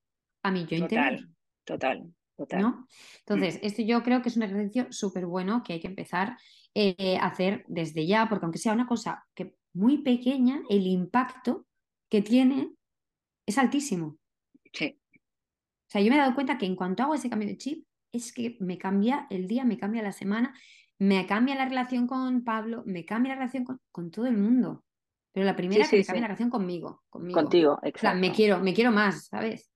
a 0.43 0.51
mi 0.51 0.65
yo 0.65 0.75
interior. 0.75 1.25
Total, 1.63 1.97
total, 1.97 2.13
total. 2.35 2.61
¿no? 2.61 2.87
Entonces, 3.19 3.59
esto 3.63 3.81
yo 3.81 4.03
creo 4.03 4.21
que 4.21 4.27
es 4.27 4.35
un 4.35 4.43
ejercicio 4.43 4.87
súper 4.91 5.25
bueno 5.25 5.63
que 5.63 5.73
hay 5.73 5.79
que 5.79 5.87
empezar 5.87 6.35
eh, 6.73 7.17
hacer 7.19 7.65
desde 7.67 8.05
ya, 8.05 8.27
porque 8.29 8.45
aunque 8.45 8.59
sea 8.59 8.73
una 8.73 8.87
cosa 8.87 9.25
que 9.33 9.55
muy 9.73 9.99
pequeña, 9.99 10.61
el 10.69 10.87
impacto 10.87 11.65
que 12.09 12.21
tiene 12.21 12.71
es 13.45 13.57
altísimo. 13.57 14.17
Sí, 14.73 14.99
O 15.87 15.91
sea, 15.91 16.01
yo 16.01 16.09
me 16.09 16.15
he 16.15 16.19
dado 16.19 16.35
cuenta 16.35 16.57
que 16.57 16.65
en 16.65 16.75
cuanto 16.75 17.03
hago 17.03 17.15
ese 17.15 17.29
cambio 17.29 17.47
de 17.47 17.57
chip, 17.57 17.85
es 18.11 18.33
que 18.33 18.57
me 18.59 18.77
cambia 18.77 19.27
el 19.29 19.47
día, 19.47 19.65
me 19.65 19.77
cambia 19.77 20.01
la 20.01 20.11
semana, 20.11 20.53
me 20.99 21.25
cambia 21.25 21.55
la 21.55 21.65
relación 21.65 22.07
con 22.07 22.43
Pablo, 22.43 22.83
me 22.85 23.05
cambia 23.05 23.33
la 23.33 23.39
relación 23.39 23.63
con, 23.63 23.79
con 23.91 24.11
todo 24.11 24.25
el 24.27 24.37
mundo. 24.37 24.83
Pero 25.31 25.45
la 25.45 25.55
primera 25.55 25.85
sí, 25.85 25.91
que 25.91 25.97
me 25.97 26.03
sí. 26.03 26.07
cambia 26.07 26.21
la 26.21 26.27
relación 26.27 26.49
conmigo, 26.49 27.03
conmigo. 27.09 27.39
contigo, 27.39 27.79
O 27.93 27.99
sea, 27.99 28.13
exacto. 28.13 28.19
me 28.19 28.31
quiero, 28.31 28.59
me 28.59 28.73
quiero 28.73 28.91
más, 28.91 29.27
¿sabes? 29.27 29.71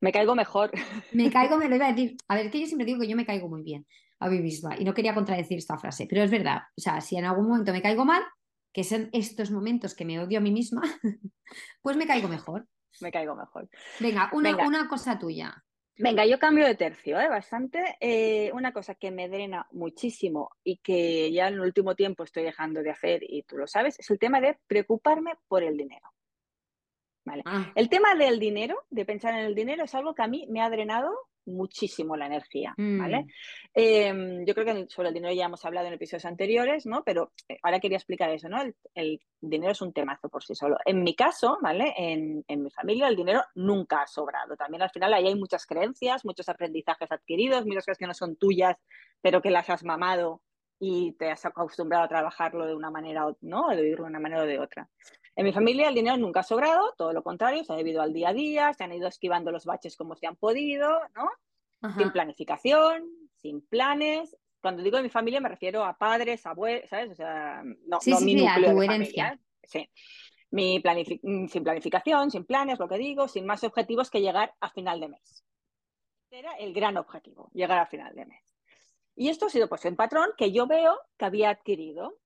Me 0.00 0.12
caigo 0.12 0.34
mejor. 0.34 0.70
Me 1.10 1.30
caigo, 1.30 1.56
me 1.58 1.68
lo 1.68 1.76
iba 1.76 1.86
a 1.86 1.92
decir. 1.92 2.16
A 2.28 2.36
ver, 2.36 2.50
que 2.50 2.60
yo 2.60 2.66
siempre 2.66 2.86
digo 2.86 3.00
que 3.00 3.08
yo 3.08 3.16
me 3.16 3.26
caigo 3.26 3.48
muy 3.48 3.62
bien 3.62 3.86
a 4.18 4.28
mí 4.28 4.40
misma 4.40 4.76
y 4.78 4.84
no 4.84 4.94
quería 4.94 5.14
contradecir 5.14 5.58
esta 5.58 5.78
frase, 5.78 6.06
pero 6.08 6.22
es 6.22 6.30
verdad. 6.30 6.62
O 6.76 6.80
sea, 6.80 7.00
si 7.00 7.16
en 7.16 7.24
algún 7.24 7.48
momento 7.48 7.72
me 7.72 7.82
caigo 7.82 8.04
mal, 8.04 8.22
que 8.72 8.84
son 8.84 9.08
estos 9.12 9.50
momentos 9.50 9.94
que 9.94 10.04
me 10.04 10.20
odio 10.20 10.38
a 10.38 10.42
mí 10.42 10.50
misma, 10.50 10.82
pues 11.82 11.96
me 11.96 12.06
caigo 12.06 12.28
mejor. 12.28 12.66
Me 13.00 13.10
caigo 13.10 13.34
mejor. 13.34 13.68
Venga, 14.00 14.30
una, 14.32 14.50
Venga. 14.50 14.66
una 14.66 14.88
cosa 14.88 15.18
tuya. 15.18 15.62
Venga, 15.98 16.26
yo 16.26 16.38
cambio 16.38 16.66
de 16.66 16.74
tercio, 16.74 17.18
¿eh? 17.18 17.28
Bastante. 17.28 17.96
Eh, 18.00 18.50
una 18.52 18.72
cosa 18.72 18.94
que 18.94 19.10
me 19.10 19.28
drena 19.28 19.66
muchísimo 19.72 20.50
y 20.62 20.76
que 20.78 21.32
ya 21.32 21.48
en 21.48 21.54
el 21.54 21.60
último 21.60 21.94
tiempo 21.94 22.22
estoy 22.24 22.42
dejando 22.42 22.82
de 22.82 22.90
hacer, 22.90 23.22
y 23.22 23.44
tú 23.44 23.56
lo 23.56 23.66
sabes, 23.66 23.98
es 23.98 24.10
el 24.10 24.18
tema 24.18 24.40
de 24.40 24.58
preocuparme 24.66 25.34
por 25.48 25.62
el 25.62 25.76
dinero. 25.76 26.12
¿Vale? 27.24 27.42
Ah, 27.46 27.72
El 27.74 27.88
tema 27.88 28.14
del 28.14 28.38
dinero, 28.38 28.84
de 28.90 29.04
pensar 29.04 29.34
en 29.34 29.46
el 29.46 29.54
dinero, 29.54 29.84
es 29.84 29.94
algo 29.94 30.14
que 30.14 30.22
a 30.22 30.28
mí 30.28 30.46
me 30.50 30.60
ha 30.60 30.70
drenado 30.70 31.12
muchísimo 31.46 32.16
la 32.16 32.26
energía, 32.26 32.74
¿vale? 32.76 33.22
mm, 33.24 33.28
Eh, 33.74 34.44
yo 34.46 34.54
creo 34.54 34.64
que 34.66 34.86
sobre 34.88 35.08
el 35.08 35.14
dinero 35.14 35.32
ya 35.34 35.46
hemos 35.46 35.64
hablado 35.64 35.86
en 35.86 35.92
episodios 35.94 36.24
anteriores, 36.24 36.86
¿no? 36.86 37.02
Pero 37.04 37.32
eh, 37.48 37.58
ahora 37.62 37.80
quería 37.80 37.98
explicar 37.98 38.30
eso, 38.30 38.48
¿no? 38.48 38.60
El, 38.60 38.74
el 38.94 39.20
dinero 39.40 39.72
es 39.72 39.80
un 39.82 39.92
temazo 39.92 40.28
por 40.28 40.42
sí 40.42 40.54
solo. 40.54 40.76
En 40.84 41.02
mi 41.02 41.14
caso, 41.14 41.58
¿vale? 41.62 41.94
En, 41.96 42.44
en 42.48 42.62
mi 42.62 42.70
familia 42.70 43.08
el 43.08 43.16
dinero 43.16 43.42
nunca 43.54 44.02
ha 44.02 44.06
sobrado. 44.06 44.56
También 44.56 44.82
al 44.82 44.90
final 44.90 45.12
ahí 45.14 45.26
hay 45.26 45.34
muchas 45.34 45.66
creencias, 45.66 46.24
muchos 46.24 46.48
aprendizajes 46.48 47.10
adquiridos, 47.12 47.64
muchas 47.66 47.84
cosas 47.84 47.98
que 47.98 48.06
no 48.06 48.14
son 48.14 48.36
tuyas, 48.36 48.76
pero 49.20 49.40
que 49.42 49.50
las 49.50 49.68
has 49.70 49.84
mamado 49.84 50.42
y 50.78 51.12
te 51.12 51.30
has 51.30 51.44
acostumbrado 51.46 52.04
a 52.04 52.08
trabajarlo 52.08 52.66
de 52.66 52.74
una 52.74 52.90
manera, 52.90 53.26
o- 53.26 53.36
¿no? 53.40 53.68
De 53.68 53.76
vivirlo 53.82 54.04
de 54.04 54.10
una 54.10 54.20
manera 54.20 54.42
o 54.42 54.46
de 54.46 54.58
otra. 54.58 54.88
En 55.36 55.44
mi 55.44 55.52
familia 55.52 55.88
el 55.88 55.94
dinero 55.94 56.16
nunca 56.16 56.40
ha 56.40 56.42
sobrado, 56.42 56.94
todo 56.96 57.12
lo 57.12 57.22
contrario, 57.22 57.62
se 57.62 57.72
ha 57.72 57.76
debido 57.76 58.00
al 58.02 58.12
día 58.12 58.30
a 58.30 58.32
día, 58.32 58.72
se 58.72 58.84
han 58.84 58.92
ido 58.92 59.06
esquivando 59.06 59.52
los 59.52 59.64
baches 59.66 59.94
como 59.96 60.16
se 60.16 60.26
han 60.26 60.36
podido, 60.36 60.88
¿no? 61.14 61.28
ajá. 61.82 61.98
sin 62.00 62.10
planificación, 62.10 63.04
sin 63.36 63.60
planes. 63.66 64.34
Cuando 64.62 64.82
digo 64.82 64.96
de 64.96 65.02
mi 65.04 65.10
familia 65.10 65.40
me 65.40 65.50
refiero 65.50 65.84
a 65.84 65.96
padres, 65.96 66.44
abuelos, 66.46 66.88
¿sabes? 66.88 67.10
O 67.10 67.14
sea, 67.14 67.62
no, 67.86 68.00
Sí, 68.00 68.10
no 68.10 68.16
sí, 68.18 68.24
mi 68.24 68.38
sí, 68.38 68.46
a 68.46 68.54
núcleo 68.56 68.72
tu 68.72 68.78
de 68.80 68.86
herencia. 68.86 69.24
familia. 69.28 69.44
Sí. 69.62 69.90
Mi 70.50 70.80
planifi- 70.80 71.20
mm, 71.22 71.48
sin 71.48 71.62
planificación, 71.64 72.30
sin 72.30 72.44
planes, 72.46 72.78
lo 72.78 72.88
que 72.88 72.96
digo, 72.98 73.28
sin 73.28 73.44
más 73.46 73.62
objetivos 73.62 74.10
que 74.10 74.22
llegar 74.22 74.54
a 74.60 74.70
final 74.70 75.00
de 75.00 75.08
mes. 75.08 75.44
Era 76.30 76.54
el 76.54 76.72
gran 76.72 76.96
objetivo, 76.96 77.50
llegar 77.52 77.78
a 77.78 77.86
final 77.86 78.14
de 78.14 78.26
mes. 78.26 78.42
Y 79.14 79.28
esto 79.28 79.46
ha 79.46 79.50
sido 79.50 79.68
pues 79.68 79.84
un 79.84 79.96
patrón 79.96 80.30
que 80.36 80.50
yo 80.50 80.66
veo 80.66 80.98
que 81.18 81.24
había 81.26 81.50
adquirido. 81.50 82.18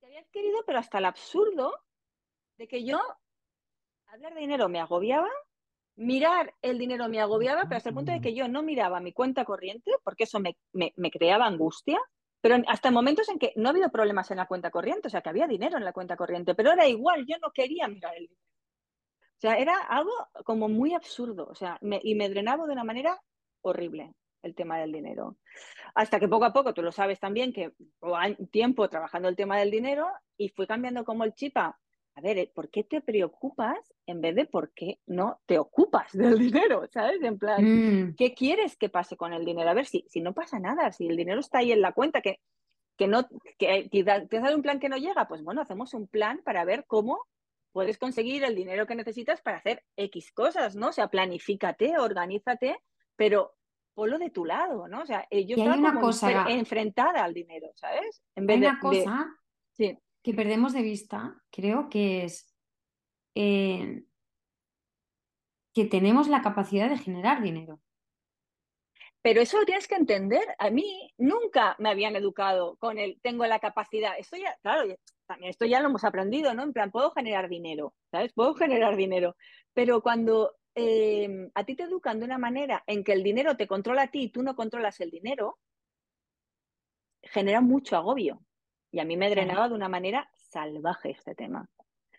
Que 0.00 0.06
había 0.06 0.20
adquirido, 0.20 0.62
pero 0.66 0.78
hasta 0.78 0.98
el 0.98 1.04
absurdo 1.04 1.74
de 2.58 2.68
que 2.68 2.84
yo 2.84 3.00
hablar 4.06 4.34
de 4.34 4.40
dinero 4.40 4.68
me 4.68 4.80
agobiaba, 4.80 5.28
mirar 5.96 6.54
el 6.62 6.78
dinero 6.78 7.08
me 7.08 7.20
agobiaba, 7.20 7.64
pero 7.64 7.76
hasta 7.76 7.88
el 7.90 7.94
punto 7.94 8.12
de 8.12 8.20
que 8.20 8.34
yo 8.34 8.48
no 8.48 8.62
miraba 8.62 9.00
mi 9.00 9.12
cuenta 9.12 9.44
corriente, 9.44 9.92
porque 10.04 10.24
eso 10.24 10.40
me, 10.40 10.56
me- 10.72 10.92
me 10.96 11.10
creaba 11.10 11.46
angustia, 11.46 11.98
pero 12.40 12.56
hasta 12.68 12.88
en 12.88 12.94
momentos 12.94 13.28
en 13.28 13.38
que 13.38 13.52
no 13.56 13.68
ha 13.68 13.72
habido 13.72 13.90
problemas 13.90 14.30
en 14.30 14.36
la 14.36 14.46
cuenta 14.46 14.70
corriente, 14.70 15.08
o 15.08 15.10
sea, 15.10 15.22
que 15.22 15.28
había 15.28 15.46
dinero 15.48 15.76
en 15.76 15.84
la 15.84 15.92
cuenta 15.92 16.16
corriente, 16.16 16.54
pero 16.54 16.72
era 16.72 16.86
igual, 16.86 17.24
yo 17.26 17.36
no 17.40 17.50
quería 17.52 17.88
mirar 17.88 18.14
el 18.16 18.26
dinero. 18.28 18.42
O 19.36 19.40
sea, 19.40 19.56
era 19.56 19.78
algo 19.78 20.12
como 20.44 20.68
muy 20.68 20.94
absurdo, 20.94 21.46
o 21.48 21.54
sea, 21.54 21.78
y 22.02 22.14
me 22.14 22.28
drenaba 22.28 22.66
de 22.66 22.72
una 22.72 22.84
manera 22.84 23.20
horrible 23.62 24.14
el 24.42 24.54
tema 24.54 24.78
del 24.78 24.92
dinero. 24.92 25.36
Hasta 25.94 26.20
que 26.20 26.28
poco 26.28 26.44
a 26.44 26.52
poco, 26.52 26.74
tú 26.74 26.82
lo 26.82 26.92
sabes 26.92 27.18
también, 27.18 27.52
que 27.52 27.72
tiempo 28.50 28.88
trabajando 28.88 29.28
el 29.28 29.36
tema 29.36 29.58
del 29.58 29.70
dinero 29.70 30.08
y 30.36 30.48
fui 30.50 30.66
cambiando 30.66 31.04
como 31.04 31.24
el 31.24 31.34
chip 31.34 31.56
a 32.18 32.20
ver, 32.20 32.36
eh, 32.38 32.50
¿por 32.52 32.68
qué 32.68 32.82
te 32.82 33.00
preocupas 33.00 33.78
en 34.06 34.20
vez 34.20 34.34
de 34.34 34.44
por 34.44 34.72
qué 34.72 34.98
no 35.06 35.40
te 35.46 35.58
ocupas 35.58 36.12
del 36.36 36.38
dinero? 36.38 36.86
¿Sabes? 36.92 37.22
En 37.22 37.38
plan, 37.38 37.64
Mm, 37.64 38.14
¿qué 38.16 38.34
quieres 38.34 38.76
que 38.76 38.88
pase 38.88 39.16
con 39.16 39.32
el 39.32 39.44
dinero? 39.44 39.70
A 39.70 39.74
ver, 39.74 39.86
si, 39.86 40.04
si 40.08 40.20
no 40.20 40.34
pasa 40.34 40.58
nada, 40.58 40.90
si 40.92 41.06
el 41.06 41.16
dinero 41.16 41.40
está 41.40 41.58
ahí 41.58 41.70
en 41.72 41.80
la 41.80 41.92
cuenta, 41.92 42.20
que, 42.20 42.40
que 42.96 43.06
no, 43.06 43.28
que 43.58 43.88
te 43.90 44.40
sale 44.40 44.56
un 44.56 44.62
plan 44.62 44.80
que 44.80 44.88
no 44.88 44.96
llega, 44.96 45.28
pues 45.28 45.42
bueno, 45.44 45.60
hacemos 45.62 45.94
un 45.94 46.08
plan 46.08 46.40
para 46.44 46.64
ver 46.64 46.84
cómo 46.86 47.24
puedes 47.72 47.98
conseguir 47.98 48.42
el 48.42 48.56
dinero 48.56 48.86
que 48.86 48.96
necesitas 48.96 49.40
para 49.40 49.58
hacer 49.58 49.84
X 49.96 50.32
cosas, 50.32 50.74
¿no? 50.74 50.88
O 50.88 50.92
sea, 50.92 51.08
planifícate, 51.08 51.96
organízate, 51.98 52.78
pero 53.14 53.54
ponlo 53.94 54.18
de 54.18 54.30
tu 54.30 54.44
lado, 54.44 54.88
¿no? 54.88 55.02
O 55.02 55.06
sea, 55.06 55.26
eh, 55.30 55.44
yo 55.46 55.56
Y 55.56 55.60
hay 55.60 55.68
estaba 55.68 55.88
como 55.90 56.00
cosa, 56.00 56.46
enfrentada 56.48 57.22
al 57.22 57.34
dinero, 57.34 57.68
¿sabes? 57.76 58.22
En 58.34 58.42
hay 58.50 58.58
vez 58.58 58.60
de, 58.60 58.66
una 58.66 58.74
de- 58.90 59.04
cosa 59.04 59.36
sí, 59.72 59.98
que 60.22 60.34
perdemos 60.34 60.72
de 60.72 60.82
vista, 60.82 61.42
creo 61.50 61.88
que 61.88 62.24
es 62.24 62.54
eh, 63.34 64.04
que 65.74 65.84
tenemos 65.84 66.28
la 66.28 66.42
capacidad 66.42 66.88
de 66.90 66.98
generar 66.98 67.42
dinero. 67.42 67.80
Pero 69.22 69.40
eso 69.40 69.58
lo 69.58 69.66
tienes 69.66 69.88
que 69.88 69.96
entender. 69.96 70.42
A 70.58 70.70
mí 70.70 71.12
nunca 71.18 71.76
me 71.78 71.90
habían 71.90 72.16
educado 72.16 72.76
con 72.76 72.98
el 72.98 73.20
tengo 73.20 73.46
la 73.46 73.58
capacidad. 73.58 74.18
Esto 74.18 74.36
ya, 74.36 74.56
claro, 74.62 74.94
también 75.26 75.50
esto 75.50 75.66
ya 75.66 75.80
lo 75.80 75.88
hemos 75.88 76.04
aprendido, 76.04 76.54
¿no? 76.54 76.62
En 76.62 76.72
plan, 76.72 76.90
puedo 76.90 77.10
generar 77.10 77.48
dinero, 77.48 77.94
¿sabes? 78.10 78.32
Puedo 78.32 78.54
generar 78.54 78.96
dinero. 78.96 79.36
Pero 79.74 80.02
cuando 80.02 80.56
eh, 80.74 81.50
a 81.54 81.64
ti 81.64 81.74
te 81.74 81.82
educan 81.84 82.20
de 82.20 82.24
una 82.24 82.38
manera 82.38 82.82
en 82.86 83.04
que 83.04 83.12
el 83.12 83.22
dinero 83.22 83.56
te 83.56 83.66
controla 83.66 84.02
a 84.02 84.10
ti 84.10 84.22
y 84.24 84.28
tú 84.30 84.42
no 84.42 84.54
controlas 84.54 85.00
el 85.00 85.10
dinero, 85.10 85.58
genera 87.22 87.60
mucho 87.60 87.96
agobio. 87.96 88.40
Y 88.90 89.00
a 89.00 89.04
mí 89.04 89.16
me 89.16 89.30
drenaba 89.30 89.68
de 89.68 89.74
una 89.74 89.88
manera 89.88 90.30
salvaje 90.34 91.10
este 91.10 91.34
tema. 91.34 91.68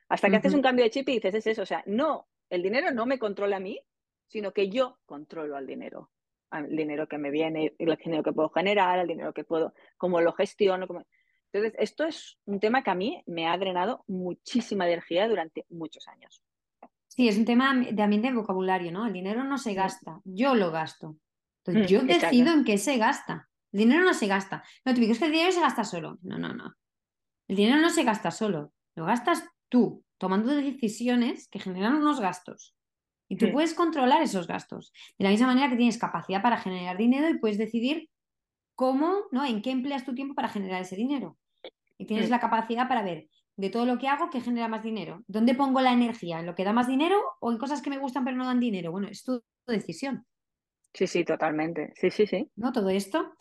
Hasta 0.07 0.29
que 0.29 0.37
haces 0.37 0.53
un 0.53 0.61
cambio 0.61 0.83
de 0.83 0.91
chip 0.91 1.07
y 1.09 1.13
dices, 1.13 1.35
es 1.35 1.47
eso, 1.47 1.61
o 1.63 1.65
sea, 1.65 1.83
no, 1.85 2.27
el 2.49 2.63
dinero 2.63 2.91
no 2.91 3.05
me 3.05 3.19
controla 3.19 3.57
a 3.57 3.59
mí, 3.59 3.79
sino 4.27 4.53
que 4.53 4.69
yo 4.69 4.99
controlo 5.05 5.55
al 5.55 5.67
dinero. 5.67 6.11
Al 6.51 6.75
dinero 6.75 7.07
que 7.07 7.19
me 7.19 7.29
viene, 7.29 7.75
el 7.77 7.95
dinero 7.97 8.23
que 8.23 8.33
puedo 8.33 8.49
generar, 8.49 8.97
el 8.99 9.07
dinero 9.07 9.33
que 9.33 9.43
puedo, 9.43 9.73
cómo 9.97 10.19
lo 10.21 10.33
gestiono. 10.33 10.87
Cómo... 10.87 11.05
Entonces, 11.51 11.79
esto 11.79 12.05
es 12.05 12.39
un 12.45 12.59
tema 12.59 12.83
que 12.83 12.89
a 12.89 12.95
mí 12.95 13.23
me 13.27 13.47
ha 13.47 13.57
drenado 13.57 14.03
muchísima 14.07 14.87
energía 14.87 15.27
durante 15.27 15.65
muchos 15.69 16.07
años. 16.07 16.41
Sí, 17.07 17.27
es 17.27 17.37
un 17.37 17.45
tema 17.45 17.73
también 17.95 18.21
de 18.21 18.33
vocabulario, 18.33 18.91
¿no? 18.91 19.05
El 19.05 19.13
dinero 19.13 19.43
no 19.43 19.57
se 19.57 19.73
gasta, 19.73 20.21
yo 20.23 20.55
lo 20.55 20.71
gasto. 20.71 21.17
Entonces, 21.65 21.83
Mm, 21.83 21.93
yo 21.93 22.01
decido 22.03 22.53
en 22.53 22.63
qué 22.63 22.77
se 22.77 22.97
gasta. 22.97 23.48
El 23.71 23.79
dinero 23.79 24.03
no 24.03 24.13
se 24.13 24.27
gasta. 24.27 24.63
No, 24.85 24.93
te 24.93 24.99
digo, 24.99 25.13
es 25.13 25.19
que 25.19 25.25
el 25.25 25.31
dinero 25.31 25.51
se 25.51 25.61
gasta 25.61 25.83
solo. 25.83 26.17
No, 26.21 26.37
no, 26.37 26.53
no. 26.53 26.75
El 27.47 27.55
dinero 27.55 27.79
no 27.79 27.89
se 27.89 28.03
gasta 28.03 28.31
solo. 28.31 28.73
Lo 28.95 29.05
gastas 29.05 29.43
tú, 29.69 30.03
tomando 30.17 30.53
decisiones 30.53 31.47
que 31.47 31.59
generan 31.59 31.95
unos 31.95 32.19
gastos. 32.19 32.75
Y 33.31 33.37
tú 33.37 33.51
puedes 33.51 33.75
controlar 33.75 34.23
esos 34.23 34.47
gastos. 34.47 34.91
De 35.19 35.23
la 35.23 35.29
misma 35.29 35.47
manera 35.47 35.69
que 35.69 35.75
tienes 35.75 35.99
capacidad 35.99 36.41
para 36.41 36.57
generar 36.57 36.97
dinero 36.97 37.29
y 37.29 37.37
puedes 37.37 37.59
decidir 37.59 38.09
cómo, 38.73 39.25
¿no? 39.31 39.45
En 39.45 39.61
qué 39.61 39.69
empleas 39.69 40.03
tu 40.03 40.15
tiempo 40.15 40.33
para 40.33 40.49
generar 40.49 40.81
ese 40.81 40.95
dinero. 40.95 41.37
Y 41.99 42.05
tienes 42.05 42.31
la 42.31 42.39
capacidad 42.39 42.87
para 42.87 43.03
ver 43.03 43.27
de 43.59 43.69
todo 43.69 43.85
lo 43.85 43.97
que 43.99 44.07
hago 44.07 44.29
que 44.29 44.39
genera 44.39 44.69
más 44.69 44.83
dinero. 44.83 45.21
¿Dónde 45.27 45.53
pongo 45.53 45.81
la 45.81 45.91
energía? 45.91 46.39
¿En 46.39 46.45
lo 46.45 46.55
que 46.55 46.63
da 46.63 46.71
más 46.71 46.87
dinero 46.87 47.21
o 47.41 47.51
en 47.51 47.57
cosas 47.57 47.81
que 47.81 47.89
me 47.89 47.97
gustan 47.97 48.23
pero 48.23 48.37
no 48.37 48.45
dan 48.45 48.59
dinero? 48.59 48.91
Bueno, 48.91 49.09
es 49.09 49.23
tu 49.23 49.43
decisión, 49.67 50.25
Sí, 50.93 51.07
sí, 51.07 51.23
totalmente. 51.23 51.93
Sí, 51.95 52.09
sí, 52.11 52.25
sí. 52.27 52.49
¿no? 52.55 52.71
Todo 52.71 52.89
esto. 52.89 53.33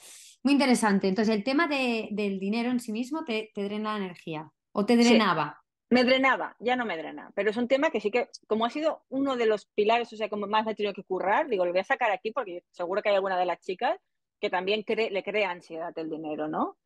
Muy 0.43 0.53
interesante. 0.53 1.09
Entonces, 1.09 1.35
el 1.35 1.45
tema 1.45 1.67
de- 1.67 2.09
del 2.13 2.39
dinero 2.39 2.71
en 2.71 2.79
sí 2.81 2.93
mismo 2.93 3.25
te, 3.25 3.51
te 3.55 3.65
drena 3.65 3.93
la 3.99 4.05
energía 4.05 4.51
o 4.73 4.85
te 4.87 4.97
Sí. 5.03 5.09
drenaba. 5.09 5.61
Me 5.91 6.05
drenaba, 6.05 6.55
ya 6.61 6.77
no 6.77 6.85
me 6.85 6.99
drena, 6.99 7.33
pero 7.35 7.49
es 7.49 7.57
un 7.57 7.67
tema 7.67 7.89
que 7.91 7.99
sí 8.01 8.11
que, 8.11 8.29
como 8.47 8.67
ha 8.67 8.71
sido 8.71 9.07
uno 9.09 9.37
de 9.39 9.47
los 9.47 9.65
pilares, 9.75 10.13
o 10.13 10.17
sea, 10.19 10.29
como 10.29 10.47
más 10.47 10.67
me 10.67 10.73
he 10.73 10.75
tenido 10.75 10.93
que 10.93 11.03
currar, 11.03 11.49
digo, 11.49 11.65
lo 11.65 11.71
voy 11.73 11.81
a 11.81 11.85
sacar 11.85 12.11
aquí 12.11 12.31
porque 12.31 12.63
seguro 12.73 13.01
que 13.01 13.09
hay 13.09 13.15
alguna 13.15 13.39
de 13.39 13.47
las 13.47 13.59
chicas 13.61 13.99
que 14.39 14.51
también 14.51 14.83
cree- 14.83 15.11
le 15.11 15.23
crea 15.25 15.51
ansiedad 15.51 15.93
el 15.99 16.11
dinero, 16.11 16.47
¿no? 16.47 16.77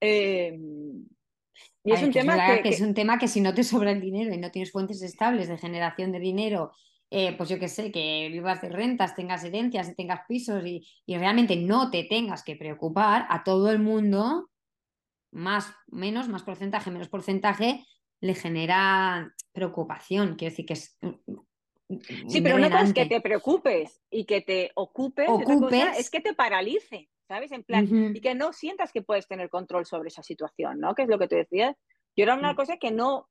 Eh, 0.00 0.56
y 1.82 1.92
es 1.92 2.00
ver, 2.00 2.04
un 2.04 2.12
que 2.12 2.20
tema 2.20 2.46
que, 2.46 2.62
que 2.62 2.68
es 2.68 2.80
un 2.80 2.94
tema 2.94 3.18
que 3.18 3.26
si 3.26 3.40
no 3.40 3.54
te 3.54 3.64
sobra 3.64 3.90
el 3.90 4.00
dinero 4.00 4.32
y 4.32 4.38
no 4.38 4.52
tienes 4.52 4.70
fuentes 4.70 5.02
estables 5.02 5.48
de 5.48 5.58
generación 5.58 6.12
de 6.12 6.20
dinero, 6.20 6.70
eh, 7.16 7.32
pues 7.36 7.48
yo 7.48 7.58
qué 7.60 7.68
sé, 7.68 7.92
que 7.92 8.28
vivas 8.30 8.60
de 8.60 8.68
rentas, 8.70 9.14
tengas 9.14 9.44
herencias 9.44 9.88
y 9.88 9.94
tengas 9.94 10.22
pisos 10.26 10.66
y, 10.66 10.84
y 11.06 11.16
realmente 11.16 11.54
no 11.56 11.90
te 11.90 12.04
tengas 12.04 12.42
que 12.42 12.56
preocupar, 12.56 13.26
a 13.30 13.44
todo 13.44 13.70
el 13.70 13.78
mundo, 13.78 14.50
más, 15.30 15.72
menos, 15.86 16.28
más 16.28 16.42
porcentaje, 16.42 16.90
menos 16.90 17.08
porcentaje, 17.08 17.84
le 18.20 18.34
genera 18.34 19.32
preocupación. 19.52 20.34
Quiero 20.36 20.50
decir 20.50 20.66
que 20.66 20.72
es 20.74 20.98
Sí, 22.28 22.40
pero 22.40 22.56
una 22.56 22.70
cosa 22.70 22.84
es 22.84 22.92
que 22.94 23.06
te 23.06 23.20
preocupes 23.20 24.02
y 24.10 24.24
que 24.24 24.40
te 24.40 24.72
ocupes, 24.74 25.28
otra 25.28 25.44
cosa 25.44 25.68
Ocupes. 25.68 25.98
es 26.00 26.10
que 26.10 26.20
te 26.20 26.34
paralice, 26.34 27.10
¿sabes? 27.28 27.52
En 27.52 27.62
plan, 27.62 27.86
y 27.86 28.20
que 28.20 28.34
no 28.34 28.52
sientas 28.52 28.90
que 28.92 29.02
puedes 29.02 29.28
tener 29.28 29.50
control 29.50 29.84
sobre 29.86 30.08
esa 30.08 30.22
situación, 30.22 30.80
¿no? 30.80 30.94
Que 30.94 31.02
es 31.02 31.08
lo 31.08 31.18
que 31.18 31.28
tú 31.28 31.36
decías. 31.36 31.76
Yo 32.16 32.24
era 32.24 32.34
una 32.34 32.52
Mm. 32.54 32.56
cosa 32.56 32.76
que 32.78 32.90
no, 32.90 33.28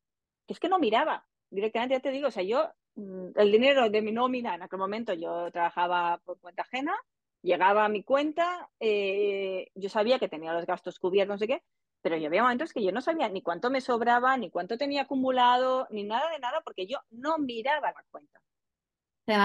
que 0.47 0.53
es 0.53 0.59
que 0.59 0.69
no 0.69 0.77
miraba 0.79 1.25
directamente, 1.49 1.95
ya 1.95 1.99
te 2.01 2.11
digo, 2.11 2.27
o 2.27 2.31
sea, 2.31 2.43
yo, 2.43 2.63
mm, 2.63 2.69
el 2.95 3.51
dinero 3.51 3.89
de 3.89 4.01
mi 4.01 4.11
nómina, 4.11 4.55
en 4.55 4.61
aquel 4.63 4.79
momento 4.79 5.13
yo 5.13 5.51
trabajaba 5.51 6.19
por 6.25 6.39
cuenta 6.39 6.63
ajena, 6.63 6.93
llegaba 7.41 7.85
a 7.85 7.89
mi 7.89 8.03
cuenta, 8.03 8.69
eh, 8.79 9.67
yo 9.75 9.89
sabía 9.89 10.19
que 10.19 10.29
tenía 10.29 10.53
los 10.53 10.65
gastos 10.65 10.99
cubiertos, 10.99 11.35
no 11.35 11.37
sé 11.39 11.47
qué, 11.47 11.63
pero 12.01 12.17
yo 12.17 12.27
había 12.27 12.43
momentos 12.43 12.73
que 12.73 12.83
yo 12.83 12.91
no 12.91 13.01
sabía 13.01 13.29
ni 13.29 13.41
cuánto 13.41 13.69
me 13.69 13.81
sobraba, 13.81 14.37
ni 14.37 14.49
cuánto 14.51 14.77
tenía 14.77 15.03
acumulado, 15.03 15.87
ni 15.91 16.03
nada 16.03 16.29
de 16.31 16.39
nada, 16.39 16.61
porque 16.63 16.85
yo 16.87 16.99
no 17.11 17.37
miraba 17.39 17.91
la 17.91 18.03
cuenta. 18.11 18.41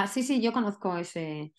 Sí, 0.09 0.23
sí, 0.25 0.41
yo 0.43 0.53
conozco 0.53 0.97
ese, 0.97 1.53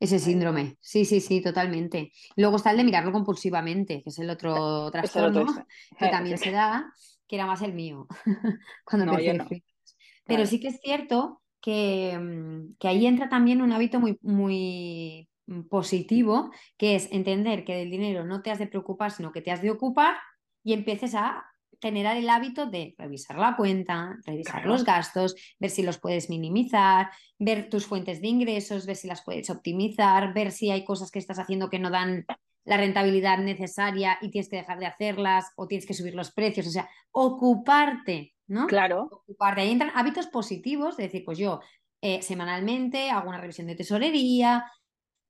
ese 0.00 0.18
síndrome. 0.18 0.78
Sí, 0.80 1.04
sí, 1.04 1.20
sí, 1.20 1.42
totalmente. 1.42 2.10
Luego 2.36 2.56
está 2.56 2.70
el 2.70 2.78
de 2.78 2.84
mirarlo 2.84 3.12
compulsivamente, 3.12 4.02
que 4.02 4.08
es 4.10 4.18
el 4.18 4.30
otro 4.30 4.90
Es 5.02 5.16
el 5.16 5.24
otro 5.24 5.44
trastorno 5.44 5.66
que 5.98 6.08
Eh, 6.08 6.10
también 6.10 6.38
se 6.38 6.50
da, 6.52 6.90
que 7.26 7.36
era 7.36 7.46
más 7.46 7.60
el 7.62 7.74
mío 7.74 8.06
cuando 8.84 9.04
No, 9.04 9.18
yo 9.20 9.32
empecé 9.32 9.44
no. 9.44 9.56
Pero 10.26 10.38
Claro. 10.38 10.46
sí 10.46 10.60
que 10.60 10.68
es 10.68 10.80
cierto 10.82 11.42
que, 11.60 12.18
mm, 12.18 12.76
que 12.78 12.88
ahí 12.88 13.06
entra 13.06 13.28
también 13.28 13.62
un 13.62 13.72
hábito 13.72 14.00
muy, 14.00 14.18
muy 14.22 15.28
mm, 15.46 15.62
positivo, 15.68 16.50
que 16.76 16.96
es 16.96 17.10
entender 17.12 17.64
que 17.64 17.76
del 17.76 17.90
dinero 17.90 18.24
no 18.24 18.42
te 18.42 18.50
has 18.50 18.58
de 18.58 18.66
preocupar, 18.66 19.10
sino 19.12 19.32
que 19.32 19.42
te 19.42 19.50
has 19.52 19.62
de 19.62 19.70
ocupar 19.70 20.16
y 20.64 20.72
empieces 20.72 21.14
a 21.14 21.44
generar 21.80 22.16
el 22.16 22.28
hábito 22.30 22.66
de 22.66 22.94
revisar 22.98 23.38
la 23.38 23.54
cuenta, 23.56 24.16
revisar 24.26 24.62
Claro. 24.62 24.70
los 24.70 24.84
gastos, 24.84 25.34
ver 25.60 25.70
si 25.70 25.82
los 25.82 25.98
puedes 25.98 26.30
minimizar, 26.30 27.10
ver 27.38 27.68
tus 27.68 27.86
fuentes 27.86 28.20
de 28.22 28.28
ingresos, 28.28 28.86
ver 28.86 28.96
si 28.96 29.06
las 29.08 29.22
puedes 29.24 29.50
optimizar, 29.50 30.32
ver 30.34 30.52
si 30.52 30.70
hay 30.70 30.84
cosas 30.84 31.10
que 31.10 31.18
estás 31.18 31.38
haciendo 31.38 31.68
que 31.70 31.78
no 31.78 31.90
dan 31.90 32.24
la 32.64 32.78
rentabilidad 32.78 33.38
necesaria 33.38 34.18
y 34.22 34.30
tienes 34.30 34.48
que 34.48 34.56
dejar 34.56 34.78
de 34.80 34.86
hacerlas 34.86 35.52
o 35.56 35.68
tienes 35.68 35.86
que 35.86 35.94
subir 35.94 36.14
los 36.14 36.32
precios, 36.32 36.66
o 36.66 36.70
sea, 36.70 36.88
ocuparte, 37.12 38.34
¿no? 38.46 38.66
Claro. 38.66 39.08
Ocuparte. 39.10 39.60
Ahí 39.62 39.70
entran 39.70 39.92
hábitos 39.94 40.26
positivos, 40.28 40.96
de 40.96 41.04
decir, 41.04 41.24
pues 41.24 41.38
yo 41.38 41.60
eh, 42.00 42.22
semanalmente 42.22 43.10
hago 43.10 43.28
una 43.28 43.40
revisión 43.40 43.66
de 43.66 43.76
tesorería, 43.76 44.64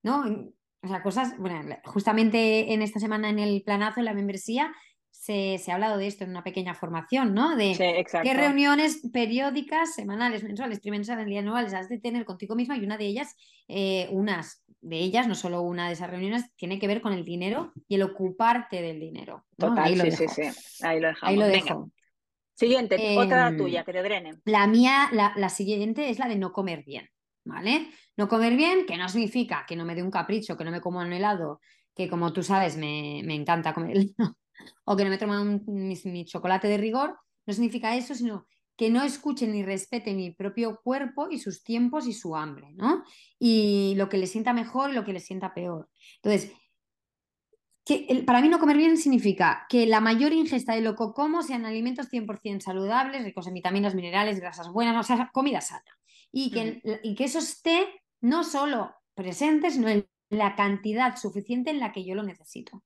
¿no? 0.03 0.25
O 0.83 0.89
sea, 0.89 1.03
cosas, 1.03 1.37
bueno, 1.39 1.77
justamente 1.85 2.73
en 2.73 2.83
esta 2.83 3.01
semana 3.01 3.29
en 3.31 3.39
el 3.39 3.63
planazo, 3.63 4.01
en 4.01 4.07
la 4.07 4.15
membresía, 4.15 4.73
se, 5.11 5.59
se 5.59 5.73
ha 5.73 5.75
hablado 5.75 5.97
de 5.97 6.07
esto 6.07 6.25
en 6.25 6.31
una 6.31 6.45
pequeña 6.45 6.75
formación, 6.75 7.35
¿no? 7.35 7.57
De 7.57 7.75
Sí, 7.75 7.83
exacto. 7.83 8.29
qué 8.29 8.35
reuniones 8.35 9.01
periódicas, 9.13 9.95
semanales, 9.95 10.45
mensuales, 10.45 10.81
trimestrales, 10.81 11.39
anuales 11.39 11.75
has 11.75 11.89
de 11.89 11.99
tener 11.99 12.25
contigo 12.25 12.55
misma 12.55 12.77
y 12.77 12.85
una 12.85 12.97
de 12.99 13.07
ellas, 13.07 13.35
eh, 13.67 14.09
unas 14.13 14.63
de 14.81 14.99
ellas, 14.99 15.27
no 15.27 15.35
solo 15.35 15.63
una 15.63 15.89
de 15.89 15.95
esas 15.95 16.11
reuniones, 16.11 16.45
tiene 16.55 16.79
que 16.79 16.87
ver 16.87 17.01
con 17.01 17.13
el 17.13 17.25
dinero 17.25 17.73
y 17.89 17.97
el 17.97 18.03
ocuparte 18.03 18.83
del 18.83 19.01
dinero. 19.01 19.47
¿no? 19.57 19.71
Total, 19.71 19.85
Ahí 19.85 19.97
lo 19.97 20.05
sí, 20.05 20.11
dejo. 20.11 20.33
sí, 20.33 20.43
sí. 20.53 20.85
Ahí 20.85 21.01
lo 21.01 21.09
dejamos. 21.09 21.29
Ahí 21.31 21.37
lo 21.37 21.47
Venga. 21.47 21.87
Siguiente, 22.57 23.09
otra 23.15 23.55
Em, 23.55 23.57
tuya, 23.57 23.85
que 23.85 23.93
te 23.93 24.03
drene. 24.03 24.41
La 24.45 24.67
mía, 24.67 25.09
la, 25.13 25.35
la 25.37 25.49
siguiente 25.51 26.11
es 26.11 26.19
la 26.19 26.29
de 26.29 26.37
no 26.37 26.53
comer 26.53 26.85
bien, 26.85 27.09
¿vale? 27.45 27.89
No 28.17 28.29
comer 28.29 28.57
bien, 28.57 28.87
que 28.87 28.97
no 28.97 29.09
significa 29.09 29.65
que 29.69 29.77
no 29.77 29.85
me 29.85 29.95
dé 29.95 30.03
un 30.03 30.11
capricho, 30.11 30.57
que 30.57 30.65
no 30.65 30.71
me 30.73 30.81
como 30.81 31.01
un 31.01 31.13
helado, 31.13 31.61
que 31.95 32.09
como 32.09 32.33
tú 32.33 32.43
sabes 32.43 32.77
me, 32.77 33.23
me 33.25 33.35
encanta 33.35 33.75
comer 33.75 33.97
helado, 33.97 34.37
o 34.85 34.97
que 34.97 35.05
no 35.05 35.11
me 35.11 35.41
un- 35.43 35.65
mi, 35.67 35.97
mi 36.07 36.25
chocolate 36.25 36.69
de 36.69 36.79
rigor, 36.79 37.19
no 37.47 37.55
significa 37.55 37.97
eso, 37.97 38.15
sino 38.15 38.47
que 38.77 38.91
no 38.91 39.03
escuche 39.05 39.47
ni 39.49 39.63
respete 39.65 40.15
mi 40.15 40.33
propio 40.33 40.81
cuerpo 40.85 41.29
y 41.31 41.39
sus 41.39 41.65
tiempos 41.65 42.07
y 42.07 42.13
su 42.13 42.37
hambre, 42.37 42.69
¿no? 42.75 43.05
Y 43.39 43.95
lo 43.97 44.09
que 44.09 44.19
le 44.19 44.27
sienta 44.27 44.53
mejor 44.53 44.91
y 44.91 44.95
lo 44.95 45.05
que 45.05 45.13
le 45.15 45.21
sienta 45.21 45.55
peor. 45.55 45.89
Entonces, 46.23 46.53
que 47.87 48.05
el- 48.09 48.25
para 48.25 48.41
mí 48.41 48.49
no 48.49 48.59
comer 48.59 48.77
bien 48.77 48.97
significa 48.97 49.65
que 49.69 49.87
la 49.87 50.01
mayor 50.01 50.33
ingesta 50.33 50.75
de 50.75 50.81
lo 50.81 50.97
que 50.97 51.05
como 51.15 51.43
sean 51.43 51.65
alimentos 51.65 52.09
100% 52.09 52.65
saludables, 52.65 53.23
ricos 53.25 53.47
en 53.47 53.55
vitaminas, 53.55 53.95
minerales, 53.95 54.41
grasas 54.41 54.71
buenas, 54.73 54.97
o 54.97 55.03
sea, 55.05 55.31
comida 55.33 55.61
sana. 55.61 55.97
Y 56.33 56.51
que, 56.51 56.83
y 57.05 57.15
que 57.15 57.25
eso 57.25 57.39
esté 57.39 58.03
no 58.21 58.43
solo 58.43 58.93
presente, 59.15 59.71
sino 59.71 59.89
en 59.89 60.05
la 60.31 60.57
cantidad 60.57 61.17
suficiente 61.17 61.71
en 61.71 61.79
la 61.79 61.93
que 61.93 62.05
yo 62.05 62.17
lo 62.17 62.25
necesito. 62.25 62.83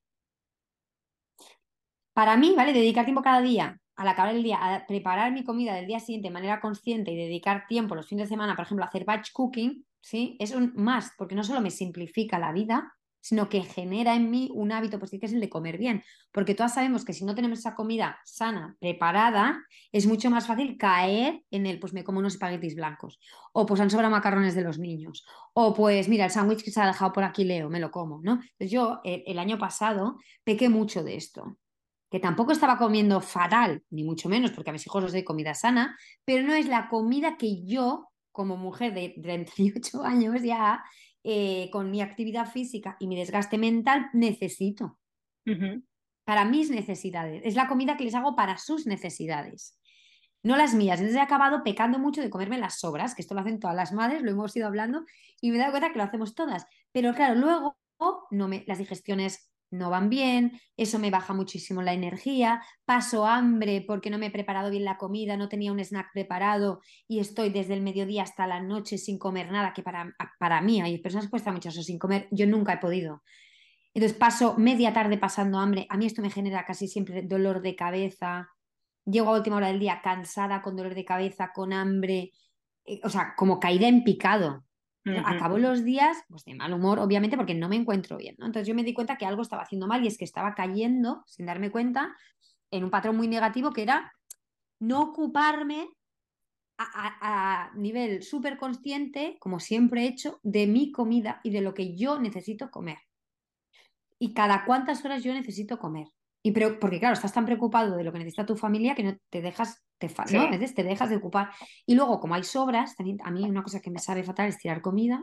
Para 2.13 2.37
mí, 2.37 2.53
¿vale? 2.55 2.75
Dedicar 2.75 3.07
tiempo 3.07 3.23
cada 3.23 3.41
día, 3.41 3.81
al 3.97 4.09
acabar 4.09 4.35
el 4.35 4.43
día, 4.43 4.59
a 4.61 4.87
preparar 4.87 5.33
mi 5.33 5.45
comida 5.45 5.75
del 5.75 5.87
día 5.87 5.99
siguiente 6.01 6.29
de 6.29 6.35
manera 6.35 6.61
consciente 6.61 7.11
y 7.11 7.17
dedicar 7.17 7.67
tiempo 7.67 7.95
los 7.95 8.07
fines 8.07 8.29
de 8.29 8.35
semana, 8.35 8.55
por 8.55 8.67
ejemplo, 8.67 8.85
a 8.85 8.89
hacer 8.89 9.07
batch 9.07 9.33
cooking, 9.33 9.87
¿sí? 10.03 10.37
Es 10.39 10.55
un 10.55 10.75
más, 10.77 11.13
porque 11.17 11.35
no 11.35 11.43
solo 11.43 11.63
me 11.63 11.71
simplifica 11.71 12.39
la 12.39 12.53
vida, 12.53 12.93
sino 13.21 13.49
que 13.49 13.63
genera 13.63 14.15
en 14.15 14.31
mí 14.31 14.51
un 14.55 14.73
hábito 14.73 14.99
positivo 14.99 15.21
que 15.21 15.27
es 15.27 15.33
el 15.33 15.41
de 15.41 15.49
comer 15.49 15.79
bien. 15.79 16.03
Porque 16.33 16.55
todas 16.55 16.75
sabemos 16.75 17.05
que 17.05 17.13
si 17.13 17.25
no 17.25 17.35
tenemos 17.35 17.59
esa 17.59 17.75
comida 17.75 18.19
sana, 18.25 18.77
preparada, 18.81 19.63
es 19.93 20.07
mucho 20.07 20.31
más 20.31 20.47
fácil 20.47 20.77
caer 20.79 21.43
en 21.51 21.67
el, 21.67 21.79
pues 21.79 21.93
me 21.93 22.05
como 22.05 22.19
unos 22.19 22.35
espaguetis 22.35 22.75
blancos, 22.75 23.21
o 23.53 23.67
pues 23.67 23.81
han 23.81 23.91
sobrado 23.91 24.11
macarrones 24.11 24.55
de 24.55 24.63
los 24.63 24.79
niños, 24.79 25.25
o 25.55 25.75
pues 25.75 26.09
mira, 26.09 26.25
el 26.25 26.31
sándwich 26.31 26.63
que 26.63 26.71
se 26.71 26.81
ha 26.81 26.87
dejado 26.87 27.13
por 27.13 27.25
aquí, 27.25 27.45
Leo, 27.45 27.69
me 27.69 27.81
lo 27.81 27.91
como, 27.91 28.21
¿no? 28.23 28.35
Entonces 28.35 28.71
yo 28.71 29.01
el, 29.05 29.23
el 29.27 29.39
año 29.39 29.59
pasado 29.59 30.19
pequé 30.45 30.69
mucho 30.69 31.03
de 31.03 31.17
esto 31.17 31.59
que 32.11 32.19
tampoco 32.19 32.53
estaba 32.53 32.77
comiendo 32.77 33.21
fatal, 33.21 33.85
ni 33.91 34.03
mucho 34.03 34.29
menos, 34.29 34.51
porque 34.51 34.71
a 34.71 34.73
mis 34.73 34.85
hijos 34.85 35.03
les 35.05 35.13
doy 35.13 35.23
comida 35.23 35.55
sana, 35.55 35.97
pero 36.25 36.43
no 36.43 36.55
es 36.55 36.67
la 36.67 36.89
comida 36.89 37.37
que 37.37 37.65
yo, 37.65 38.09
como 38.33 38.57
mujer 38.57 38.93
de 38.95 39.15
38 39.23 40.03
años 40.03 40.43
ya, 40.43 40.83
eh, 41.23 41.69
con 41.71 41.91
mi 41.91 42.01
actividad 42.01 42.51
física 42.51 42.97
y 42.99 43.07
mi 43.07 43.17
desgaste 43.17 43.59
mental, 43.59 44.09
necesito. 44.13 44.99
Para 46.25 46.45
mis 46.45 46.71
necesidades. 46.71 47.43
Es 47.45 47.57
la 47.57 47.67
comida 47.67 47.97
que 47.97 48.05
les 48.05 48.15
hago 48.15 48.37
para 48.37 48.57
sus 48.57 48.87
necesidades. 48.87 49.79
No 50.43 50.57
las 50.57 50.75
mías. 50.75 51.01
Entonces 51.01 51.19
he 51.19 51.23
acabado 51.23 51.63
pecando 51.65 51.99
mucho 51.99 52.23
de 52.23 52.31
comerme 52.31 52.59
las 52.59 52.79
sobras, 52.79 53.15
que 53.15 53.23
esto 53.23 53.35
lo 53.35 53.41
hacen 53.41 53.59
todas 53.59 53.77
las 53.77 53.93
madres, 53.93 54.23
lo 54.23 54.31
hemos 54.31 54.55
ido 54.57 54.67
hablando, 54.67 55.05
y 55.41 55.51
me 55.51 55.57
he 55.57 55.59
dado 55.59 55.73
cuenta 55.73 55.93
que 55.93 55.99
lo 55.99 56.05
hacemos 56.05 56.35
todas. 56.35 56.67
Pero 56.93 57.15
claro, 57.15 57.35
luego 57.35 57.77
no 58.31 58.49
me, 58.49 58.65
las 58.67 58.79
digestiones 58.79 59.50
no 59.71 59.91
van 59.91 60.11
bien, 60.11 60.61
eso 60.77 60.99
me 60.99 61.11
baja 61.11 61.33
muchísimo 61.33 61.83
la 61.83 61.93
energía, 61.93 62.63
paso 62.85 63.27
hambre 63.27 63.85
porque 63.87 64.11
no 64.11 64.19
me 64.19 64.27
he 64.27 64.31
preparado 64.31 64.71
bien 64.71 64.85
la 64.85 64.99
comida, 64.99 65.37
no 65.37 65.49
tenía 65.49 65.73
un 65.73 65.81
snack 65.81 66.13
preparado 66.13 66.81
y 67.07 67.21
estoy 67.21 67.51
desde 67.51 67.75
el 67.75 67.83
mediodía 67.83 68.23
hasta 68.23 68.47
la 68.47 68.61
noche 68.61 68.99
sin 68.99 69.19
comer 69.19 69.51
nada, 69.51 69.73
que 69.73 69.83
para, 69.83 70.15
para 70.39 70.61
mí 70.61 70.81
hay 70.81 70.99
personas 70.99 71.27
que 71.27 71.31
cuesta 71.31 71.53
mucho 71.53 71.69
eso 71.69 71.83
sin 71.83 71.99
comer, 71.99 72.29
yo 72.31 72.47
nunca 72.47 72.75
he 72.75 72.79
podido. 72.79 73.23
Entonces 73.95 74.17
paso 74.17 74.57
media 74.57 74.93
tarde 74.93 75.19
pasando 75.19 75.59
hambre, 75.59 75.87
a 75.89 75.97
mí 75.97 76.07
esto 76.07 76.23
me 76.23 76.31
genera 76.31 76.65
casi 76.65 76.87
siempre 76.87 77.23
dolor 77.23 77.61
de 77.63 77.75
cabeza, 77.75 78.49
llego 79.05 79.31
a 79.31 79.39
última 79.39 79.57
hora 79.57 79.69
del 79.69 79.81
día 79.81 80.01
cansada, 80.03 80.63
con 80.63 80.77
dolor 80.77 80.95
de 80.95 81.05
cabeza, 81.05 81.53
con 81.53 81.73
hambre, 81.73 82.33
eh, 82.85 83.01
o 83.05 83.09
sea, 83.09 83.35
como 83.37 83.59
caída 83.61 83.89
en 83.89 84.05
picado. 84.05 84.65
Acabo 85.25 85.59
los 85.59 85.83
días 85.83 86.19
pues, 86.29 86.45
de 86.45 86.55
mal 86.55 86.75
humor, 86.75 86.99
obviamente, 86.99 87.37
porque 87.37 87.55
no 87.55 87.69
me 87.69 87.77
encuentro 87.77 88.17
bien. 88.19 88.37
¿no? 88.39 88.47
Entonces 88.47 88.69
yo 88.69 88.75
me 88.75 88.85
di 88.85 88.93
cuenta 88.93 89.17
que 89.17 89.27
algo 89.27 89.43
estaba 89.43 89.63
haciendo 89.63 89.87
mal 89.87 90.05
y 90.05 90.07
es 90.07 90.19
que 90.19 90.25
estaba 90.25 90.55
cayendo, 90.55 91.25
sin 91.27 91.47
darme 91.47 91.71
cuenta, 91.71 92.17
en 92.71 92.85
un 92.85 92.91
patrón 92.91 93.17
muy 93.17 93.27
negativo 93.27 93.73
que 93.73 93.83
era 93.83 94.13
no 94.79 95.03
ocuparme 95.03 95.89
a, 96.79 97.71
nivel 97.75 98.23
súper 98.23 98.57
consciente, 98.57 99.37
como 99.39 99.61
siempre 99.61 100.03
he 100.03 100.09
hecho, 100.09 100.41
de 100.43 100.67
mi 100.67 100.93
comida 100.93 101.41
y 101.45 101.51
de 101.51 101.61
lo 101.61 101.75
que 101.75 101.95
yo 101.95 102.19
necesito 102.19 102.71
comer. 102.71 102.99
Y 104.19 104.33
cada 104.33 104.65
cuántas 104.65 105.05
horas 105.05 105.23
yo 105.23 105.33
necesito 105.35 105.79
comer. 105.79 106.09
Y 106.43 106.53
pero, 106.53 106.79
porque 106.81 106.99
claro, 106.99 107.15
estás 107.15 107.33
tan 107.33 107.45
preocupado 107.45 107.97
de 107.97 108.05
lo 108.05 108.13
que 108.13 108.19
necesita 108.19 108.47
tu 108.47 108.57
familia 108.57 108.95
que 108.95 109.03
no 109.03 109.17
te 109.29 109.43
dejas, 109.43 109.83
te, 109.99 110.09
¿no? 110.33 110.43
A 110.43 110.51
veces 110.51 110.75
te 110.75 110.83
dejas 110.83 111.11
de 111.11 111.17
ocupar. 111.17 111.51
Y 111.85 111.95
luego, 111.95 112.19
como 112.19 112.35
hay 112.35 112.45
sobras, 112.45 112.97
también, 112.97 113.19
a 113.25 113.31
mí 113.31 113.45
una 113.45 113.63
cosa 113.63 113.81
que 113.81 113.91
me 113.91 113.99
sabe 113.99 114.23
fatal 114.23 114.49
es 114.49 114.59
tirar 114.59 114.81
comida. 114.81 115.23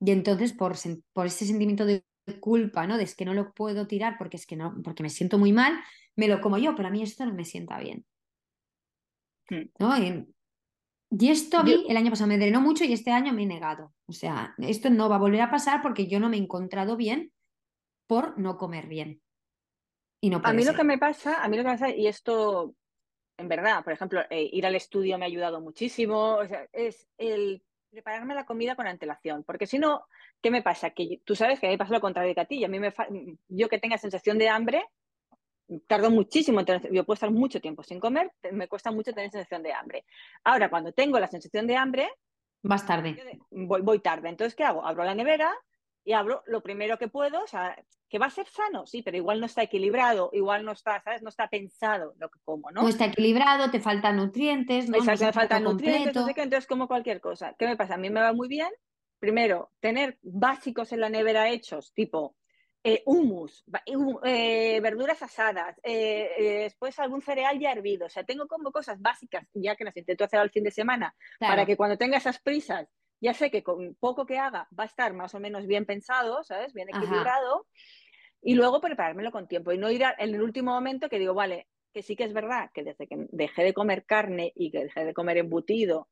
Y 0.00 0.10
entonces, 0.10 0.52
por, 0.52 0.74
por 1.12 1.26
ese 1.26 1.46
sentimiento 1.46 1.84
de 1.86 2.04
culpa, 2.40 2.86
¿no? 2.86 2.96
De 2.96 3.04
es 3.04 3.14
que 3.14 3.24
no 3.24 3.34
lo 3.34 3.52
puedo 3.52 3.86
tirar 3.86 4.16
porque 4.18 4.36
es 4.36 4.46
que 4.46 4.56
no, 4.56 4.74
porque 4.82 5.02
me 5.02 5.10
siento 5.10 5.38
muy 5.38 5.52
mal, 5.52 5.78
me 6.16 6.28
lo 6.28 6.40
como 6.40 6.58
yo, 6.58 6.74
pero 6.74 6.88
a 6.88 6.90
mí 6.90 7.02
esto 7.02 7.24
no 7.24 7.34
me 7.34 7.44
sienta 7.44 7.78
bien. 7.78 8.04
Hmm. 9.48 9.68
¿No? 9.78 9.96
Y 11.12 11.28
esto 11.28 11.58
a 11.58 11.64
mí 11.64 11.86
el 11.88 11.96
año 11.96 12.10
pasado 12.10 12.28
me 12.28 12.38
drenó 12.38 12.60
mucho 12.60 12.84
y 12.84 12.92
este 12.92 13.10
año 13.10 13.32
me 13.32 13.42
he 13.42 13.46
negado. 13.46 13.92
O 14.06 14.12
sea, 14.12 14.54
esto 14.58 14.90
no 14.90 15.08
va 15.08 15.16
a 15.16 15.20
volver 15.20 15.40
a 15.40 15.50
pasar 15.50 15.82
porque 15.82 16.06
yo 16.06 16.20
no 16.20 16.28
me 16.28 16.36
he 16.36 16.40
encontrado 16.40 16.96
bien 16.96 17.32
por 18.06 18.38
no 18.38 18.56
comer 18.56 18.86
bien. 18.86 19.20
Y 20.20 20.30
no 20.30 20.40
a 20.44 20.52
mí 20.52 20.64
lo 20.64 20.74
que 20.74 20.84
me 20.84 20.98
pasa, 20.98 21.42
a 21.42 21.48
mí 21.48 21.56
lo 21.56 21.62
que 21.62 21.68
me 21.68 21.74
pasa, 21.74 21.88
y 21.90 22.06
esto, 22.06 22.74
en 23.38 23.48
verdad, 23.48 23.82
por 23.82 23.92
ejemplo, 23.92 24.20
eh, 24.28 24.50
ir 24.52 24.66
al 24.66 24.74
estudio 24.74 25.16
me 25.18 25.24
ha 25.24 25.28
ayudado 25.28 25.60
muchísimo, 25.60 26.34
o 26.34 26.46
sea, 26.46 26.66
es 26.72 27.08
el 27.16 27.62
prepararme 27.90 28.34
la 28.34 28.44
comida 28.44 28.76
con 28.76 28.86
antelación, 28.86 29.44
porque 29.44 29.66
si 29.66 29.78
no, 29.78 30.04
¿qué 30.42 30.50
me 30.50 30.62
pasa? 30.62 30.90
Que 30.90 31.20
tú 31.24 31.34
sabes 31.34 31.58
que 31.58 31.66
a 31.66 31.70
mí 31.70 31.74
me 31.74 31.78
pasa 31.78 31.94
lo 31.94 32.00
contrario 32.00 32.34
que 32.34 32.40
a 32.40 32.44
ti, 32.44 32.64
a 32.64 32.68
mí 32.68 32.78
me 32.78 32.92
yo 33.48 33.68
que 33.68 33.78
tenga 33.78 33.98
sensación 33.98 34.38
de 34.38 34.48
hambre, 34.48 34.84
tardo 35.86 36.10
muchísimo, 36.10 36.60
yo 36.60 37.04
puedo 37.04 37.14
estar 37.14 37.30
mucho 37.30 37.60
tiempo 37.60 37.82
sin 37.82 37.98
comer, 37.98 38.30
me 38.52 38.68
cuesta 38.68 38.90
mucho 38.90 39.12
tener 39.12 39.30
sensación 39.30 39.62
de 39.62 39.72
hambre. 39.72 40.04
Ahora, 40.44 40.68
cuando 40.68 40.92
tengo 40.92 41.18
la 41.18 41.28
sensación 41.28 41.66
de 41.66 41.76
hambre, 41.76 42.10
vas 42.62 42.86
tarde. 42.86 43.40
Voy, 43.50 43.80
voy 43.80 44.00
tarde. 44.00 44.28
Entonces, 44.28 44.54
¿qué 44.54 44.64
hago? 44.64 44.84
Abro 44.84 45.04
la 45.04 45.14
nevera 45.14 45.52
y 46.04 46.12
abro 46.12 46.42
lo 46.46 46.62
primero 46.62 46.98
que 46.98 47.08
puedo, 47.08 47.42
o 47.42 47.46
sea, 47.46 47.76
que 48.08 48.18
va 48.18 48.26
a 48.26 48.30
ser 48.30 48.46
sano, 48.48 48.86
sí, 48.86 49.02
pero 49.02 49.16
igual 49.16 49.38
no 49.38 49.46
está 49.46 49.62
equilibrado, 49.62 50.30
igual 50.32 50.64
no 50.64 50.72
está, 50.72 51.00
¿sabes? 51.02 51.22
No 51.22 51.28
está 51.28 51.48
pensado 51.48 52.14
lo 52.18 52.28
que 52.28 52.40
como, 52.44 52.70
¿no? 52.70 52.82
No 52.82 52.88
está 52.88 53.06
equilibrado, 53.06 53.70
te 53.70 53.80
faltan 53.80 54.16
nutrientes, 54.16 54.88
¿no? 54.88 54.98
Exacto, 54.98 55.26
me 55.26 55.32
faltan 55.32 55.64
nutrientes, 55.64 56.16
entonces 56.16 56.66
como 56.66 56.88
cualquier 56.88 57.20
cosa. 57.20 57.54
¿Qué 57.58 57.66
me 57.66 57.76
pasa? 57.76 57.94
A 57.94 57.98
mí 57.98 58.10
me 58.10 58.20
va 58.20 58.32
muy 58.32 58.48
bien, 58.48 58.70
primero, 59.18 59.70
tener 59.80 60.18
básicos 60.22 60.92
en 60.92 61.00
la 61.00 61.08
nevera 61.08 61.50
hechos, 61.50 61.92
tipo 61.92 62.34
eh, 62.82 63.02
humus, 63.04 63.62
eh, 64.24 64.80
verduras 64.80 65.22
asadas, 65.22 65.78
eh, 65.82 66.62
después 66.62 66.98
algún 66.98 67.20
cereal 67.20 67.58
ya 67.58 67.72
hervido. 67.72 68.06
O 68.06 68.10
sea, 68.10 68.24
tengo 68.24 68.48
como 68.48 68.72
cosas 68.72 69.00
básicas, 69.00 69.46
ya 69.52 69.76
que 69.76 69.84
las 69.84 69.96
intento 69.96 70.24
hacer 70.24 70.40
al 70.40 70.50
fin 70.50 70.64
de 70.64 70.70
semana, 70.70 71.14
para 71.38 71.66
que 71.66 71.76
cuando 71.76 71.98
tenga 71.98 72.16
esas 72.16 72.40
prisas, 72.40 72.88
ya 73.20 73.34
sé 73.34 73.50
que 73.50 73.62
con 73.62 73.94
poco 73.96 74.26
que 74.26 74.38
haga 74.38 74.68
va 74.78 74.84
a 74.84 74.86
estar 74.86 75.12
más 75.12 75.34
o 75.34 75.40
menos 75.40 75.66
bien 75.66 75.86
pensado, 75.86 76.42
¿sabes? 76.42 76.72
Bien 76.72 76.88
equilibrado. 76.88 77.66
Y 78.42 78.54
luego 78.54 78.80
preparármelo 78.80 79.30
con 79.30 79.46
tiempo 79.46 79.72
y 79.72 79.78
no 79.78 79.90
ir 79.90 80.02
en 80.02 80.34
el 80.34 80.42
último 80.42 80.72
momento 80.72 81.08
que 81.08 81.18
digo, 81.18 81.34
vale, 81.34 81.68
que 81.92 82.02
sí 82.02 82.16
que 82.16 82.24
es 82.24 82.32
verdad 82.32 82.70
que 82.72 82.82
desde 82.82 83.06
que 83.06 83.26
dejé 83.30 83.62
de 83.62 83.74
comer 83.74 84.06
carne 84.06 84.52
y 84.54 84.70
que 84.70 84.84
dejé 84.84 85.04
de 85.04 85.14
comer 85.14 85.36
embutido 85.36 86.08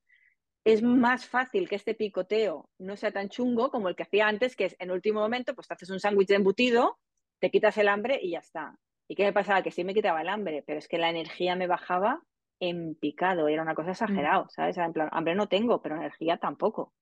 es 0.65 0.83
más 0.83 1.27
fácil 1.27 1.69
que 1.69 1.77
este 1.77 1.95
picoteo 1.95 2.69
no 2.79 2.97
sea 2.97 3.11
tan 3.11 3.31
chungo 3.31 3.71
como 3.71 3.89
el 3.89 3.97
que 3.97 4.03
hacía 4.03 4.29
antes, 4.29 4.55
que 4.55 4.67
es 4.67 4.77
en 4.79 4.91
último 4.91 5.21
momento, 5.21 5.55
pues 5.55 5.67
te 5.67 5.75
haces 5.75 5.89
un 5.89 6.01
sándwich 6.01 6.29
de 6.29 6.35
embutido, 6.35 6.99
te 7.39 7.51
quitas 7.51 7.79
el 7.79 7.89
hambre 7.89 8.19
y 8.23 8.33
ya 8.33 8.41
está. 8.41 8.77
¿Y 9.09 9.15
qué 9.15 9.25
me 9.25 9.33
pasaba? 9.33 9.63
Que 9.63 9.71
sí 9.71 9.83
me 9.85 9.95
quitaba 9.95 10.21
el 10.21 10.29
hambre, 10.29 10.63
pero 10.67 10.79
es 10.79 10.87
que 10.87 10.99
la 10.99 11.09
energía 11.09 11.57
me 11.57 11.67
bajaba 11.67 12.23
en 12.61 12.95
picado, 12.95 13.49
era 13.49 13.63
una 13.63 13.75
cosa 13.75 13.93
exagerada, 13.93 14.45
mm. 14.45 14.49
¿sabes? 14.51 14.77
En 14.77 14.93
plan, 14.93 15.09
hambre 15.13 15.35
no 15.35 15.49
tengo, 15.49 15.81
pero 15.81 15.97
energía 15.97 16.39
tampoco. 16.39 16.93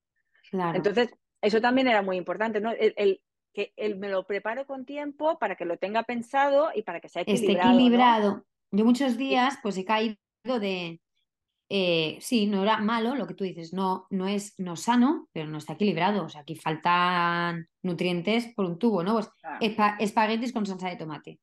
Claro. 0.50 0.76
Entonces, 0.76 1.14
eso 1.40 1.60
también 1.60 1.88
era 1.88 2.02
muy 2.02 2.16
importante, 2.16 2.60
¿no? 2.60 2.72
El, 2.72 3.20
que 3.52 3.72
el, 3.76 3.96
me 3.96 4.08
lo 4.08 4.26
preparo 4.26 4.66
con 4.66 4.84
tiempo 4.84 5.38
para 5.38 5.56
que 5.56 5.64
lo 5.64 5.78
tenga 5.78 6.02
pensado 6.02 6.70
y 6.74 6.82
para 6.82 7.00
que 7.00 7.08
sea 7.08 7.22
equilibrado. 7.22 7.58
Esté 7.58 7.68
equilibrado. 7.68 8.46
Yo 8.70 8.84
muchos 8.84 9.16
días 9.16 9.58
pues 9.62 9.78
he 9.78 9.84
caído 9.84 10.16
de, 10.44 11.00
eh, 11.68 12.18
sí, 12.20 12.46
no 12.46 12.62
era 12.62 12.78
malo 12.78 13.16
lo 13.16 13.26
que 13.26 13.34
tú 13.34 13.44
dices, 13.44 13.72
no, 13.72 14.06
no 14.10 14.28
es 14.28 14.54
no 14.58 14.76
sano, 14.76 15.28
pero 15.32 15.48
no 15.48 15.58
está 15.58 15.72
equilibrado. 15.72 16.24
O 16.24 16.28
sea, 16.28 16.42
aquí 16.42 16.54
faltan 16.54 17.68
nutrientes 17.82 18.52
por 18.54 18.66
un 18.66 18.78
tubo, 18.78 19.02
¿no? 19.02 19.14
Pues 19.14 19.30
espaguetis 19.98 20.52
con 20.52 20.66
salsa 20.66 20.88
de 20.88 20.96
tomate. 20.96 21.40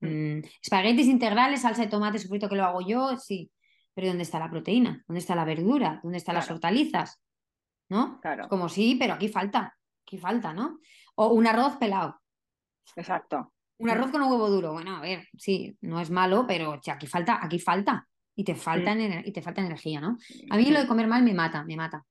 Mm. 0.00 0.06
Mm, 0.06 0.42
espaguetis 0.62 1.06
integrales, 1.06 1.62
salsa 1.62 1.82
de 1.82 1.88
tomate, 1.88 2.18
sofrito 2.18 2.48
que 2.48 2.56
lo 2.56 2.64
hago 2.64 2.80
yo, 2.80 3.16
sí. 3.18 3.50
Pero 3.96 4.08
¿dónde 4.08 4.24
está 4.24 4.38
la 4.38 4.50
proteína? 4.50 5.02
¿Dónde 5.08 5.20
está 5.20 5.34
la 5.34 5.46
verdura? 5.46 6.00
¿Dónde 6.02 6.18
están 6.18 6.34
las 6.34 6.50
hortalizas? 6.50 7.18
¿No? 7.88 8.20
Claro. 8.20 8.46
Como 8.46 8.68
sí, 8.68 8.96
pero 9.00 9.14
aquí 9.14 9.28
falta, 9.28 9.74
aquí 10.02 10.18
falta, 10.18 10.52
¿no? 10.52 10.80
O 11.14 11.28
un 11.28 11.46
arroz 11.46 11.78
pelado. 11.78 12.20
Exacto. 12.94 13.54
Un 13.78 13.88
arroz 13.88 14.10
con 14.10 14.20
un 14.20 14.30
huevo 14.30 14.50
duro. 14.50 14.74
Bueno, 14.74 14.96
a 14.96 15.00
ver, 15.00 15.26
sí, 15.38 15.78
no 15.80 15.98
es 15.98 16.10
malo, 16.10 16.44
pero 16.46 16.74
aquí 16.74 17.06
falta, 17.06 17.40
aquí 17.42 17.58
falta 17.58 18.06
y 18.34 18.44
te 18.44 18.54
falta, 18.54 18.94
y 19.24 19.32
te 19.32 19.40
falta 19.40 19.62
energía, 19.62 19.98
¿no? 19.98 20.18
A 20.50 20.58
mí 20.58 20.70
lo 20.70 20.78
de 20.78 20.86
comer 20.86 21.06
mal 21.06 21.22
me 21.22 21.32
mata, 21.32 21.64
me 21.64 21.74
mata. 21.74 22.04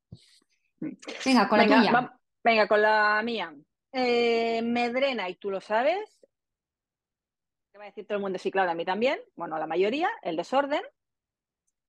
Venga, 1.23 1.47
con 1.47 1.59
la 1.59 1.65
tuya. 1.65 2.19
venga, 2.43 2.67
con 2.67 2.81
la 2.81 3.21
mía. 3.23 3.53
Eh, 3.91 4.63
me 4.63 4.89
drena, 4.89 5.29
y 5.29 5.35
tú 5.35 5.51
lo 5.51 5.61
sabes. 5.61 6.19
¿Qué 7.71 7.77
va 7.77 7.83
a 7.83 7.87
decir 7.87 8.07
todo 8.07 8.17
el 8.17 8.23
mundo? 8.23 8.39
Sí, 8.39 8.49
claro, 8.49 8.71
a 8.71 8.75
mí 8.75 8.85
también. 8.85 9.19
Bueno, 9.35 9.59
la 9.59 9.67
mayoría, 9.67 10.09
el 10.23 10.35
desorden. 10.35 10.81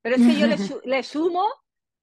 Pero 0.07 0.19
es 0.19 0.23
que 0.23 0.39
yo 0.39 0.47
le, 0.85 1.03
sumo 1.03 1.45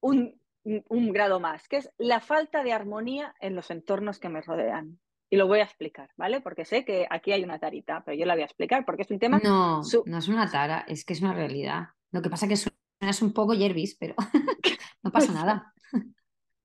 un, 0.00 0.38
un 0.62 1.10
grado 1.10 1.40
más, 1.40 1.66
que 1.68 1.78
es 1.78 1.90
la 1.96 2.20
falta 2.20 2.62
de 2.62 2.74
armonía 2.74 3.34
en 3.40 3.56
los 3.56 3.70
entornos 3.70 4.18
que 4.18 4.28
me 4.28 4.42
rodean. 4.42 5.00
Y 5.30 5.36
lo 5.36 5.46
voy 5.46 5.60
a 5.60 5.64
explicar, 5.64 6.10
¿vale? 6.18 6.42
Porque 6.42 6.66
sé 6.66 6.84
que 6.84 7.06
aquí 7.08 7.32
hay 7.32 7.42
una 7.42 7.58
tarita, 7.58 8.02
pero 8.04 8.18
yo 8.18 8.26
la 8.26 8.34
voy 8.34 8.42
a 8.42 8.44
explicar 8.44 8.84
porque 8.84 9.02
es 9.04 9.10
un 9.10 9.18
tema. 9.18 9.40
No, 9.42 9.80
no 10.04 10.18
es 10.18 10.28
una 10.28 10.50
tara, 10.50 10.84
es 10.86 11.06
que 11.06 11.14
es 11.14 11.22
una 11.22 11.32
realidad. 11.32 11.88
Lo 12.10 12.20
que 12.20 12.28
pasa 12.28 12.44
es 12.44 12.50
que 12.50 12.70
suenas 13.00 13.22
un 13.22 13.32
poco 13.32 13.54
Jervis, 13.54 13.96
pero 13.98 14.14
no 15.02 15.10
pasa 15.10 15.32
nada. 15.32 15.72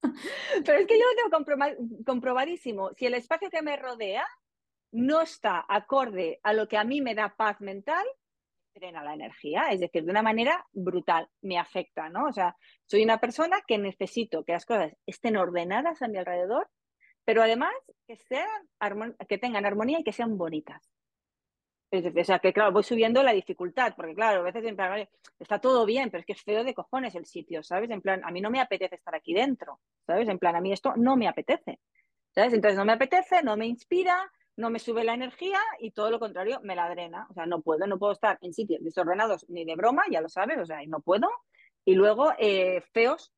Pero 0.02 0.78
es 0.78 0.88
que 0.88 1.00
yo 1.00 1.06
lo 1.06 1.30
tengo 1.40 2.04
comprobadísimo. 2.06 2.92
Si 2.98 3.06
el 3.06 3.14
espacio 3.14 3.50
que 3.50 3.62
me 3.62 3.78
rodea 3.78 4.28
no 4.92 5.22
está 5.22 5.66
acorde 5.70 6.42
a 6.44 6.52
lo 6.52 6.68
que 6.68 6.76
a 6.76 6.84
mí 6.84 7.00
me 7.00 7.16
da 7.16 7.34
paz 7.38 7.62
mental, 7.62 8.06
drena 8.80 9.04
la 9.04 9.14
energía, 9.14 9.68
es 9.72 9.80
decir, 9.80 10.04
de 10.04 10.12
una 10.12 10.22
manera 10.22 10.66
brutal, 10.72 11.28
me 11.42 11.58
afecta, 11.60 12.10
¿no? 12.10 12.28
O 12.28 12.34
sea, 12.34 12.56
soy 12.86 13.04
una 13.04 13.20
persona 13.20 13.58
que 13.68 13.78
necesito 13.78 14.44
que 14.44 14.54
las 14.54 14.66
cosas 14.66 14.94
estén 15.06 15.38
ordenadas 15.38 16.02
a 16.02 16.08
mi 16.08 16.18
alrededor, 16.18 16.70
pero 17.26 17.44
además 17.44 17.74
que, 18.08 18.16
sean, 18.16 18.68
que 19.28 19.38
tengan 19.38 19.66
armonía 19.66 20.00
y 20.00 20.04
que 20.04 20.14
sean 20.14 20.38
bonitas. 20.38 20.90
O 21.92 22.24
sea, 22.24 22.38
que 22.40 22.54
claro, 22.54 22.72
voy 22.72 22.84
subiendo 22.84 23.24
la 23.24 23.34
dificultad, 23.34 23.94
porque 23.96 24.14
claro, 24.14 24.42
a 24.42 24.44
veces 24.44 24.64
en 24.64 24.76
plan, 24.76 25.08
está 25.40 25.60
todo 25.60 25.86
bien, 25.86 26.12
pero 26.12 26.22
es 26.22 26.26
que 26.26 26.34
es 26.34 26.42
feo 26.44 26.64
de 26.64 26.76
cojones 26.76 27.16
el 27.16 27.26
sitio, 27.26 27.64
¿sabes? 27.64 27.90
En 27.90 28.02
plan, 28.02 28.24
a 28.24 28.32
mí 28.32 28.42
no 28.42 28.52
me 28.52 28.62
apetece 28.62 28.96
estar 28.96 29.16
aquí 29.16 29.34
dentro, 29.34 29.80
¿sabes? 30.06 30.30
En 30.30 30.38
plan, 30.38 30.56
a 30.56 30.62
mí 30.62 30.72
esto 30.72 30.94
no 30.98 31.16
me 31.16 31.28
apetece, 31.28 31.80
¿sabes? 32.30 32.54
Entonces 32.54 32.78
no 32.78 32.86
me 32.86 32.94
apetece, 32.94 33.42
no 33.42 33.58
me 33.58 33.66
inspira, 33.66 34.32
no 34.60 34.70
me 34.70 34.80
sube 34.80 35.04
la 35.04 35.14
energía 35.14 35.60
y 35.80 35.92
todo 35.92 36.12
lo 36.12 36.20
contrario, 36.20 36.60
me 36.64 36.76
la 36.76 36.90
drena. 36.90 37.28
O 37.30 37.34
sea, 37.34 37.46
no 37.46 37.62
puedo, 37.62 37.88
no 37.88 37.98
puedo 37.98 38.14
estar 38.14 38.38
en 38.42 38.54
sitios 38.54 38.84
desordenados 38.84 39.46
ni 39.50 39.66
de 39.66 39.76
broma, 39.76 40.04
ya 40.12 40.22
lo 40.22 40.30
sabes, 40.30 40.60
o 40.60 40.66
sea, 40.66 40.80
no 40.88 41.00
puedo. 41.00 41.30
Y 41.86 41.96
luego, 41.96 42.34
eh, 42.38 42.82
feos, 42.94 43.34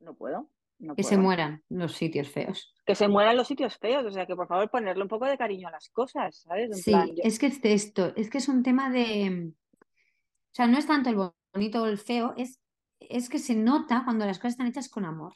no 0.00 0.14
puedo 0.14 0.48
que 0.96 1.02
se 1.02 1.16
mueran 1.16 1.62
los 1.68 1.94
sitios 1.94 2.28
feos. 2.28 2.74
Que 2.84 2.94
se 2.94 3.08
mueran 3.08 3.36
los 3.36 3.48
sitios 3.48 3.76
feos, 3.78 4.04
o 4.04 4.10
sea 4.10 4.26
que 4.26 4.36
por 4.36 4.46
favor 4.46 4.70
ponerle 4.70 5.02
un 5.02 5.08
poco 5.08 5.24
de 5.26 5.38
cariño 5.38 5.68
a 5.68 5.70
las 5.70 5.88
cosas, 5.88 6.42
¿sabes? 6.42 6.82
sí, 6.82 6.94
es 7.22 7.38
que 7.38 7.46
es 7.46 7.60
esto, 7.62 8.12
es 8.16 8.28
que 8.28 8.38
es 8.38 8.48
un 8.48 8.62
tema 8.62 8.90
de... 8.90 9.52
O 9.82 10.54
sea, 10.56 10.66
no 10.66 10.78
es 10.78 10.86
tanto 10.86 11.10
el 11.10 11.16
bonito 11.52 11.82
o 11.82 11.86
el 11.86 11.98
feo, 11.98 12.34
es, 12.36 12.60
es 13.00 13.28
que 13.28 13.38
se 13.38 13.54
nota 13.54 14.02
cuando 14.04 14.26
las 14.26 14.38
cosas 14.38 14.52
están 14.52 14.66
hechas 14.66 14.88
con 14.88 15.04
amor 15.04 15.34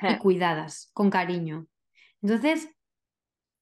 y 0.00 0.18
cuidadas, 0.18 0.90
con 0.92 1.10
cariño. 1.10 1.66
Entonces, 2.22 2.68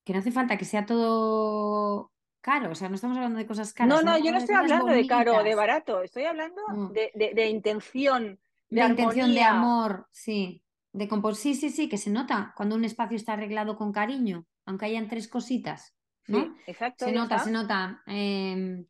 que 0.08 0.14
no 0.14 0.20
hace 0.20 0.32
falta 0.32 0.56
que 0.56 0.64
sea 0.64 0.86
todo 0.86 2.12
caro, 2.40 2.70
o 2.70 2.74
sea, 2.74 2.88
no 2.88 2.94
estamos 2.94 3.18
hablando 3.18 3.38
de 3.38 3.46
cosas 3.46 3.74
caras. 3.74 4.02
No, 4.02 4.10
no, 4.10 4.18
yo 4.18 4.32
no 4.32 4.38
estoy 4.38 4.54
hablando 4.54 4.86
de 4.86 5.06
caro 5.06 5.36
o 5.36 5.42
de 5.42 5.54
barato, 5.54 6.00
estoy 6.00 6.24
hablando 6.24 6.62
de, 6.94 7.12
de, 7.34 7.48
intención. 7.50 8.40
De, 8.70 8.86
intención 8.86 9.34
de 9.34 9.42
amor, 9.42 10.06
sí. 10.10 10.64
De 10.94 11.10
Sí, 11.34 11.54
sí, 11.54 11.68
sí, 11.68 11.90
que 11.90 11.98
se 11.98 12.08
nota 12.08 12.54
cuando 12.56 12.74
un 12.74 12.86
espacio 12.86 13.18
está 13.18 13.34
arreglado 13.34 13.76
con 13.76 13.92
cariño, 13.92 14.46
aunque 14.64 14.86
hayan 14.86 15.08
tres 15.08 15.28
cositas. 15.28 15.94
¿no? 16.26 16.56
exacto. 16.66 17.04
Se 17.04 17.12
nota, 17.12 17.38
se 17.40 17.50
nota. 17.50 18.02
Em, 18.06 18.86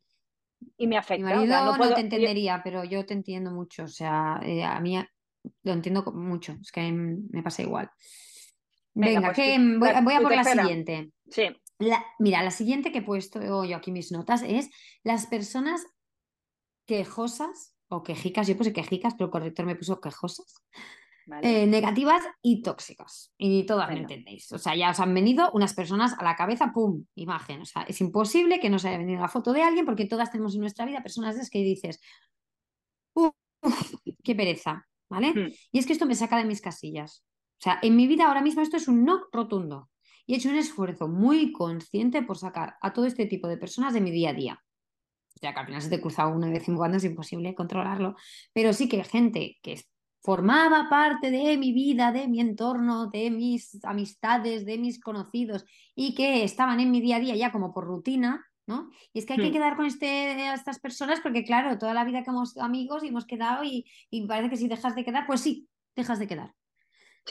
y 0.77 0.87
me 0.87 0.97
afecta. 0.97 1.17
Mi 1.17 1.33
marido 1.33 1.77
no, 1.77 1.95
te 1.95 1.99
entendería, 1.99 2.61
pero 2.63 2.85
yo 2.85 3.05
te 3.05 3.13
entiendo 3.13 3.51
mucho. 3.51 3.83
O 3.83 3.89
sea, 3.89 4.39
eh, 4.41 4.63
a 4.63 4.79
mí 4.79 4.97
lo 5.63 5.73
entiendo 5.73 6.01
mucho. 6.13 6.55
Es 6.61 6.71
que 6.71 6.89
me 6.93 7.43
pasa 7.43 7.61
igual. 7.61 7.91
Venga, 8.99 9.33
que 9.33 9.57
voy, 9.77 10.13
a 10.13 10.21
por 10.21 10.35
la 10.35 10.43
siguiente. 10.43 11.11
Sí. 11.29 11.47
mira, 12.19 12.43
la 12.43 12.51
siguiente 12.51 12.91
que 12.91 12.99
he 12.99 13.03
puesto 13.03 13.41
yo 13.41 13.75
aquí 13.75 13.91
mis 13.91 14.11
notas 14.11 14.43
es 14.43 14.69
las 15.03 15.27
personas 15.27 15.85
quejosas 16.85 17.75
o 17.87 18.03
quejicas, 18.03 18.47
yo 18.47 18.57
puse 18.57 18.73
quejicas, 18.73 19.13
pero 19.13 19.25
el 19.25 19.31
corrector 19.31 19.65
me 19.65 19.75
puso 19.75 19.99
quejosas, 19.99 20.63
eh, 21.41 21.65
negativas 21.67 22.23
y 22.41 22.61
tóxicas. 22.61 23.33
Y 23.37 23.65
todas 23.65 23.89
me 23.89 23.99
entendéis. 23.99 24.51
O 24.51 24.57
sea, 24.57 24.75
ya 24.75 24.91
os 24.91 24.99
han 24.99 25.13
venido 25.13 25.49
unas 25.53 25.73
personas 25.73 26.13
a 26.17 26.23
la 26.23 26.35
cabeza, 26.35 26.71
¡pum! 26.73 27.05
Imagen. 27.15 27.61
O 27.61 27.65
sea, 27.65 27.83
es 27.83 28.01
imposible 28.01 28.59
que 28.59 28.69
no 28.69 28.79
se 28.79 28.89
haya 28.89 28.97
venido 28.97 29.21
la 29.21 29.27
foto 29.27 29.53
de 29.53 29.63
alguien 29.63 29.85
porque 29.85 30.05
todas 30.05 30.31
tenemos 30.31 30.55
en 30.55 30.61
nuestra 30.61 30.85
vida 30.85 31.01
personas 31.01 31.35
de 31.35 31.47
que 31.49 31.59
dices, 31.59 31.99
¡Uf! 33.13 33.33
¡Qué 34.23 34.35
pereza! 34.35 34.87
¿Vale? 35.09 35.31
Hmm. 35.33 35.53
Y 35.71 35.79
es 35.79 35.85
que 35.85 35.93
esto 35.93 36.05
me 36.05 36.15
saca 36.15 36.37
de 36.37 36.45
mis 36.45 36.61
casillas. 36.61 37.23
O 37.59 37.61
sea, 37.61 37.79
en 37.81 37.97
mi 37.97 38.07
vida 38.07 38.27
ahora 38.27 38.41
mismo 38.41 38.61
esto 38.61 38.77
es 38.77 38.87
un 38.87 39.03
no 39.03 39.27
rotundo. 39.33 39.89
Y 40.25 40.33
he 40.33 40.37
hecho 40.37 40.49
un 40.49 40.55
esfuerzo 40.55 41.09
muy 41.09 41.51
consciente 41.51 42.21
por 42.21 42.37
sacar 42.37 42.75
a 42.81 42.93
todo 42.93 43.05
este 43.05 43.25
tipo 43.25 43.47
de 43.49 43.57
personas 43.57 43.93
de 43.93 43.99
mi 43.99 44.11
día 44.11 44.29
a 44.29 44.33
día. 44.33 44.63
O 45.35 45.39
sea, 45.39 45.53
que 45.53 45.59
al 45.59 45.65
final 45.65 45.81
se 45.81 45.89
te 45.89 45.99
cruza 45.99 46.27
una 46.27 46.49
vez 46.49 46.67
en 46.69 46.77
cuando, 46.77 46.97
es 46.97 47.03
imposible 47.03 47.55
controlarlo. 47.55 48.15
Pero 48.53 48.71
sí 48.71 48.87
que 48.87 49.03
gente 49.03 49.57
que 49.61 49.83
formaba 50.21 50.87
parte 50.89 51.31
de 51.31 51.57
mi 51.57 51.73
vida, 51.73 52.13
de 52.13 52.27
mi 52.27 52.39
entorno, 52.39 53.07
de 53.07 53.29
mis 53.29 53.83
amistades, 53.83 54.65
de 54.65 54.77
mis 54.77 54.99
conocidos 54.99 55.65
y 55.95 56.15
que 56.15 56.43
estaban 56.43 56.79
en 56.79 56.91
mi 56.91 57.01
día 57.01 57.17
a 57.17 57.19
día 57.19 57.35
ya 57.35 57.51
como 57.51 57.73
por 57.73 57.85
rutina, 57.85 58.45
¿no? 58.67 58.89
Y 59.13 59.19
es 59.19 59.25
que 59.25 59.33
hay 59.33 59.39
que 59.39 59.49
hmm. 59.49 59.53
quedar 59.53 59.75
con 59.75 59.85
este, 59.85 60.53
estas 60.53 60.79
personas 60.79 61.19
porque, 61.21 61.43
claro, 61.43 61.77
toda 61.77 61.93
la 61.93 62.05
vida 62.05 62.23
que 62.23 62.29
hemos 62.29 62.57
amigos 62.57 63.03
y 63.03 63.07
hemos 63.07 63.25
quedado 63.25 63.63
y, 63.63 63.85
y 64.09 64.27
parece 64.27 64.49
que 64.49 64.57
si 64.57 64.67
dejas 64.67 64.95
de 64.95 65.03
quedar, 65.03 65.25
pues 65.25 65.41
sí, 65.41 65.67
dejas 65.95 66.19
de 66.19 66.27
quedar. 66.27 66.53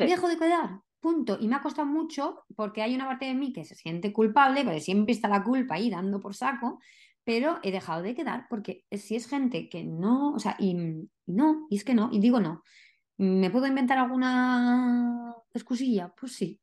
Dejo 0.07 0.29
de 0.29 0.37
quedar, 0.37 0.81
punto. 1.01 1.39
Y 1.41 1.49
me 1.49 1.57
ha 1.57 1.63
costado 1.63 1.87
mucho 1.87 2.45
porque 2.57 2.83
hay 2.83 2.95
una 2.95 3.07
parte 3.07 3.27
de 3.27 3.35
mí 3.35 3.53
que 3.53 3.65
se 3.65 3.75
siente 3.75 4.13
culpable, 4.13 4.65
porque 4.65 4.81
siempre 4.81 5.13
está 5.13 5.29
la 5.29 5.43
culpa 5.43 5.75
ahí 5.75 5.91
dando 5.91 6.21
por 6.21 6.35
saco, 6.35 6.81
pero 7.25 7.59
he 7.63 7.71
dejado 7.71 8.03
de 8.03 8.15
quedar 8.15 8.47
porque 8.49 8.85
si 8.91 9.17
es 9.17 9.29
gente 9.29 9.69
que 9.69 9.85
no, 9.85 10.33
o 10.35 10.39
sea, 10.39 10.57
y, 10.59 10.75
no, 11.27 11.67
y 11.71 11.77
es 11.77 11.85
que 11.85 11.95
no, 11.95 12.09
y 12.13 12.21
digo 12.21 12.41
no. 12.41 12.63
¿Me 13.19 13.51
puedo 13.51 13.67
inventar 13.67 13.99
alguna 13.99 15.35
excusilla? 15.53 16.15
Pues 16.19 16.33
sí. 16.33 16.61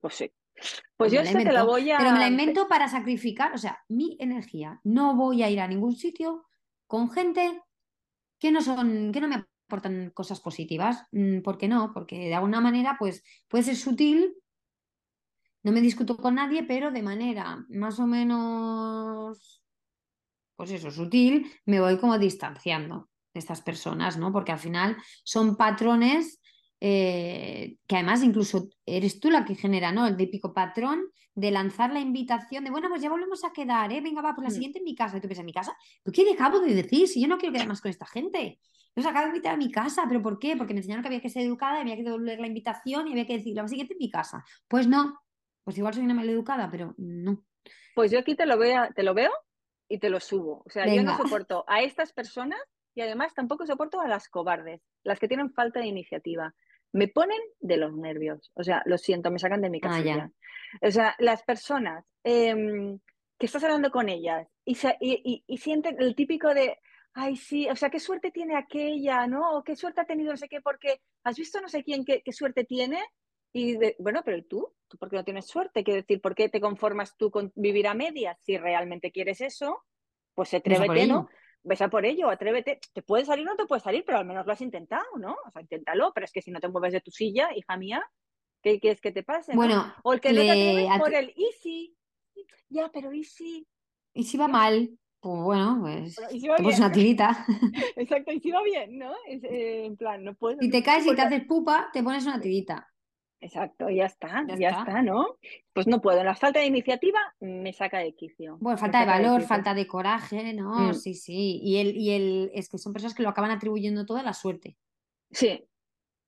Pues 0.00 0.14
sí. 0.14 0.32
Pues, 0.54 0.82
pues 0.96 1.12
yo 1.12 1.24
sé 1.24 1.44
que 1.44 1.52
la 1.52 1.62
voy 1.64 1.90
a. 1.90 1.98
Pero 1.98 2.12
me 2.12 2.18
la 2.18 2.28
invento 2.28 2.68
para 2.68 2.88
sacrificar, 2.88 3.54
o 3.54 3.58
sea, 3.58 3.82
mi 3.88 4.16
energía. 4.18 4.80
No 4.82 5.14
voy 5.14 5.42
a 5.42 5.50
ir 5.50 5.60
a 5.60 5.68
ningún 5.68 5.94
sitio 5.94 6.46
con 6.86 7.10
gente 7.10 7.62
que 8.38 8.50
no 8.50 8.62
son, 8.62 9.12
que 9.12 9.20
no 9.20 9.28
me 9.28 9.44
aportan 9.70 10.10
cosas 10.10 10.40
positivas. 10.40 11.06
Mm, 11.12 11.40
¿Por 11.40 11.56
qué 11.56 11.68
no? 11.68 11.92
Porque 11.94 12.18
de 12.18 12.34
alguna 12.34 12.60
manera, 12.60 12.96
pues, 12.98 13.22
puede 13.48 13.64
ser 13.64 13.76
sutil. 13.76 14.34
No 15.62 15.72
me 15.72 15.80
discuto 15.80 16.16
con 16.16 16.34
nadie, 16.34 16.64
pero 16.64 16.90
de 16.90 17.02
manera 17.02 17.64
más 17.68 17.98
o 18.00 18.06
menos, 18.06 19.62
pues 20.56 20.70
eso, 20.70 20.90
sutil, 20.90 21.50
me 21.66 21.80
voy 21.80 21.98
como 21.98 22.18
distanciando 22.18 23.10
de 23.32 23.40
estas 23.40 23.60
personas, 23.60 24.16
¿no? 24.18 24.32
Porque 24.32 24.52
al 24.52 24.58
final 24.58 24.96
son 25.22 25.56
patrones 25.56 26.40
eh, 26.80 27.76
que 27.86 27.96
además 27.96 28.22
incluso 28.22 28.70
eres 28.86 29.20
tú 29.20 29.30
la 29.30 29.44
que 29.44 29.54
genera, 29.54 29.92
¿no? 29.92 30.06
El 30.06 30.16
típico 30.16 30.54
patrón 30.54 31.10
de 31.34 31.50
lanzar 31.50 31.92
la 31.92 32.00
invitación 32.00 32.64
de, 32.64 32.70
bueno, 32.70 32.88
pues 32.88 33.02
ya 33.02 33.10
volvemos 33.10 33.44
a 33.44 33.52
quedar, 33.52 33.92
¿eh? 33.92 34.00
Venga, 34.00 34.22
va, 34.22 34.34
por 34.34 34.44
la 34.44 34.50
mm. 34.50 34.52
siguiente 34.52 34.78
en 34.78 34.84
mi 34.84 34.94
casa. 34.94 35.16
Y 35.16 35.20
tú 35.20 35.28
piensas, 35.28 35.40
¿en 35.40 35.46
mi 35.46 35.52
casa? 35.52 35.76
¿Pero 36.02 36.12
qué 36.14 36.32
acabo 36.32 36.60
de 36.60 36.74
decir? 36.74 37.06
Si 37.06 37.20
yo 37.20 37.28
no 37.28 37.38
quiero 37.38 37.52
quedar 37.52 37.68
más 37.68 37.80
con 37.80 37.90
esta 37.90 38.06
gente. 38.06 38.58
Los 38.96 39.06
acabo 39.06 39.24
de 39.24 39.28
invitar 39.28 39.54
a 39.54 39.56
mi 39.56 39.70
casa, 39.70 40.04
¿pero 40.08 40.20
por 40.20 40.38
qué? 40.38 40.56
Porque 40.56 40.74
me 40.74 40.80
enseñaron 40.80 41.02
que 41.02 41.08
había 41.08 41.20
que 41.20 41.28
ser 41.28 41.42
educada 41.42 41.80
había 41.80 41.96
que 41.96 42.02
devolver 42.02 42.40
la 42.40 42.46
invitación 42.46 43.06
y 43.08 43.12
había 43.12 43.26
que 43.26 43.38
decir, 43.38 43.54
la 43.56 43.66
siguiente 43.68 43.94
en 43.94 43.98
mi 43.98 44.10
casa. 44.10 44.44
Pues 44.68 44.86
no, 44.86 45.20
pues 45.64 45.78
igual 45.78 45.94
soy 45.94 46.04
una 46.04 46.14
maleducada, 46.14 46.68
pero 46.70 46.94
no. 46.98 47.44
Pues 47.94 48.10
yo 48.10 48.18
aquí 48.18 48.34
te 48.34 48.46
lo, 48.46 48.58
veo, 48.58 48.88
te 48.94 49.02
lo 49.02 49.14
veo 49.14 49.30
y 49.88 49.98
te 49.98 50.10
lo 50.10 50.20
subo. 50.20 50.62
O 50.66 50.70
sea, 50.70 50.86
yo 50.92 51.02
no 51.02 51.16
soporto 51.16 51.64
a 51.68 51.82
estas 51.82 52.12
personas 52.12 52.60
y 52.94 53.02
además 53.02 53.34
tampoco 53.34 53.66
soporto 53.66 54.00
a 54.00 54.08
las 54.08 54.28
cobardes, 54.28 54.80
las 55.04 55.18
que 55.18 55.28
tienen 55.28 55.52
falta 55.52 55.80
de 55.80 55.86
iniciativa. 55.86 56.54
Me 56.92 57.08
ponen 57.08 57.40
de 57.60 57.76
los 57.76 57.94
nervios. 57.94 58.50
O 58.54 58.64
sea, 58.64 58.82
lo 58.86 58.98
siento, 58.98 59.30
me 59.30 59.38
sacan 59.38 59.60
de 59.60 59.70
mi 59.70 59.78
ah, 59.82 59.88
casa. 59.88 60.30
o 60.82 60.90
sea, 60.90 61.14
las 61.18 61.42
personas 61.44 62.04
em, 62.24 62.98
que 63.38 63.46
estás 63.46 63.62
hablando 63.62 63.90
con 63.90 64.08
ellas 64.08 64.48
y, 64.64 64.76
y, 65.00 65.44
y 65.46 65.58
sienten 65.58 65.96
el 66.00 66.14
típico 66.14 66.52
de, 66.52 66.78
ay, 67.14 67.36
sí, 67.36 67.68
o 67.68 67.76
sea, 67.76 67.90
qué 67.90 68.00
suerte 68.00 68.30
tiene 68.30 68.56
aquella, 68.56 69.26
¿no? 69.26 69.56
O 69.56 69.64
qué 69.64 69.76
suerte 69.76 70.00
ha 70.00 70.06
tenido 70.06 70.30
no 70.30 70.36
sé 70.36 70.48
qué, 70.48 70.60
porque 70.60 71.00
has 71.24 71.36
visto 71.36 71.60
no 71.60 71.68
sé 71.68 71.82
quién 71.82 72.04
qué, 72.04 72.22
suerte 72.32 72.64
tiene. 72.64 73.02
Y 73.52 73.76
bueno, 73.98 74.22
pero 74.24 74.44
tú? 74.44 74.72
¿Tú 74.86 74.96
por 74.96 75.10
qué 75.10 75.16
no 75.16 75.24
tienes 75.24 75.46
suerte? 75.46 75.82
Quiero 75.82 76.00
decir, 76.00 76.20
¿por 76.20 76.34
qué 76.34 76.48
te 76.48 76.60
conformas 76.60 77.16
tú 77.16 77.30
con 77.30 77.52
vivir 77.56 77.88
a 77.88 77.94
medias? 77.94 78.38
Si 78.42 78.56
realmente 78.56 79.10
quieres 79.10 79.40
eso, 79.40 79.84
pues 80.34 80.54
atrévete, 80.54 81.06
¿no? 81.06 81.28
Ves 81.62 81.82
a 81.82 81.88
por 81.88 82.06
ello, 82.06 82.30
atrévete. 82.30 82.80
Te 82.92 83.02
puede 83.02 83.24
salir 83.24 83.46
o 83.46 83.50
no 83.50 83.56
te 83.56 83.66
puede 83.66 83.80
salir, 83.80 84.04
pero 84.04 84.18
al 84.18 84.24
menos 84.24 84.46
lo 84.46 84.52
has 84.52 84.60
intentado, 84.60 85.04
¿no? 85.18 85.36
O 85.46 85.50
sea, 85.50 85.62
inténtalo, 85.62 86.12
pero 86.14 86.24
es 86.24 86.32
que 86.32 86.42
si 86.42 86.50
no 86.50 86.60
te 86.60 86.68
mueves 86.68 86.92
de 86.92 87.00
tu 87.00 87.10
silla, 87.10 87.50
hija 87.54 87.76
mía, 87.76 88.02
¿qué 88.62 88.78
quieres 88.78 89.00
que 89.00 89.10
te 89.10 89.24
pase? 89.24 89.54
Bueno, 89.54 89.94
o 90.04 90.12
el 90.12 90.20
que 90.20 90.32
no 90.32 90.42
te 90.42 90.50
atreves 90.50 90.98
por 90.98 91.14
el 91.14 91.34
easy. 91.36 91.96
Ya, 92.68 92.88
pero 92.92 93.12
easy. 93.12 93.66
¿Y 94.14 94.24
si 94.24 94.38
va 94.38 94.48
mal? 94.48 94.96
Pues 95.20 95.42
bueno, 95.42 95.78
pues 95.82 96.16
te 96.16 96.62
pones 96.62 96.78
una 96.78 96.92
tirita. 96.92 97.44
Exacto, 97.96 98.32
y 98.32 98.40
si 98.40 98.50
va 98.50 98.62
bien, 98.62 98.98
¿no? 98.98 99.12
Eh, 99.28 99.84
en 99.84 99.96
plan, 99.96 100.24
no 100.24 100.34
puedes. 100.34 100.58
Si 100.60 100.70
te 100.70 100.82
caes 100.82 101.06
y 101.06 101.14
te 101.14 101.20
haces 101.20 101.44
pupa, 101.44 101.90
te 101.92 102.02
pones 102.02 102.24
una 102.24 102.40
tirita. 102.40 102.88
Exacto, 103.42 103.88
ya 103.88 104.04
está, 104.04 104.44
ya, 104.58 104.68
está. 104.68 105.00
¿no? 105.02 105.38
Pues 105.72 105.86
no 105.86 106.02
puedo. 106.02 106.22
La 106.22 106.34
falta 106.34 106.60
de 106.60 106.66
iniciativa 106.66 107.18
me 107.40 107.72
saca 107.72 107.98
de 107.98 108.14
quicio. 108.14 108.58
Bueno, 108.60 108.76
falta 108.76 109.00
de 109.00 109.06
valor, 109.06 109.42
falta 109.42 109.72
de 109.72 109.86
coraje, 109.86 110.52
¿no? 110.52 110.90
Mm. 110.90 110.94
Sí, 110.94 111.14
sí. 111.14 111.58
Y 111.62 111.78
el, 111.78 111.96
y 111.96 112.10
el, 112.10 112.50
es 112.54 112.68
que 112.68 112.76
son 112.76 112.92
personas 112.92 113.14
que 113.14 113.22
lo 113.22 113.30
acaban 113.30 113.50
atribuyendo 113.50 114.04
todo 114.04 114.18
a 114.18 114.22
la 114.22 114.34
suerte. 114.34 114.76
Sí. 115.30 115.64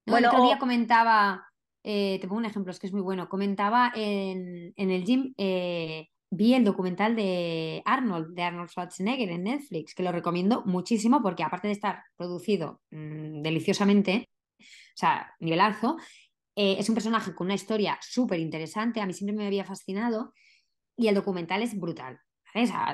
Bueno, 0.07 0.28
el 0.28 0.35
otro 0.35 0.46
día 0.46 0.59
comentaba, 0.59 1.52
eh, 1.85 2.18
te 2.18 2.28
pongo 2.28 2.38
un 2.38 2.46
ejemplo, 2.46 2.70
es 2.70 2.78
que 2.78 2.87
es 2.87 2.94
muy 2.94 3.02
bueno. 3.02 3.28
Comentaba 3.28 3.92
en, 3.94 4.72
en 4.74 4.90
el 4.90 5.05
gym 5.05 5.35
eh, 5.37 6.09
vi 6.33 6.55
el 6.55 6.64
documental 6.64 7.14
de 7.14 7.83
Arnold, 7.85 8.35
de 8.35 8.42
Arnold 8.42 8.71
Schwarzenegger 8.71 9.29
en 9.29 9.45
Netflix, 9.45 9.95
que 9.95 10.03
lo 10.03 10.12
recomiendo 10.12 10.62
muchísimo 10.64 11.21
porque 11.23 11.42
aparte 11.42 11.68
de 11.68 11.75
estar 11.75 12.05
producido 12.16 12.81
mm, 12.90 13.42
deliciosamente, 13.42 14.31
o 14.59 14.97
sea, 14.97 15.35
nivelazo, 15.40 15.99
eh, 16.57 16.77
es 16.79 16.88
un 16.88 16.95
personaje 16.95 17.35
con 17.35 17.49
una 17.49 17.55
historia 17.55 17.99
súper 18.01 18.40
interesante, 18.40 19.03
a 19.03 19.07
mí 19.07 19.12
siempre 19.12 19.37
me 19.37 19.47
había 19.47 19.66
fascinado 19.66 20.33
y 20.97 21.09
el 21.09 21.14
documental 21.14 21.62
es 21.62 21.79
brutal, 21.79 22.18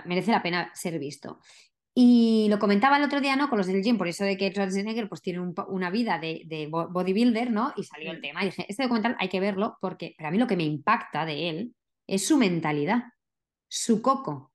merece 0.05 0.33
la 0.33 0.43
pena 0.43 0.73
ser 0.75 0.99
visto. 0.99 1.39
Y 1.95 2.49
lo 2.51 2.59
comentaba 2.59 2.97
el 2.97 3.05
otro 3.05 3.21
día, 3.21 3.37
¿no? 3.37 3.49
Con 3.49 3.59
los 3.59 3.67
del 3.69 3.83
gym, 3.83 3.99
por 3.99 4.09
eso 4.09 4.25
de 4.25 4.37
que 4.37 4.51
Schwarzenegger 4.51 5.09
pues 5.09 5.23
tiene 5.23 5.41
una 5.69 5.91
vida 5.91 6.19
de, 6.19 6.43
de, 6.47 6.69
bodybuilder, 6.69 7.51
¿no? 7.51 7.73
Y 7.77 7.85
salió 7.85 8.11
el 8.13 8.21
tema. 8.21 8.43
Y 8.43 8.47
dije, 8.47 8.67
este 8.69 8.85
documental 8.85 9.17
hay 9.19 9.29
que 9.29 9.41
verlo 9.41 9.79
porque 9.81 10.15
para 10.17 10.31
mí 10.31 10.39
lo 10.39 10.47
que 10.47 10.57
me 10.57 10.65
impacta 10.65 11.25
de 11.25 11.49
él 11.49 11.75
es 12.07 12.27
su 12.27 12.37
mentalidad 12.37 13.05
su 13.69 14.03
coco, 14.03 14.53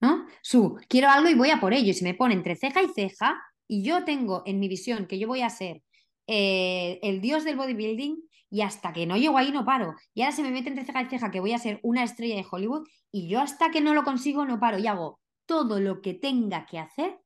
¿no? 0.00 0.26
Su 0.42 0.78
quiero 0.88 1.08
algo 1.08 1.28
y 1.28 1.34
voy 1.34 1.50
a 1.50 1.60
por 1.60 1.72
ello. 1.72 1.90
Y 1.90 1.94
se 1.94 2.04
me 2.04 2.14
pone 2.14 2.34
entre 2.34 2.56
ceja 2.56 2.82
y 2.82 2.88
ceja, 2.88 3.40
y 3.66 3.82
yo 3.82 4.04
tengo 4.04 4.42
en 4.46 4.60
mi 4.60 4.68
visión 4.68 5.06
que 5.06 5.18
yo 5.18 5.28
voy 5.28 5.42
a 5.42 5.50
ser 5.50 5.82
eh, 6.26 6.98
el 7.02 7.20
dios 7.20 7.44
del 7.44 7.56
bodybuilding, 7.56 8.22
y 8.50 8.62
hasta 8.62 8.92
que 8.92 9.06
no 9.06 9.16
llego 9.16 9.38
ahí 9.38 9.52
no 9.52 9.64
paro. 9.64 9.94
Y 10.14 10.22
ahora 10.22 10.32
se 10.34 10.42
me 10.42 10.50
mete 10.50 10.68
entre 10.68 10.84
ceja 10.84 11.02
y 11.02 11.06
ceja 11.06 11.30
que 11.30 11.40
voy 11.40 11.52
a 11.52 11.58
ser 11.58 11.80
una 11.82 12.02
estrella 12.02 12.36
de 12.36 12.46
Hollywood, 12.50 12.86
y 13.12 13.28
yo 13.28 13.40
hasta 13.40 13.70
que 13.70 13.80
no 13.80 13.94
lo 13.94 14.04
consigo 14.04 14.44
no 14.44 14.58
paro 14.58 14.78
y 14.78 14.86
hago 14.86 15.20
todo 15.46 15.80
lo 15.80 16.02
que 16.02 16.14
tenga 16.14 16.66
que 16.66 16.78
hacer 16.78 17.20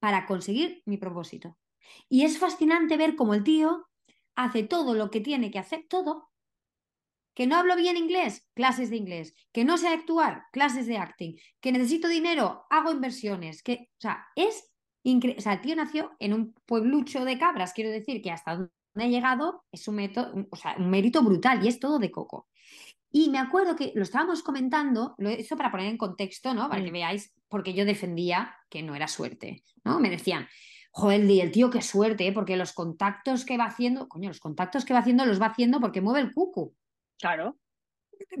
para 0.00 0.26
conseguir 0.26 0.82
mi 0.86 0.96
propósito. 0.96 1.56
Y 2.08 2.24
es 2.24 2.38
fascinante 2.38 2.96
ver 2.96 3.16
cómo 3.16 3.34
el 3.34 3.44
tío 3.44 3.86
hace 4.34 4.62
todo 4.62 4.94
lo 4.94 5.10
que 5.10 5.20
tiene 5.20 5.50
que 5.50 5.58
hacer, 5.58 5.86
todo, 5.88 6.30
que 7.38 7.46
no 7.46 7.54
hablo 7.54 7.76
bien 7.76 7.96
inglés, 7.96 8.48
clases 8.52 8.90
de 8.90 8.96
inglés, 8.96 9.32
que 9.52 9.64
no 9.64 9.78
sé 9.78 9.86
actuar, 9.86 10.46
clases 10.50 10.88
de 10.88 10.98
acting, 10.98 11.36
que 11.60 11.70
necesito 11.70 12.08
dinero, 12.08 12.66
hago 12.68 12.90
inversiones, 12.90 13.62
que, 13.62 13.90
o 13.92 14.00
sea, 14.00 14.26
es 14.34 14.72
increíble, 15.04 15.38
o 15.38 15.42
sea, 15.42 15.52
el 15.52 15.60
tío 15.60 15.76
nació 15.76 16.16
en 16.18 16.34
un 16.34 16.52
pueblucho 16.66 17.24
de 17.24 17.38
cabras, 17.38 17.74
quiero 17.74 17.90
decir 17.90 18.22
que 18.22 18.32
hasta 18.32 18.56
donde 18.56 18.70
ha 18.96 19.06
llegado 19.06 19.62
es 19.70 19.86
un, 19.86 19.94
método, 19.94 20.48
o 20.50 20.56
sea, 20.56 20.74
un 20.78 20.90
mérito 20.90 21.22
brutal 21.22 21.64
y 21.64 21.68
es 21.68 21.78
todo 21.78 22.00
de 22.00 22.10
coco. 22.10 22.48
Y 23.12 23.30
me 23.30 23.38
acuerdo 23.38 23.76
que 23.76 23.92
lo 23.94 24.02
estábamos 24.02 24.42
comentando, 24.42 25.14
lo 25.18 25.30
eso 25.30 25.56
para 25.56 25.70
poner 25.70 25.86
en 25.86 25.96
contexto, 25.96 26.54
¿no? 26.54 26.68
Para 26.68 26.82
que 26.82 26.90
mm. 26.90 26.92
veáis, 26.92 27.32
porque 27.46 27.72
yo 27.72 27.84
defendía 27.84 28.52
que 28.68 28.82
no 28.82 28.96
era 28.96 29.06
suerte, 29.06 29.62
¿no? 29.84 30.00
Me 30.00 30.10
decían, 30.10 30.48
joder, 30.90 31.20
el 31.20 31.52
tío, 31.52 31.70
qué 31.70 31.82
suerte, 31.82 32.26
¿eh? 32.26 32.32
porque 32.32 32.56
los 32.56 32.72
contactos 32.72 33.44
que 33.44 33.56
va 33.56 33.66
haciendo, 33.66 34.08
coño, 34.08 34.28
los 34.28 34.40
contactos 34.40 34.84
que 34.84 34.92
va 34.92 34.98
haciendo 34.98 35.24
los 35.24 35.40
va 35.40 35.46
haciendo 35.46 35.78
porque 35.78 36.00
mueve 36.00 36.18
el 36.18 36.32
cucu. 36.32 36.74
Claro. 37.18 37.58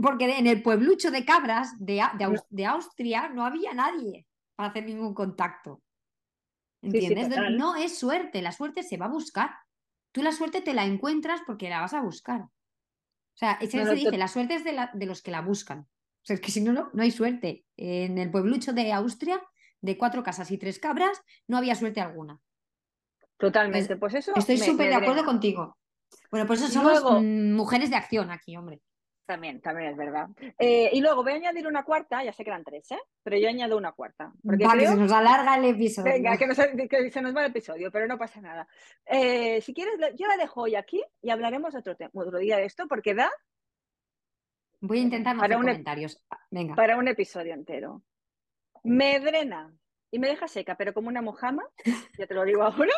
Porque 0.02 0.38
en 0.38 0.46
el 0.46 0.62
pueblucho 0.62 1.10
de 1.10 1.24
cabras 1.24 1.72
de, 1.78 2.02
de, 2.50 2.66
Austria 2.66 3.28
no 3.28 3.44
había 3.44 3.74
nadie. 3.74 4.26
para 4.56 4.70
hacer 4.70 4.84
ningún 4.84 5.14
contacto. 5.14 5.82
Sí, 6.82 6.90
sí, 6.90 7.06
¿Entiendes? 7.06 7.56
no 7.56 7.76
es 7.76 7.98
suerte, 7.98 8.42
la 8.42 8.52
suerte 8.52 8.82
se 8.82 8.96
va 8.96 9.06
a 9.06 9.10
buscar. 9.10 9.50
Tú 10.12 10.22
la 10.22 10.32
suerte 10.32 10.60
te 10.60 10.74
la 10.74 10.84
encuentras 10.84 11.40
porque 11.46 11.68
la 11.68 11.80
vas 11.80 11.94
a 11.94 12.00
buscar. 12.00 12.42
O 12.42 12.50
sea, 13.34 13.58
se, 13.60 13.66
No, 13.78 13.84
se 13.84 13.84
no, 13.84 13.92
dice, 13.94 14.18
la 14.18 14.28
suerte 14.28 14.54
es 14.54 14.64
de, 14.64 14.72
la- 14.72 14.90
de 14.94 15.06
los 15.06 15.22
que 15.22 15.30
la 15.30 15.42
buscan. 15.42 15.80
O 15.80 16.24
sea, 16.24 16.34
es 16.34 16.40
que 16.40 16.50
si 16.50 16.60
no, 16.60 16.72
no, 16.72 16.90
no 16.92 17.02
hay 17.02 17.10
suerte. 17.10 17.64
En 17.76 18.18
el 18.18 18.30
pueblucho 18.30 18.72
de 18.72 18.92
Austria, 18.92 19.40
de 19.80 19.96
cuatro 19.96 20.22
casas 20.22 20.50
y 20.50 20.58
tres 20.58 20.78
cabras, 20.78 21.22
no 21.46 21.56
había 21.56 21.74
suerte 21.76 22.00
alguna. 22.00 22.40
Totalmente. 23.36 23.96
Pues 23.96 24.14
eso 24.14 24.32
Estoy 24.34 24.58
súper 24.58 24.88
de 24.88 24.96
acuerdo 24.96 25.24
contigo. 25.24 25.76
Bueno, 26.30 26.46
por 26.46 26.56
eso 26.56 26.68
somos 26.68 26.92
luego- 26.92 27.20
mm, 27.20 27.52
mujeres 27.54 27.90
de 27.90 27.96
acción 27.96 28.30
aquí, 28.30 28.56
hombre. 28.56 28.80
También, 29.26 29.60
también 29.60 29.90
es 29.90 29.96
verdad. 29.98 30.28
Eh, 30.58 30.88
y 30.90 31.02
luego 31.02 31.22
voy 31.22 31.32
a 31.32 31.36
añadir 31.36 31.66
una 31.66 31.84
cuarta, 31.84 32.24
ya 32.24 32.32
sé 32.32 32.44
que 32.44 32.48
eran 32.50 32.64
tres, 32.64 32.90
¿eh? 32.92 32.98
Pero 33.22 33.36
yo 33.36 33.48
añado 33.50 33.76
una 33.76 33.92
cuarta. 33.92 34.32
Porque 34.42 34.64
Va, 34.64 34.72
que 34.72 34.78
creo 34.78 34.90
se 34.92 34.96
nos 34.96 35.12
alarga 35.12 35.56
el 35.58 35.66
episodio. 35.66 36.10
Venga, 36.12 36.36
que, 36.38 36.46
nos- 36.46 36.56
que 36.56 37.10
se 37.10 37.20
nos 37.20 37.36
va 37.36 37.44
el 37.44 37.50
episodio, 37.50 37.90
pero 37.92 38.06
no 38.06 38.16
pasa 38.16 38.40
nada. 38.40 38.66
Eh, 39.04 39.60
si 39.60 39.74
quieres, 39.74 39.96
yo 40.16 40.26
la 40.26 40.38
dejo 40.38 40.62
hoy 40.62 40.76
aquí 40.76 41.04
y 41.20 41.28
hablaremos 41.28 41.74
otro, 41.74 41.94
otro 42.14 42.38
día 42.38 42.56
de 42.56 42.64
esto, 42.64 42.86
porque 42.88 43.14
da 43.14 43.30
Voy 44.80 45.00
a 45.00 45.02
intentar 45.02 45.34
no 45.34 45.40
Para 45.42 45.56
hacer 45.56 45.64
un 45.64 45.68
ep- 45.68 45.72
comentarios. 45.72 46.24
Venga. 46.50 46.74
para 46.74 46.96
un 46.96 47.08
episodio 47.08 47.52
entero. 47.52 48.02
Me 48.84 49.18
drena 49.20 49.70
y 50.10 50.18
me 50.20 50.28
deja 50.28 50.46
seca, 50.48 50.76
pero 50.76 50.94
como 50.94 51.08
una 51.08 51.20
mojama, 51.20 51.64
ya 52.16 52.26
te 52.26 52.32
lo 52.34 52.44
digo 52.44 52.62
ahora. 52.62 52.92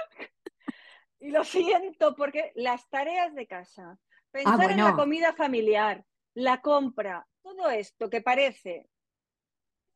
Y 1.21 1.31
lo 1.31 1.45
siento, 1.45 2.15
porque 2.17 2.53
las 2.55 2.89
tareas 2.89 3.35
de 3.35 3.47
casa, 3.47 3.99
pensar 4.31 4.71
en 4.71 4.77
la 4.79 4.83
bueno. 4.85 4.97
comida 4.97 5.33
familiar, 5.35 6.05
la 6.35 6.61
compra, 6.61 7.27
todo 7.43 7.71
esto 7.71 8.09
que 8.11 8.21
parece 8.23 8.89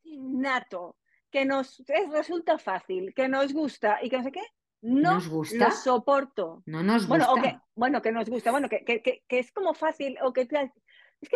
innato, 0.04 0.96
que 1.30 1.44
nos 1.44 1.80
es- 1.80 2.10
resulta 2.10 2.58
fácil, 2.58 3.12
que 3.14 3.28
nos 3.28 3.52
gusta 3.52 3.98
y 4.02 4.10
que 4.10 4.18
no 4.18 4.22
sé 4.24 4.32
qué, 4.32 4.42
no 4.82 5.14
¿Nos 5.14 5.28
gusta? 5.28 5.56
lo 5.68 5.70
soporto. 5.70 6.62
No 6.66 6.82
nos 6.82 7.08
Bueno, 7.08 7.26
gusta. 7.26 7.40
o 7.40 7.42
que, 7.42 7.58
bueno, 7.74 8.02
que 8.02 8.12
nos 8.12 8.28
gusta, 8.28 8.50
bueno, 8.50 8.68
que, 8.68 8.84
que, 8.84 9.00
que, 9.02 9.38
es 9.38 9.50
como 9.52 9.72
fácil, 9.74 10.18
o 10.22 10.32
que 10.32 10.42
es 10.42 10.48
que 10.48 10.58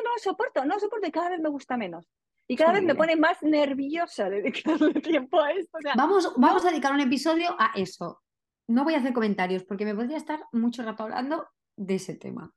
no 0.03 0.13
lo 0.13 0.19
soporto, 0.19 0.65
no 0.67 0.75
lo 0.75 0.81
soporto 0.81 1.07
y 1.07 1.11
cada 1.11 1.31
vez 1.31 1.41
me 1.41 1.49
gusta 1.49 1.77
menos. 1.79 2.07
Y 2.47 2.57
cada 2.57 2.73
vez 2.73 2.83
me 2.83 2.95
pone 2.95 3.15
más 3.17 3.43
nerviosa 3.43 4.29
dedicarle 4.31 4.93
tiempo 5.03 5.41
a 5.41 5.53
esto. 5.53 5.77
o 5.79 5.81
sea, 5.83 5.95
Vamos, 5.97 6.33
vamos 6.37 6.65
a 6.65 6.71
dedicar 6.71 6.93
un 6.93 7.01
episodio 7.01 7.55
a 7.59 7.73
eso. 7.75 8.23
No 8.69 8.85
voy 8.85 8.95
a 8.95 8.99
hacer 8.99 9.13
comentarios 9.13 9.65
porque 9.65 9.85
me 9.85 9.95
podría 9.95 10.17
estar 10.19 10.41
mucho 10.53 10.83
rato 10.83 11.03
hablando 11.05 11.49
de 11.77 11.95
ese 11.97 12.15
tema. 12.17 12.53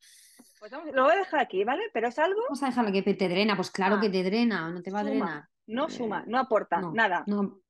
pues 0.60 0.72
vamos, 0.72 0.94
lo 0.94 1.04
voy 1.06 1.14
a 1.14 1.18
dejar 1.18 1.40
aquí, 1.40 1.64
¿vale? 1.64 1.84
Pero 1.94 2.10
es 2.10 2.20
algo, 2.20 2.40
Vamos 2.44 2.62
a 2.64 2.68
dejarlo 2.68 2.92
que 2.92 3.02
te 3.02 3.30
drena. 3.30 3.56
Pues 3.56 3.72
claro 3.72 3.96
Ah, 3.96 4.02
que 4.02 4.10
te 4.10 4.22
drena, 4.24 4.70
no 4.70 4.82
te 4.84 4.92
va 4.92 5.00
a 5.00 5.04
drenar. 5.04 5.46
no 5.68 5.88
Eh, 5.88 5.90
suma, 5.92 6.24
no 6.28 6.38
aporta 6.38 6.80
No, 6.82 6.92
nada. 6.94 7.24
no, 7.28 7.62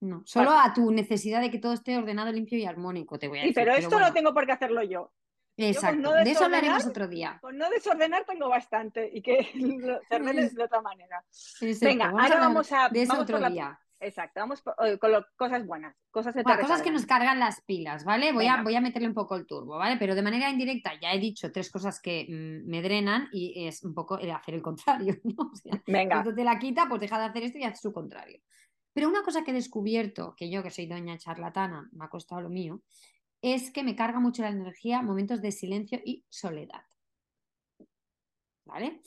no. 0.00 0.22
Solo 0.24 0.50
a 0.52 0.72
tu 0.72 0.90
necesidad 0.90 1.40
de 1.40 1.50
que 1.50 1.58
todo 1.58 1.72
esté 1.74 1.98
ordenado, 1.98 2.32
limpio 2.32 2.56
y 2.58 2.64
armónico, 2.64 3.18
te 3.18 3.28
voy 3.28 3.38
a 3.40 3.42
Sí, 3.42 3.48
decir. 3.48 3.62
pero 3.64 3.76
esto 3.76 3.90
bueno, 3.90 4.06
no 4.08 4.14
tengo 4.14 4.32
por 4.32 4.46
qué 4.46 4.52
hacerlo 4.52 4.82
yo. 4.82 5.12
Exacto. 5.60 6.00
no 6.00 6.12
de 6.12 6.30
eso 6.30 6.44
hablaremos 6.44 6.86
otro 6.86 7.08
día. 7.08 7.38
Con 7.42 7.58
no 7.58 7.68
desordenar 7.68 8.24
tengo 8.24 8.48
bastante 8.48 9.10
y 9.12 9.20
que 9.20 9.50
lo- 9.80 10.00
se 10.08 10.14
ordene 10.14 10.48
de 10.48 10.62
otra 10.64 10.80
manera. 10.80 11.24
Exacto, 11.60 11.86
Venga, 11.86 12.06
vamos 12.06 12.22
ahora 12.22 12.38
vamos 12.38 12.72
a 12.72 12.88
de 12.90 13.02
eso 13.02 13.08
vamos 13.12 13.22
otro 13.24 13.34
por 13.34 13.42
la- 13.42 13.50
día. 13.50 13.80
Exacto, 14.00 14.40
vamos 14.40 14.62
por- 14.62 14.74
eh, 14.86 14.98
con 14.98 15.10
lo- 15.10 15.26
cosas 15.36 15.66
buenas, 15.66 15.96
cosas 16.10 16.32
Bueno, 16.34 16.60
cosas 16.60 16.82
que 16.82 16.90
nos 16.92 17.04
cargan 17.04 17.40
las 17.40 17.60
pilas, 17.62 18.04
¿vale? 18.04 18.32
Voy 18.32 18.46
a, 18.46 18.62
voy 18.62 18.76
a 18.76 18.80
meterle 18.80 19.08
un 19.08 19.14
poco 19.14 19.34
el 19.34 19.44
turbo, 19.46 19.76
¿vale? 19.76 19.96
Pero 19.98 20.14
de 20.14 20.22
manera 20.22 20.48
indirecta 20.50 20.92
ya 21.00 21.12
he 21.12 21.18
dicho 21.18 21.50
tres 21.50 21.70
cosas 21.70 22.00
que 22.00 22.26
mm, 22.28 22.68
me 22.68 22.80
drenan 22.80 23.28
y 23.32 23.66
es 23.66 23.82
un 23.82 23.94
poco 23.94 24.18
el 24.18 24.30
hacer 24.30 24.54
el 24.54 24.62
contrario, 24.62 25.16
¿no? 25.24 25.50
O 25.52 25.56
sea, 25.56 25.82
Venga, 25.86 26.18
esto 26.18 26.34
te 26.34 26.44
la 26.44 26.58
quita, 26.58 26.86
pues 26.88 27.00
deja 27.00 27.18
de 27.18 27.24
hacer 27.24 27.42
esto 27.42 27.58
y 27.58 27.64
haz 27.64 27.80
su 27.80 27.92
contrario. 27.92 28.40
Pero 28.92 29.08
una 29.08 29.22
cosa 29.22 29.42
que 29.42 29.50
he 29.50 29.54
descubierto, 29.54 30.34
que 30.36 30.48
yo 30.50 30.62
que 30.62 30.70
soy 30.70 30.86
doña 30.86 31.18
charlatana, 31.18 31.88
me 31.92 32.04
ha 32.04 32.08
costado 32.08 32.40
lo 32.40 32.50
mío, 32.50 32.82
es 33.42 33.70
que 33.72 33.82
me 33.82 33.96
carga 33.96 34.20
mucho 34.20 34.42
la 34.42 34.48
energía 34.50 35.02
momentos 35.02 35.40
de 35.42 35.52
silencio 35.52 36.00
y 36.04 36.24
soledad. 36.28 36.82
¿Vale? 38.64 39.00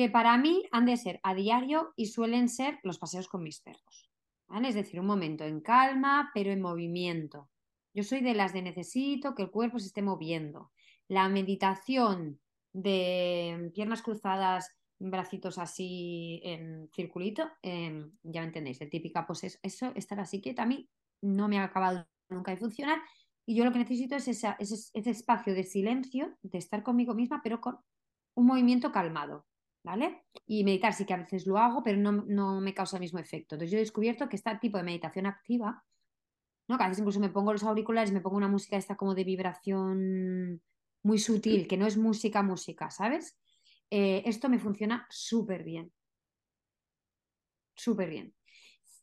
Que 0.00 0.08
para 0.08 0.38
mí 0.38 0.62
han 0.72 0.86
de 0.86 0.96
ser 0.96 1.20
a 1.22 1.34
diario 1.34 1.92
y 1.94 2.06
suelen 2.06 2.48
ser 2.48 2.78
los 2.84 2.98
paseos 2.98 3.28
con 3.28 3.42
mis 3.42 3.60
perros. 3.60 4.10
Es 4.64 4.74
decir, 4.74 4.98
un 4.98 5.04
momento 5.04 5.44
en 5.44 5.60
calma, 5.60 6.30
pero 6.32 6.50
en 6.50 6.62
movimiento. 6.62 7.50
Yo 7.92 8.02
soy 8.02 8.22
de 8.22 8.32
las 8.32 8.54
de 8.54 8.62
necesito 8.62 9.34
que 9.34 9.42
el 9.42 9.50
cuerpo 9.50 9.78
se 9.78 9.88
esté 9.88 10.00
moviendo. 10.00 10.72
La 11.06 11.28
meditación 11.28 12.40
de 12.72 13.70
piernas 13.74 14.00
cruzadas, 14.00 14.74
bracitos 14.98 15.58
así 15.58 16.40
en 16.44 16.88
circulito, 16.94 17.50
eh, 17.62 18.02
ya 18.22 18.40
me 18.40 18.46
entendéis, 18.46 18.80
el 18.80 18.88
típica 18.88 19.26
pues 19.26 19.44
es- 19.44 19.60
eso, 19.62 19.92
estar 19.96 20.18
así 20.18 20.40
quieta 20.40 20.62
a 20.62 20.66
mí 20.66 20.88
no 21.20 21.46
me 21.46 21.58
ha 21.58 21.64
acabado 21.64 22.08
nunca 22.30 22.52
de 22.52 22.56
funcionar 22.56 23.02
y 23.44 23.54
yo 23.54 23.66
lo 23.66 23.72
que 23.72 23.80
necesito 23.80 24.16
es 24.16 24.28
ese 24.28 24.86
espacio 25.10 25.52
de 25.52 25.64
silencio, 25.64 26.38
de 26.40 26.56
estar 26.56 26.82
conmigo 26.82 27.12
misma, 27.12 27.42
pero 27.42 27.60
con 27.60 27.80
un 28.34 28.46
movimiento 28.46 28.92
calmado, 28.92 29.49
¿vale? 29.82 30.24
Y 30.46 30.64
meditar 30.64 30.92
sí 30.92 31.04
que 31.04 31.14
a 31.14 31.18
veces 31.18 31.46
lo 31.46 31.58
hago, 31.58 31.82
pero 31.82 31.98
no, 31.98 32.12
no 32.12 32.60
me 32.60 32.74
causa 32.74 32.96
el 32.96 33.02
mismo 33.02 33.18
efecto. 33.18 33.54
Entonces 33.54 33.70
yo 33.70 33.78
he 33.78 33.80
descubierto 33.80 34.28
que 34.28 34.36
este 34.36 34.54
tipo 34.56 34.78
de 34.78 34.84
meditación 34.84 35.26
activa, 35.26 35.84
¿no? 36.68 36.76
Que 36.76 36.84
a 36.84 36.88
veces 36.88 37.00
incluso 37.00 37.20
me 37.20 37.30
pongo 37.30 37.52
los 37.52 37.64
auriculares, 37.64 38.12
me 38.12 38.20
pongo 38.20 38.36
una 38.36 38.48
música 38.48 38.76
esta 38.76 38.96
como 38.96 39.14
de 39.14 39.24
vibración 39.24 40.62
muy 41.02 41.18
sutil, 41.18 41.66
que 41.66 41.76
no 41.76 41.86
es 41.86 41.96
música, 41.96 42.42
música, 42.42 42.90
¿sabes? 42.90 43.38
Eh, 43.90 44.22
esto 44.26 44.48
me 44.48 44.58
funciona 44.58 45.06
súper 45.08 45.64
bien. 45.64 45.92
Súper 47.74 48.10
bien. 48.10 48.34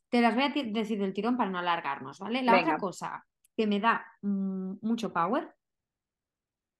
Te 0.08 0.20
las 0.20 0.34
voy 0.34 0.44
a 0.44 0.48
decir 0.48 0.98
del 0.98 1.12
tirón 1.12 1.36
para 1.36 1.50
no 1.50 1.58
alargarnos, 1.58 2.18
¿vale? 2.20 2.42
La 2.42 2.58
otra 2.58 2.78
cosa 2.78 3.26
que 3.56 3.66
me 3.66 3.80
da 3.80 4.06
mm, 4.22 4.76
mucho 4.82 5.12
power, 5.12 5.52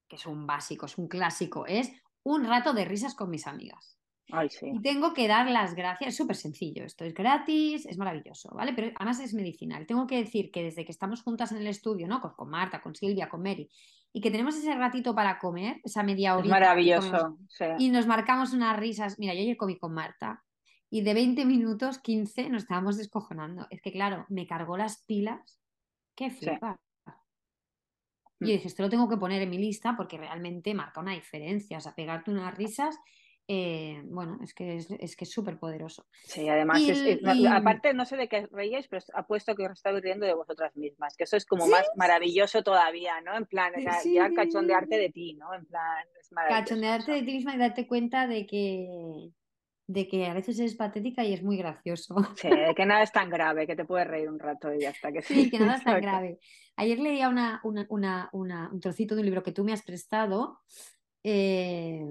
que 0.08 0.16
es 0.16 0.24
un 0.24 0.46
básico, 0.46 0.86
es 0.86 0.96
un 0.96 1.08
clásico, 1.08 1.66
es 1.66 1.92
un 2.22 2.44
rato 2.44 2.72
de 2.72 2.84
risas 2.84 3.14
con 3.14 3.30
mis 3.30 3.46
amigas. 3.46 3.98
ay 4.30 4.48
sí. 4.50 4.70
Y 4.74 4.80
tengo 4.82 5.14
que 5.14 5.28
dar 5.28 5.48
las 5.50 5.74
gracias, 5.74 6.08
es 6.08 6.16
súper 6.16 6.36
sencillo, 6.36 6.84
esto 6.84 7.04
es 7.04 7.14
gratis, 7.14 7.86
es 7.86 7.98
maravilloso, 7.98 8.50
¿vale? 8.54 8.72
Pero 8.74 8.92
además 8.96 9.20
es 9.20 9.34
medicinal. 9.34 9.86
Tengo 9.86 10.06
que 10.06 10.18
decir 10.18 10.50
que 10.50 10.62
desde 10.62 10.84
que 10.84 10.92
estamos 10.92 11.22
juntas 11.22 11.52
en 11.52 11.58
el 11.58 11.66
estudio, 11.66 12.06
¿no? 12.06 12.20
Con, 12.20 12.32
con 12.34 12.50
Marta, 12.50 12.82
con 12.82 12.94
Silvia, 12.94 13.28
con 13.28 13.42
Mary, 13.42 13.70
y 14.12 14.20
que 14.20 14.30
tenemos 14.30 14.56
ese 14.56 14.74
ratito 14.74 15.14
para 15.14 15.38
comer, 15.38 15.80
esa 15.84 16.02
media 16.02 16.30
comemos 16.32 16.50
maravilloso. 16.50 17.38
sí. 17.48 17.64
y 17.78 17.90
nos 17.90 18.06
marcamos 18.06 18.52
unas 18.52 18.76
risas. 18.76 19.18
Mira, 19.18 19.34
yo 19.34 19.40
ayer 19.40 19.56
comí 19.56 19.78
con 19.78 19.94
Marta 19.94 20.42
y 20.90 21.02
de 21.02 21.14
20 21.14 21.44
minutos, 21.44 21.98
15 21.98 22.48
nos 22.48 22.62
estábamos 22.62 22.96
descojonando. 22.96 23.66
Es 23.70 23.82
que, 23.82 23.92
claro, 23.92 24.24
me 24.28 24.46
cargó 24.46 24.76
las 24.76 25.04
pilas. 25.04 25.60
Qué 26.14 26.30
flipa. 26.30 26.80
Y 28.40 28.48
yo 28.48 28.52
Mm. 28.52 28.56
dije, 28.56 28.68
esto 28.68 28.82
lo 28.84 28.88
tengo 28.90 29.08
que 29.08 29.16
poner 29.16 29.42
en 29.42 29.50
mi 29.50 29.58
lista 29.58 29.96
porque 29.96 30.16
realmente 30.18 30.74
marca 30.74 31.00
una 31.00 31.14
diferencia. 31.14 31.78
O 31.78 31.80
sea, 31.80 31.94
pegarte 31.94 32.30
unas 32.30 32.54
risas, 32.56 32.96
eh, 33.48 34.02
bueno, 34.06 34.38
es 34.42 34.54
que 34.54 34.76
es, 34.76 34.90
es 34.92 35.16
que 35.16 35.24
es 35.24 35.30
súper 35.32 35.58
poderoso. 35.58 36.06
Sí, 36.22 36.48
además, 36.48 36.86
Y 36.86 36.90
es- 36.90 37.02
es- 37.04 37.20
y- 37.24 37.46
aparte 37.46 37.94
no 37.94 38.04
sé 38.04 38.16
de 38.16 38.28
qué 38.28 38.46
reíais, 38.50 38.86
pero 38.88 39.02
apuesto 39.14 39.54
que 39.56 39.64
os 39.66 39.72
estáis 39.72 40.00
riendo 40.02 40.26
de 40.26 40.34
vosotras 40.34 40.76
mismas, 40.76 41.16
que 41.16 41.24
eso 41.24 41.36
es 41.36 41.46
como 41.46 41.66
Sí, 41.66 41.68
más 41.68 41.90
maravilloso 41.94 42.62
todavía, 42.62 43.20
¿no? 43.22 43.36
En 43.36 43.46
plan, 43.46 43.74
o 43.74 43.78
Sí, 43.78 43.80
sea, 43.80 44.02
sí, 44.02 44.12
ya 44.12 44.30
cachondearte 44.32 44.98
de 44.98 45.10
ti, 45.10 45.34
¿no? 45.34 45.54
En 45.54 45.64
plan, 45.66 46.06
es 46.20 46.30
maravilloso. 46.32 46.82
Cachondearte 46.82 47.12
de 47.12 47.22
ti 47.22 47.32
misma 47.34 47.54
y 47.54 47.58
darte 47.58 47.86
cuenta 47.86 48.26
de 48.26 48.46
que, 48.46 49.30
de 49.90 50.06
que 50.06 50.26
a 50.26 50.34
veces 50.34 50.60
es 50.60 50.74
patética 50.76 51.24
y 51.24 51.32
es 51.32 51.42
muy 51.42 51.56
gracioso. 51.56 52.14
Sí, 52.36 52.48
de 52.48 52.74
que 52.76 52.84
nada 52.86 53.02
es 53.02 53.10
tan 53.10 53.30
grave, 53.30 53.66
que 53.66 53.74
te 53.74 53.84
puedes 53.86 54.06
reír 54.06 54.28
un 54.28 54.38
rato 54.38 54.72
y 54.72 54.80
ya 54.82 54.90
está. 54.90 55.10
Que 55.10 55.22
Sí, 55.22 55.50
que 55.50 55.58
nada 55.58 55.76
es 55.76 55.82
tan 55.84 56.00
grave. 56.00 56.38
Ayer 56.76 56.98
leía 57.00 57.28
una, 57.28 57.60
una- 57.64 57.86
una- 57.88 58.28
una- 58.32 58.68
un 58.70 58.80
trocito 58.80 59.14
de 59.14 59.22
un 59.22 59.26
libro 59.26 59.42
que 59.42 59.50
tú 59.52 59.64
me 59.64 59.72
has 59.72 59.82
prestado, 59.82 60.60
eh, 61.24 62.04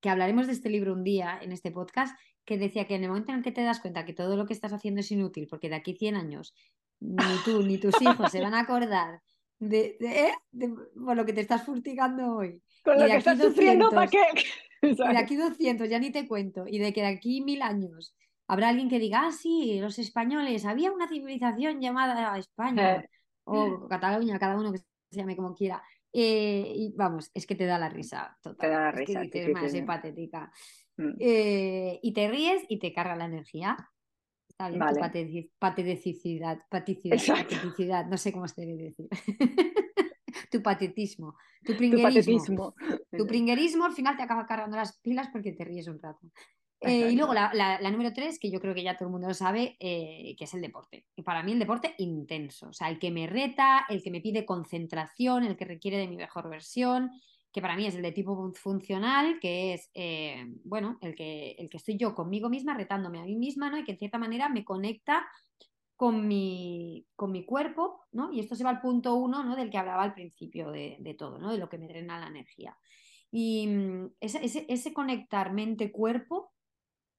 que 0.00 0.08
hablaremos 0.10 0.46
de 0.46 0.52
este 0.52 0.68
libro 0.70 0.92
un 0.92 1.04
día 1.04 1.38
en 1.42 1.52
este 1.52 1.70
podcast, 1.72 2.16
que 2.44 2.58
decía 2.58 2.86
que 2.86 2.96
en 2.96 3.04
el 3.04 3.08
momento 3.08 3.32
en 3.32 3.38
el 3.38 3.44
que 3.44 3.52
te 3.52 3.62
das 3.62 3.80
cuenta 3.80 4.04
que 4.04 4.12
todo 4.12 4.36
lo 4.36 4.46
que 4.46 4.52
estás 4.52 4.72
haciendo 4.72 5.00
es 5.00 5.10
inútil, 5.10 5.46
porque 5.48 5.68
de 5.68 5.76
aquí 5.76 5.94
100 5.94 6.16
años 6.16 6.54
ni 7.00 7.16
tú 7.44 7.62
ni 7.62 7.78
tus 7.78 8.00
hijos 8.02 8.30
se 8.30 8.40
van 8.40 8.54
a 8.54 8.60
acordar 8.60 9.20
de, 9.58 9.96
de, 10.00 10.26
¿eh? 10.26 10.32
de- 10.52 10.68
por 11.04 11.16
lo 11.16 11.24
que 11.24 11.32
te 11.32 11.40
estás 11.40 11.64
furtigando 11.64 12.36
hoy. 12.36 12.60
Con 12.84 12.96
Y 12.96 13.00
lo 13.00 13.06
que 13.06 13.16
estás 13.16 13.38
sufriendo, 13.38 13.90
¿para 13.90 14.02
200. 14.06 14.34
qué? 14.34 14.48
Y 14.82 14.94
de 15.16 15.18
aquí 15.18 15.36
200, 15.36 15.88
ya 15.88 15.98
ni 15.98 16.10
te 16.10 16.26
cuento. 16.28 16.64
Y 16.66 16.78
de 16.78 16.92
que 16.92 17.00
de 17.02 17.06
aquí 17.08 17.40
mil 17.40 17.62
años 17.62 18.14
habrá 18.48 18.68
alguien 18.68 18.88
que 18.90 18.98
diga, 18.98 19.26
ah, 19.26 19.32
sí, 19.32 19.78
los 19.80 19.98
españoles, 19.98 20.64
había 20.66 20.92
una 20.92 21.08
civilización 21.08 21.80
llamada 21.80 22.36
España 22.38 22.96
Eh. 23.00 23.08
o 23.44 23.88
Cataluña, 23.88 24.38
cada 24.38 24.56
uno 24.58 24.72
que 24.72 24.78
se 24.78 24.84
llame 25.10 25.36
como 25.36 25.54
quiera. 25.54 25.82
Eh, 26.12 26.70
y 26.76 26.92
vamos, 26.94 27.30
es 27.32 27.46
que 27.46 27.54
te 27.54 27.64
da 27.64 27.78
la 27.78 27.88
risa 27.88 28.36
total. 28.42 28.58
Te 28.58 28.68
da 28.68 28.80
la 28.80 28.90
Es 28.90 28.94
que 28.96 29.00
risa, 29.06 29.20
sí, 29.22 29.26
dices, 29.28 29.46
sí, 29.46 29.52
"Madre, 29.52 29.66
sí, 29.68 29.70
soy 29.72 29.80
sí. 29.80 29.86
patética. 29.86 30.52
Mm. 30.98 31.10
Eh, 31.20 32.00
y 32.02 32.12
te 32.12 32.28
ríes 32.28 32.64
y 32.68 32.78
te 32.78 32.92
carga 32.92 33.16
la 33.16 33.24
energía. 33.24 33.76
Está 34.48 34.68
bien, 34.68 34.80
Vale. 34.80 34.94
tu 34.94 35.00
pateti- 35.00 35.50
pateticidad, 35.58 36.58
Exacto. 36.60 37.56
pateticidad, 37.56 38.06
no 38.06 38.18
sé 38.18 38.32
cómo 38.32 38.46
se 38.46 38.60
debe 38.66 38.82
decir. 38.82 39.08
tu 40.52 40.62
patetismo, 40.62 41.34
tu 41.64 41.72
Tu 41.72 41.78
pringuerismo. 41.78 42.08
patetismo. 42.08 42.74
Tu 43.16 43.26
pringuerismo 43.26 43.84
al 43.84 43.94
final 43.94 44.16
te 44.16 44.22
acaba 44.22 44.46
cargando 44.46 44.76
las 44.76 44.98
pilas 45.00 45.28
porque 45.32 45.52
te 45.52 45.64
ríes 45.64 45.88
un 45.88 46.00
rato. 46.00 46.30
Eh, 46.84 47.12
y 47.12 47.16
luego 47.16 47.32
la, 47.32 47.52
la, 47.54 47.90
número 47.90 48.12
tres, 48.12 48.40
que 48.40 48.50
yo 48.50 48.60
creo 48.60 48.74
que 48.74 48.82
ya 48.82 48.96
todo 48.96 49.06
el 49.08 49.12
mundo 49.12 49.28
lo 49.28 49.34
sabe, 49.34 49.76
eh, 49.78 50.34
que 50.36 50.44
es 50.44 50.54
el 50.54 50.60
deporte. 50.60 51.06
Y 51.14 51.22
para 51.22 51.42
mí 51.44 51.52
el 51.52 51.60
deporte 51.60 51.94
intenso, 51.98 52.68
o 52.68 52.72
sea, 52.72 52.88
el 52.88 52.98
que 52.98 53.12
me 53.12 53.28
reta, 53.28 53.86
el 53.88 54.02
que 54.02 54.10
me 54.10 54.20
pide 54.20 54.44
concentración, 54.44 55.44
el 55.44 55.56
que 55.56 55.64
requiere 55.64 55.98
de 55.98 56.08
mi 56.08 56.16
mejor 56.16 56.50
versión, 56.50 57.10
que 57.52 57.60
para 57.62 57.76
mí 57.76 57.86
es 57.86 57.94
el 57.94 58.02
de 58.02 58.10
tipo 58.10 58.52
funcional, 58.54 59.38
que 59.40 59.74
es, 59.74 59.90
eh, 59.94 60.44
bueno, 60.64 60.98
el 61.02 61.14
que, 61.14 61.52
el 61.52 61.68
que 61.68 61.76
estoy 61.76 61.96
yo 61.96 62.14
conmigo 62.14 62.48
misma, 62.48 62.74
retándome 62.74 63.20
a 63.20 63.24
mí 63.24 63.36
misma, 63.36 63.70
¿no? 63.70 63.78
Y 63.78 63.84
que 63.84 63.92
en 63.92 63.98
cierta 63.98 64.18
manera 64.18 64.48
me 64.48 64.64
conecta 64.64 65.24
con 65.96 66.26
mi, 66.26 67.06
con 67.14 67.30
mi 67.32 67.44
cuerpo, 67.44 68.06
¿no? 68.12 68.32
Y 68.32 68.40
esto 68.40 68.54
se 68.56 68.64
va 68.64 68.70
al 68.70 68.80
punto 68.80 69.14
uno, 69.14 69.44
¿no? 69.44 69.56
Del 69.56 69.70
que 69.70 69.78
hablaba 69.78 70.02
al 70.02 70.14
principio 70.14 70.70
de, 70.70 70.96
de 71.00 71.14
todo, 71.14 71.38
¿no? 71.38 71.52
De 71.52 71.58
lo 71.58 71.68
que 71.68 71.78
me 71.78 71.88
drena 71.88 72.18
la 72.18 72.28
energía. 72.28 72.76
Y 73.30 73.66
mm, 73.66 74.14
ese, 74.20 74.44
ese, 74.44 74.66
ese 74.68 74.92
conectar 74.92 75.52
mente-cuerpo 75.52 76.52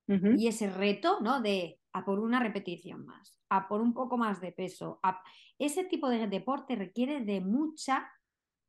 y 0.06 0.48
ese 0.48 0.70
reto, 0.70 1.20
¿no? 1.22 1.42
De 1.42 1.80
a 1.94 2.04
por 2.04 2.20
una 2.20 2.40
repetición 2.40 3.06
más, 3.06 3.40
a 3.50 3.68
por 3.68 3.82
un 3.82 3.94
poco 3.94 4.18
más 4.18 4.42
de 4.42 4.52
peso. 4.52 5.00
Ese 5.58 5.86
tipo 5.86 6.10
de 6.10 6.28
deporte 6.28 6.76
requiere 6.76 7.22
de 7.22 7.40
mucha 7.40 8.12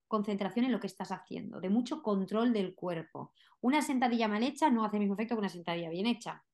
concentración 0.07 0.67
en 0.67 0.73
lo 0.73 0.79
que 0.79 0.87
estás 0.87 1.11
haciendo, 1.11 1.61
de 1.61 1.71
mucho 1.71 2.03
control 2.03 2.53
del 2.53 2.75
cuerpo. 2.75 3.33
Una 3.61 3.83
sentadilla 3.83 4.29
mal 4.29 4.43
hecha 4.43 4.71
no 4.71 4.85
hace 4.85 4.97
el 4.97 5.01
mismo 5.01 5.15
efecto 5.15 5.35
que 5.35 5.41
una 5.41 5.49
sentadilla 5.49 5.91
bien 5.91 6.07
hecha. 6.07 6.45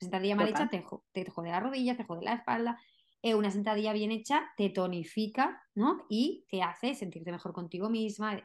Sentadilla 0.00 0.34
mal 0.34 0.48
hecha 0.48 0.68
te, 0.68 0.84
te, 1.12 1.30
jode 1.30 1.50
la 1.50 1.60
rodilla, 1.60 1.96
te 1.96 2.04
jode 2.04 2.24
la 2.24 2.34
espalda. 2.34 2.80
Eh, 3.22 3.34
una 3.34 3.50
sentadilla 3.50 3.92
bien 3.92 4.10
hecha 4.10 4.50
te 4.56 4.70
tonifica, 4.70 5.62
¿no? 5.74 6.06
Y 6.08 6.46
te 6.48 6.62
hace 6.62 6.94
sentirte 6.94 7.30
mejor 7.30 7.52
contigo 7.52 7.90
misma, 7.90 8.40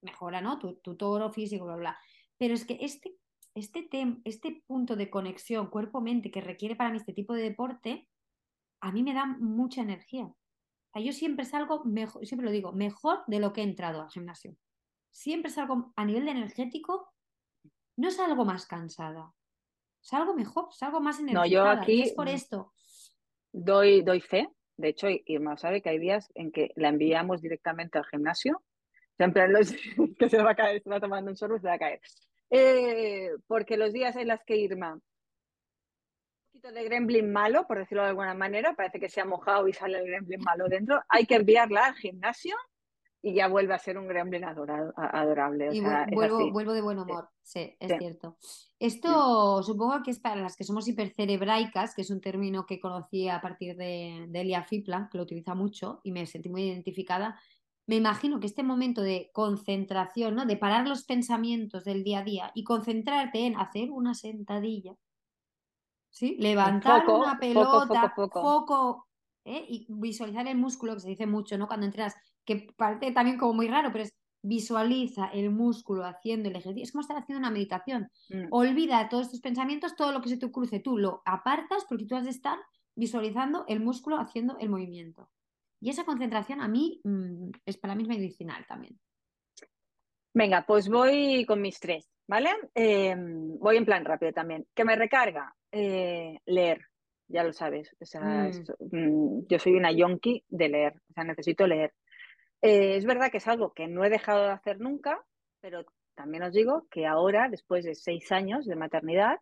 mejora, 0.00 0.40
¿no? 0.40 0.58
Tu, 0.58 0.76
tu 0.76 0.96
toro 0.96 1.32
físico, 1.32 1.64
bla, 1.64 1.76
bla. 1.76 1.98
Pero 2.38 2.54
es 2.54 2.64
que 2.64 2.78
este 2.80 3.20
este, 3.54 3.88
este 4.24 4.62
punto 4.66 4.96
de 4.96 5.10
conexión 5.10 5.68
cuerpo-mente 5.68 6.30
que 6.30 6.40
requiere 6.40 6.76
para 6.76 6.90
mí 6.90 6.96
este 6.96 7.12
tipo 7.12 7.34
de 7.34 7.42
deporte, 7.42 8.08
a 8.80 8.92
mí 8.92 9.02
me 9.02 9.14
da 9.14 9.26
mucha 9.26 9.82
energía. 9.82 10.32
yo 10.94 11.12
siempre 11.12 11.44
salgo 11.44 11.84
mejor, 11.84 12.26
siempre 12.26 12.46
lo 12.46 12.52
digo, 12.52 12.72
mejor 12.72 13.22
de 13.26 13.40
lo 13.40 13.52
que 13.52 13.60
he 13.60 13.64
entrado 13.64 14.02
al 14.02 14.10
gimnasio. 14.10 14.56
Siempre 15.10 15.50
salgo 15.50 15.92
a 15.96 16.04
nivel 16.04 16.24
de 16.24 16.30
energético, 16.30 17.12
no 17.96 18.10
salgo 18.10 18.44
más 18.44 18.66
cansada, 18.66 19.32
salgo 20.00 20.34
mejor, 20.34 20.72
salgo 20.72 21.00
más 21.00 21.18
energética. 21.18 21.40
No, 21.40 21.46
yo 21.46 21.66
aquí 21.66 22.02
es 22.02 22.12
por 22.12 22.28
esto. 22.28 22.72
Doy, 23.52 24.02
doy 24.02 24.20
fe. 24.20 24.48
De 24.76 24.88
hecho, 24.88 25.08
Irma 25.26 25.56
sabe 25.56 25.82
que 25.82 25.90
hay 25.90 25.98
días 25.98 26.30
en 26.34 26.50
que 26.52 26.72
la 26.76 26.88
enviamos 26.88 27.42
directamente 27.42 27.98
al 27.98 28.06
gimnasio. 28.06 28.62
Siempre 29.16 29.48
los 29.48 29.72
que 30.18 30.28
se 30.28 30.42
va 30.42 30.52
a 30.52 30.54
caer, 30.54 30.82
se 30.82 30.90
va 30.90 31.00
tomando 31.00 31.30
un 31.30 31.36
sorbo 31.36 31.56
y 31.56 31.60
se 31.60 31.68
va 31.68 31.74
a 31.74 31.78
caer. 31.78 32.00
Eh, 32.50 33.30
porque 33.46 33.76
los 33.76 33.92
días 33.92 34.16
en 34.16 34.28
los 34.28 34.40
que 34.44 34.56
Irma 34.56 34.94
un 34.94 35.02
poquito 36.60 36.72
de 36.72 36.84
gremlin 36.84 37.32
malo, 37.32 37.66
por 37.66 37.78
decirlo 37.78 38.02
de 38.02 38.08
alguna 38.08 38.34
manera, 38.34 38.74
parece 38.74 38.98
que 38.98 39.08
se 39.08 39.20
ha 39.20 39.24
mojado 39.24 39.68
y 39.68 39.72
sale 39.72 39.98
el 39.98 40.06
gremlin 40.06 40.40
malo 40.40 40.66
dentro, 40.68 41.00
hay 41.08 41.26
que 41.26 41.36
enviarla 41.36 41.86
al 41.86 41.94
gimnasio 41.94 42.56
y 43.22 43.34
ya 43.34 43.48
vuelve 43.48 43.74
a 43.74 43.78
ser 43.78 43.98
un 43.98 44.08
gremlin 44.08 44.44
adorable. 44.44 45.68
y 45.72 45.80
vuelvo, 45.80 46.50
vuelvo, 46.50 46.72
de 46.72 46.80
buen 46.80 46.98
humor, 46.98 47.28
sí, 47.42 47.76
es 47.78 47.98
cierto. 47.98 48.36
Esto 48.78 49.62
supongo 49.62 50.02
que 50.02 50.10
es 50.10 50.20
para 50.20 50.40
las 50.40 50.56
que 50.56 50.64
somos 50.64 50.88
hipercerebraicas, 50.88 51.94
que 51.94 52.02
es 52.02 52.10
un 52.10 52.20
término 52.20 52.64
que 52.66 52.80
conocí 52.80 53.28
a 53.28 53.40
partir 53.40 53.76
de, 53.76 54.26
de 54.28 54.40
Elia 54.40 54.64
Fipla, 54.64 55.08
que 55.10 55.18
lo 55.18 55.24
utiliza 55.24 55.54
mucho 55.54 56.00
y 56.02 56.12
me 56.12 56.26
sentí 56.26 56.48
muy 56.48 56.62
identificada 56.62 57.38
me 57.90 57.96
imagino 57.96 58.38
que 58.38 58.46
este 58.46 58.62
momento 58.62 59.02
de 59.02 59.30
concentración, 59.32 60.36
¿no? 60.36 60.46
de 60.46 60.56
parar 60.56 60.86
los 60.86 61.02
pensamientos 61.02 61.82
del 61.82 62.04
día 62.04 62.20
a 62.20 62.22
día 62.22 62.52
y 62.54 62.62
concentrarte 62.62 63.46
en 63.46 63.56
hacer 63.56 63.90
una 63.90 64.14
sentadilla, 64.14 64.94
¿sí? 66.08 66.36
levantar 66.38 67.04
una 67.08 67.36
pelota, 67.40 68.14
foco, 68.14 69.08
¿eh? 69.44 69.64
y 69.68 69.86
visualizar 69.88 70.46
el 70.46 70.56
músculo, 70.56 70.94
que 70.94 71.00
se 71.00 71.08
dice 71.08 71.26
mucho 71.26 71.58
¿no? 71.58 71.66
cuando 71.66 71.84
entrenas, 71.84 72.14
que 72.44 72.68
parece 72.76 73.12
también 73.12 73.38
como 73.38 73.54
muy 73.54 73.68
raro, 73.68 73.90
pero 73.92 74.04
es 74.04 74.14
visualiza 74.42 75.26
el 75.26 75.50
músculo 75.50 76.04
haciendo 76.04 76.48
el 76.48 76.56
ejercicio. 76.56 76.84
Es 76.84 76.92
como 76.92 77.02
estar 77.02 77.16
haciendo 77.16 77.40
una 77.40 77.50
meditación. 77.50 78.10
Mm. 78.30 78.46
Olvida 78.50 79.08
todos 79.08 79.30
tus 79.30 79.40
pensamientos, 79.40 79.96
todo 79.96 80.12
lo 80.12 80.20
que 80.20 80.30
se 80.30 80.38
te 80.38 80.50
cruce, 80.50 80.80
tú 80.80 80.98
lo 80.98 81.22
apartas 81.24 81.84
porque 81.88 82.06
tú 82.06 82.16
has 82.16 82.24
de 82.24 82.30
estar 82.30 82.58
visualizando 82.96 83.64
el 83.68 83.80
músculo 83.80 84.18
haciendo 84.18 84.56
el 84.58 84.70
movimiento. 84.70 85.30
Y 85.80 85.90
esa 85.90 86.04
concentración 86.04 86.60
a 86.60 86.68
mí 86.68 87.00
mm, 87.04 87.50
es 87.64 87.76
para 87.78 87.94
mí 87.94 88.04
medicinal 88.04 88.64
también. 88.66 88.98
Venga, 90.32 90.64
pues 90.66 90.88
voy 90.88 91.44
con 91.44 91.60
mis 91.60 91.80
tres, 91.80 92.08
¿vale? 92.28 92.50
Em, 92.74 93.58
voy 93.58 93.76
en 93.76 93.84
plan 93.84 94.04
rápido 94.04 94.32
también. 94.32 94.66
¿Qué 94.74 94.84
me 94.84 94.94
recarga? 94.94 95.54
Eh, 95.72 96.38
leer, 96.46 96.82
ya 97.26 97.42
lo 97.42 97.52
sabes. 97.52 97.96
O 98.00 98.04
sea, 98.04 98.20
mm. 98.20 98.96
Mm, 98.96 99.46
yo 99.48 99.58
soy 99.58 99.72
una 99.72 99.90
yonki 99.90 100.44
de 100.48 100.68
leer, 100.68 100.94
o 101.10 101.12
sea, 101.12 101.24
necesito 101.24 101.66
leer. 101.66 101.92
Eh, 102.62 102.96
es 102.96 103.04
verdad 103.06 103.30
que 103.30 103.38
es 103.38 103.48
algo 103.48 103.72
que 103.72 103.88
no 103.88 104.04
he 104.04 104.10
dejado 104.10 104.44
de 104.44 104.52
hacer 104.52 104.80
nunca, 104.80 105.24
pero 105.60 105.84
también 106.14 106.42
os 106.42 106.52
digo 106.52 106.86
que 106.90 107.06
ahora, 107.06 107.48
después 107.48 107.84
de 107.84 107.94
seis 107.94 108.30
años 108.32 108.66
de 108.66 108.76
maternidad, 108.76 109.38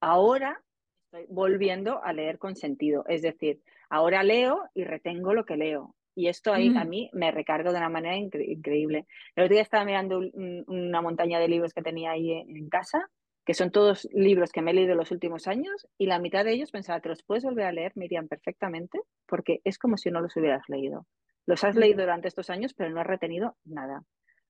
ahora 0.00 0.62
estoy 1.04 1.26
volviendo 1.28 2.02
a 2.02 2.12
leer 2.12 2.38
con 2.38 2.56
sentido. 2.56 3.04
Es 3.08 3.22
decir, 3.22 3.62
Ahora 3.90 4.22
leo 4.22 4.68
y 4.74 4.84
retengo 4.84 5.34
lo 5.34 5.44
que 5.44 5.56
leo. 5.56 5.94
Y 6.14 6.28
esto 6.28 6.52
ahí, 6.52 6.74
a 6.76 6.84
mí 6.84 7.10
me 7.12 7.30
recarga 7.30 7.70
de 7.70 7.78
una 7.78 7.88
manera 7.88 8.16
increíble. 8.16 9.06
El 9.36 9.44
otro 9.44 9.54
día 9.54 9.62
estaba 9.62 9.84
mirando 9.84 10.20
una 10.66 11.00
montaña 11.00 11.38
de 11.38 11.46
libros 11.46 11.72
que 11.72 11.80
tenía 11.80 12.10
ahí 12.10 12.32
en, 12.32 12.68
casa, 12.68 13.08
que 13.46 13.54
son 13.54 13.70
todos 13.70 14.08
libros 14.12 14.50
que 14.50 14.60
me 14.60 14.72
he 14.72 14.74
leído 14.74 14.96
los 14.96 15.12
últimos 15.12 15.46
años, 15.46 15.86
y 15.96 16.06
la 16.06 16.18
mitad 16.18 16.44
de 16.44 16.54
ellos 16.54 16.72
pensaba, 16.72 17.00
¿te 17.00 17.08
los 17.08 17.22
puedes 17.22 17.44
volver 17.44 17.66
a 17.66 17.72
leer? 17.72 17.92
Me 17.94 18.06
irían 18.06 18.26
perfectamente, 18.26 19.00
porque 19.26 19.60
es 19.62 19.78
como 19.78 19.96
si 19.96 20.10
no 20.10 20.20
los 20.20 20.36
hubieras 20.36 20.68
leído. 20.68 21.06
Los 21.48 21.64
has 21.64 21.76
leído 21.76 22.02
durante 22.02 22.28
estos 22.28 22.50
años, 22.50 22.74
pero 22.74 22.90
no 22.90 23.00
has 23.00 23.06
retenido 23.06 23.56
nada. 23.64 24.02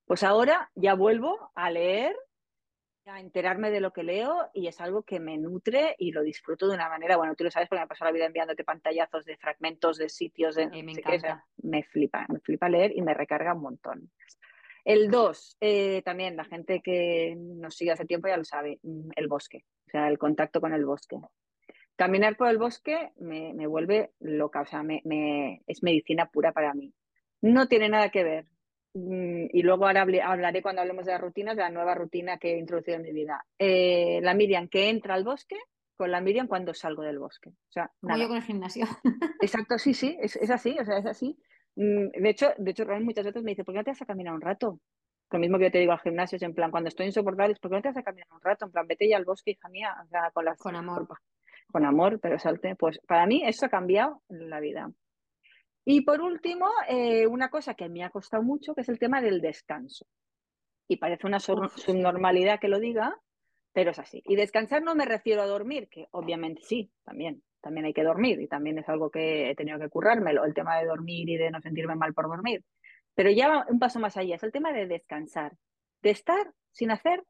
Pues 0.05 0.25
ahora 0.25 0.69
ya 0.75 0.95
vuelvo 0.95 1.53
a 1.55 1.71
leer 1.71 2.17
a 3.07 3.21
enterarme 3.21 3.71
de 3.71 3.81
lo 3.81 3.93
que 3.93 4.03
leo 4.03 4.51
y 4.53 4.67
es 4.67 4.81
algo 4.81 5.05
que 5.05 5.21
me 5.21 5.39
nutre 5.39 5.95
y 5.97 6.11
lo 6.11 6.23
disfruto 6.23 6.67
de 6.67 6.75
una 6.75 6.89
manera, 6.89 7.17
bueno, 7.17 7.37
tú 7.37 7.45
lo 7.45 7.53
sabes 7.53 7.69
porque 7.69 7.83
me 7.83 7.87
paso 7.87 8.05
la 8.05 8.11
vida 8.11 8.27
enviándote 8.27 8.65
pantallazos 8.65 9.25
de 9.25 9.37
fragmentos 9.37 9.97
de 9.97 10.09
sitios, 10.09 10.57
de, 10.57 10.67
me 10.67 10.91
encanta. 10.91 11.47
me 11.63 11.85
flipa, 11.85 12.27
me 12.31 12.41
flipa 12.41 12.69
leer 12.69 12.91
y 12.93 13.01
me 13.01 13.15
recarga 13.15 13.55
un 13.55 13.63
montón. 13.63 14.11
El 14.85 15.09
2, 15.09 15.59
eh, 15.61 16.03
también 16.03 16.37
la 16.37 16.47
gente 16.47 16.81
que 16.83 17.37
nos 17.39 17.77
sigue 17.77 17.93
hace 17.93 18.07
tiempo 18.07 18.27
ya 18.27 18.37
lo 18.37 18.45
sabe, 18.45 18.81
mm, 18.83 19.11
el 19.15 19.29
bosque, 19.29 19.65
o 19.87 19.91
sea, 19.91 20.09
el 20.09 20.19
contacto 20.19 20.61
con 20.61 20.73
el 20.75 20.85
bosque. 20.85 21.17
Caminar 21.99 22.37
por 22.37 22.49
el 22.49 22.57
bosque 22.57 23.13
me, 23.19 23.53
me 23.53 23.67
vuelve 23.67 24.13
loca, 24.21 24.63
o 24.63 24.67
sea, 24.67 24.83
me, 24.83 25.03
me, 25.05 25.63
es 25.67 25.83
medicina 25.83 26.31
pura 26.31 26.53
para 26.53 26.73
mí. 26.73 26.95
No 27.43 27.69
tiene 27.69 27.91
nada 27.91 28.09
que 28.09 28.25
ver 28.25 28.47
Mm, 28.95 29.47
y 29.53 29.63
luego 29.63 29.87
ahora 29.87 30.07
hablaré 30.25 30.63
cuando 30.63 30.81
hablemos 30.83 31.05
de 31.05 31.13
las 31.13 31.21
rutinas, 31.21 31.57
de 31.57 31.63
la 31.63 31.71
nueva 31.71 31.95
rutina 31.95 32.39
que 32.39 32.55
he 32.55 32.59
introducido 32.59 32.97
en 32.97 33.03
mi 33.03 33.13
vida. 33.13 33.45
Eh, 33.59 34.21
la 34.23 34.35
Miriam 34.35 34.69
que 34.69 34.89
entra 34.89 35.15
al 35.15 35.25
bosque 35.25 35.57
con 35.97 36.11
la 36.11 36.21
Miriam 36.21 36.47
cuando 36.47 36.75
salgo 36.75 37.03
del 37.03 37.19
bosque. 37.19 37.51
O 37.51 37.71
sea, 37.73 37.91
Como 38.01 38.17
yo 38.17 38.29
con 38.29 38.37
el 38.37 38.43
gimnasio. 38.43 38.87
Exacto, 39.43 39.79
sí, 39.79 39.95
sí, 39.95 40.17
es, 40.21 40.37
así, 40.51 40.77
o 40.79 40.85
sea, 40.85 40.99
es 40.99 41.07
así. 41.07 41.37
Mm, 41.77 42.09
de 42.23 42.31
hecho, 42.31 42.49
de 42.57 42.71
hecho, 42.71 42.87
muchas 43.01 43.25
veces 43.25 43.43
me 43.43 43.53
dice, 43.53 43.65
¿por 43.65 43.75
qué 43.75 43.79
no 43.79 43.85
te 43.85 43.91
vas 43.91 44.03
a 44.03 44.07
caminar 44.07 44.35
un 44.35 44.41
rato? 44.41 44.81
Lo 45.31 45.39
mismo 45.39 45.59
que 45.59 45.65
yo 45.65 45.71
te 45.71 45.79
digo 45.79 45.93
al 45.93 46.01
gimnasio, 46.01 46.37
es 46.37 46.43
en 46.43 46.55
plan, 46.55 46.71
cuando 46.71 46.89
estoy 46.89 47.07
insoportable, 47.07 47.55
¿por 47.61 47.71
qué 47.71 47.77
no 47.77 47.83
te 47.83 47.89
vas 47.89 47.99
a 47.99 48.03
caminar 48.03 48.29
un 48.33 48.41
rato? 48.41 48.65
En 48.65 48.73
plan, 48.73 48.87
vete 48.87 49.09
ya 49.09 49.19
al 49.19 49.27
bosque, 49.27 49.51
hija 49.51 49.69
mía, 49.69 49.95
o 50.03 50.09
sea, 50.09 50.31
con, 50.33 50.47
con 50.57 50.77
amor. 50.77 51.07
Con 51.71 51.85
amor, 51.85 52.19
pero 52.21 52.39
salte. 52.39 52.75
Pues 52.77 52.99
para 53.07 53.27
mí 53.27 53.43
eso 53.45 53.67
ha 53.67 53.69
cambiado 53.69 54.23
la 54.29 54.61
vida. 54.61 54.91
Y 55.85 56.03
por 56.03 56.21
último, 56.21 56.67
eh, 56.89 57.27
una 57.27 57.49
cosa 57.49 57.75
que 57.75 57.89
me 57.89 58.05
ha 58.05 58.11
costado 58.11 58.43
mucho, 58.43 58.75
que 58.75 58.83
es 58.83 58.89
el 58.89 58.99
tema 58.99 59.23
del 59.23 59.41
descanso. 59.41 60.07
Y 60.87 60.97
parece 60.97 61.27
una 61.27 61.41
subnormalidad 61.41 62.61
que 62.61 62.69
lo 62.69 62.79
diga, 62.79 63.17
pero 63.73 63.93
es 63.93 63.99
así. 63.99 64.23
Y 64.27 64.37
descansar 64.37 64.83
no 64.83 64.95
me 64.95 65.05
refiero 65.05 65.41
a 65.43 65.47
dormir, 65.47 65.89
que 65.89 66.07
obviamente 66.11 66.63
sí, 66.63 66.91
también, 67.05 67.43
también 67.61 67.87
hay 67.87 67.93
que 67.93 68.03
dormir 68.03 68.41
y 68.41 68.49
también 68.49 68.79
es 68.79 68.89
algo 68.89 69.11
que 69.11 69.51
he 69.51 69.55
tenido 69.55 69.79
que 69.79 69.89
currármelo, 69.89 70.45
el 70.45 70.55
tema 70.55 70.79
de 70.79 70.87
dormir 70.87 71.29
y 71.29 71.37
de 71.37 71.51
no 71.51 71.61
sentirme 71.61 71.95
mal 71.95 72.15
por 72.15 72.29
dormir. 72.29 72.65
Pero 73.15 73.31
ya 73.31 73.65
un 73.69 73.79
paso 73.79 73.99
más 73.99 74.17
allá, 74.17 74.37
es 74.37 74.43
el 74.43 74.53
tema 74.53 74.73
de 74.73 74.87
descansar, 74.87 75.53
de 76.03 76.11
estar 76.11 76.53
sin 76.71 76.91
hacer 76.91 77.25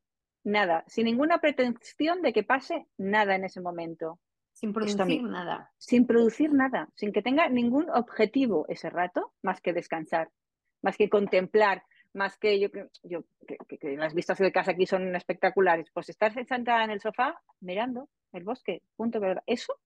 nada, 0.45 0.85
sin 0.87 1.05
ninguna 1.05 1.39
pretensión 1.39 2.23
de 2.23 2.33
que 2.33 2.43
pase 2.43 2.87
nada 2.97 3.35
en 3.35 3.45
ese 3.45 3.61
momento. 3.61 4.19
Sin 4.59 4.73
producir 4.73 5.23
nada. 5.23 5.71
Sin 5.79 6.05
producir 6.05 6.53
nada, 6.53 6.89
sin 6.97 7.13
que 7.13 7.23
tenga 7.23 7.49
ningún 7.49 7.89
objetivo 7.91 8.67
ese 8.69 8.91
rato, 8.91 9.33
más 9.41 9.61
que 9.61 9.73
descansar, 9.73 10.31
más 10.83 10.97
que 10.97 11.09
contemplar, 11.09 11.85
más 12.13 12.37
que 12.39 12.59
yo, 12.59 12.69
yo 13.05 13.23
que, 13.47 13.97
las 13.97 14.15
vistas 14.15 14.37
de 14.39 14.51
casa 14.51 14.73
aquí 14.73 14.85
son 14.85 15.15
espectaculares, 15.15 15.89
pues 15.95 16.09
estar 16.09 16.33
sentada 16.33 16.83
en 16.83 16.91
el 16.91 17.01
sofá 17.01 17.41
mirando 17.61 18.09
el 18.33 18.43
bosque, 18.43 18.83
punto, 18.97 19.21
¿verdad? 19.21 19.45
Eso 19.47 19.79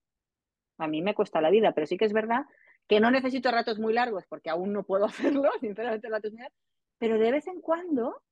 a 0.79 0.89
mí 0.89 1.03
me 1.03 1.15
cuesta 1.15 1.43
la 1.43 1.51
vida, 1.51 1.73
pero 1.73 1.87
sí 1.87 1.99
que 1.99 2.07
es 2.07 2.15
verdad 2.15 2.47
que 2.89 2.99
no 2.99 3.11
necesito 3.11 3.51
ratos 3.51 3.79
muy 3.79 3.93
largos 3.93 4.25
porque 4.27 4.49
aún 4.49 4.73
no 4.73 4.85
puedo 4.85 5.05
hacerlo, 5.43 5.51
sinceramente, 5.61 6.09
ratos 6.09 6.33
muy 6.33 6.47
pero 6.97 7.19
de 7.19 7.31
vez 7.31 7.47
en 7.47 7.61
cuando... 7.61 8.23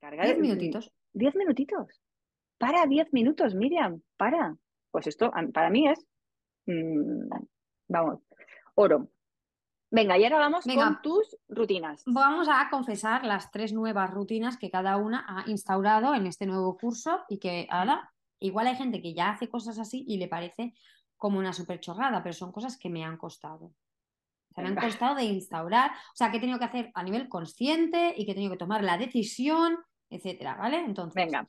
Diez 0.00 0.38
minutitos. 0.38 0.92
Diez 1.12 1.34
minutitos. 1.34 2.00
Para 2.58 2.86
10 2.86 3.12
minutos, 3.12 3.54
Miriam, 3.54 4.00
para. 4.16 4.56
Pues 4.94 5.08
esto 5.08 5.32
para 5.52 5.70
mí 5.70 5.88
es, 5.88 5.98
mm, 6.66 7.28
vamos, 7.88 8.20
oro. 8.76 9.08
Venga, 9.90 10.16
y 10.16 10.22
ahora 10.22 10.38
vamos 10.38 10.64
con 10.64 11.02
tus 11.02 11.36
rutinas. 11.48 12.04
Vamos 12.06 12.46
a 12.48 12.68
confesar 12.70 13.24
las 13.24 13.50
tres 13.50 13.72
nuevas 13.72 14.12
rutinas 14.12 14.56
que 14.56 14.70
cada 14.70 14.96
una 14.96 15.24
ha 15.26 15.50
instaurado 15.50 16.14
en 16.14 16.28
este 16.28 16.46
nuevo 16.46 16.76
curso 16.76 17.24
y 17.28 17.40
que 17.40 17.66
ahora 17.70 18.12
igual 18.38 18.68
hay 18.68 18.76
gente 18.76 19.02
que 19.02 19.14
ya 19.14 19.30
hace 19.30 19.48
cosas 19.48 19.80
así 19.80 20.04
y 20.06 20.16
le 20.18 20.28
parece 20.28 20.74
como 21.16 21.40
una 21.40 21.52
super 21.52 21.80
chorrada, 21.80 22.22
pero 22.22 22.32
son 22.32 22.52
cosas 22.52 22.78
que 22.78 22.88
me 22.88 23.04
han 23.04 23.16
costado. 23.16 23.72
Se 24.54 24.62
me 24.62 24.68
han 24.68 24.76
costado 24.76 25.16
de 25.16 25.24
instaurar, 25.24 25.90
o 25.90 26.14
sea, 26.14 26.30
que 26.30 26.36
he 26.36 26.40
tenido 26.40 26.60
que 26.60 26.66
hacer 26.66 26.92
a 26.94 27.02
nivel 27.02 27.28
consciente 27.28 28.14
y 28.16 28.24
que 28.24 28.30
he 28.30 28.34
tenido 28.36 28.52
que 28.52 28.58
tomar 28.58 28.84
la 28.84 28.96
decisión, 28.96 29.76
etcétera, 30.08 30.54
¿vale? 30.54 30.78
Entonces, 30.78 31.16
Venga. 31.16 31.44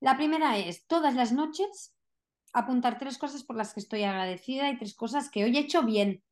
La 0.00 0.18
primera 0.18 0.58
es 0.58 0.86
todas 0.86 1.14
las 1.14 1.32
noches 1.32 1.93
apuntar 2.54 2.98
tres 2.98 3.18
cosas 3.18 3.44
por 3.44 3.56
las 3.56 3.74
que 3.74 3.80
estoy 3.80 4.04
agradecida 4.04 4.70
y 4.70 4.78
tres 4.78 4.94
cosas 4.94 5.30
que 5.30 5.44
hoy 5.44 5.56
he 5.56 5.60
hecho 5.60 5.82
bien. 5.82 6.22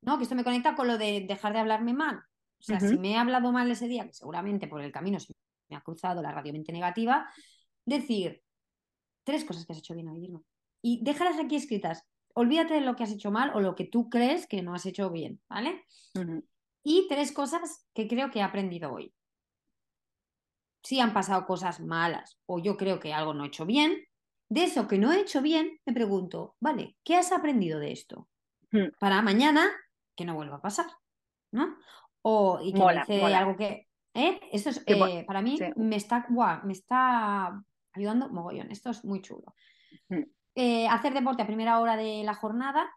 ¿No? 0.00 0.16
Que 0.16 0.24
esto 0.24 0.34
me 0.34 0.42
conecta 0.42 0.74
con 0.74 0.88
lo 0.88 0.98
de 0.98 1.24
dejar 1.28 1.52
de 1.52 1.60
hablarme 1.60 1.92
mal. 1.92 2.16
O 2.16 2.64
sea, 2.64 2.80
si 2.80 2.98
me 2.98 3.12
he 3.12 3.16
hablado 3.16 3.52
mal 3.52 3.70
ese 3.70 3.88
día, 3.88 4.06
que 4.06 4.12
seguramente 4.12 4.66
por 4.66 4.80
el 4.80 4.90
camino 4.90 5.20
se 5.20 5.32
me 5.68 5.76
ha 5.76 5.80
cruzado 5.80 6.22
la 6.22 6.32
radiomente 6.32 6.72
negativa, 6.72 7.28
decir 7.84 8.42
tres 9.24 9.44
cosas 9.44 9.66
que 9.66 9.72
has 9.72 9.78
hecho 9.78 9.94
bien 9.94 10.08
hoy. 10.08 10.30
Y 10.80 11.04
déjalas 11.04 11.38
aquí 11.38 11.56
escritas. 11.56 12.04
Olvídate 12.34 12.74
de 12.74 12.80
lo 12.80 12.96
que 12.96 13.04
has 13.04 13.12
hecho 13.12 13.30
mal 13.30 13.52
o 13.54 13.60
lo 13.60 13.74
que 13.74 13.84
tú 13.84 14.08
crees 14.08 14.46
que 14.46 14.62
no 14.62 14.74
has 14.74 14.86
hecho 14.86 15.10
bien, 15.10 15.40
¿vale? 15.48 15.84
Y 16.82 17.06
tres 17.08 17.30
cosas 17.30 17.86
que 17.94 18.08
creo 18.08 18.30
que 18.30 18.40
he 18.40 18.42
aprendido 18.42 18.92
hoy 18.92 19.14
si 20.82 21.00
han 21.00 21.12
pasado 21.12 21.46
cosas 21.46 21.80
malas 21.80 22.38
o 22.46 22.58
yo 22.58 22.76
creo 22.76 22.98
que 22.98 23.12
algo 23.12 23.34
no 23.34 23.44
he 23.44 23.48
hecho 23.48 23.66
bien, 23.66 24.04
de 24.52 24.64
eso 24.64 24.86
que 24.86 24.98
no 24.98 25.12
he 25.12 25.20
hecho 25.20 25.40
bien, 25.40 25.80
me 25.86 25.94
pregunto, 25.94 26.56
vale, 26.60 26.96
¿qué 27.02 27.16
has 27.16 27.32
aprendido 27.32 27.80
de 27.80 27.92
esto? 27.92 28.28
Hmm. 28.70 28.88
Para 29.00 29.22
mañana 29.22 29.70
que 30.14 30.26
no 30.26 30.34
vuelva 30.34 30.56
a 30.56 30.60
pasar, 30.60 30.86
¿no? 31.52 31.78
O 32.20 32.60
y 32.62 32.74
que 32.74 32.82
dice 32.98 33.34
algo 33.34 33.56
que... 33.56 33.88
¿eh? 34.12 34.40
Esto 34.52 34.68
es, 34.68 34.84
eh, 34.86 35.24
para 35.26 35.40
mí 35.40 35.58
me, 35.76 35.96
está, 35.96 36.26
me 36.64 36.74
está 36.74 37.64
ayudando 37.94 38.28
mogollón, 38.28 38.70
esto 38.70 38.90
es 38.90 39.06
muy 39.06 39.22
chulo. 39.22 39.54
Hmm. 40.10 40.24
Eh, 40.54 40.86
hacer 40.86 41.14
deporte 41.14 41.42
a 41.42 41.46
primera 41.46 41.80
hora 41.80 41.96
de 41.96 42.22
la 42.22 42.34
jornada, 42.34 42.90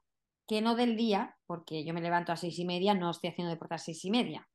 que 0.45 0.61
no 0.61 0.75
del 0.75 0.97
día, 0.97 1.37
porque 1.45 1.85
yo 1.85 1.93
me 1.93 2.01
levanto 2.01 2.33
a 2.33 2.37
seis 2.37 2.59
y 2.59 2.65
media, 2.65 2.93
no 2.93 3.11
estoy 3.11 3.29
haciendo 3.29 3.49
deporte 3.49 3.75
a 3.75 3.77
seis 3.77 4.03
y 4.03 4.11
media. 4.11 4.45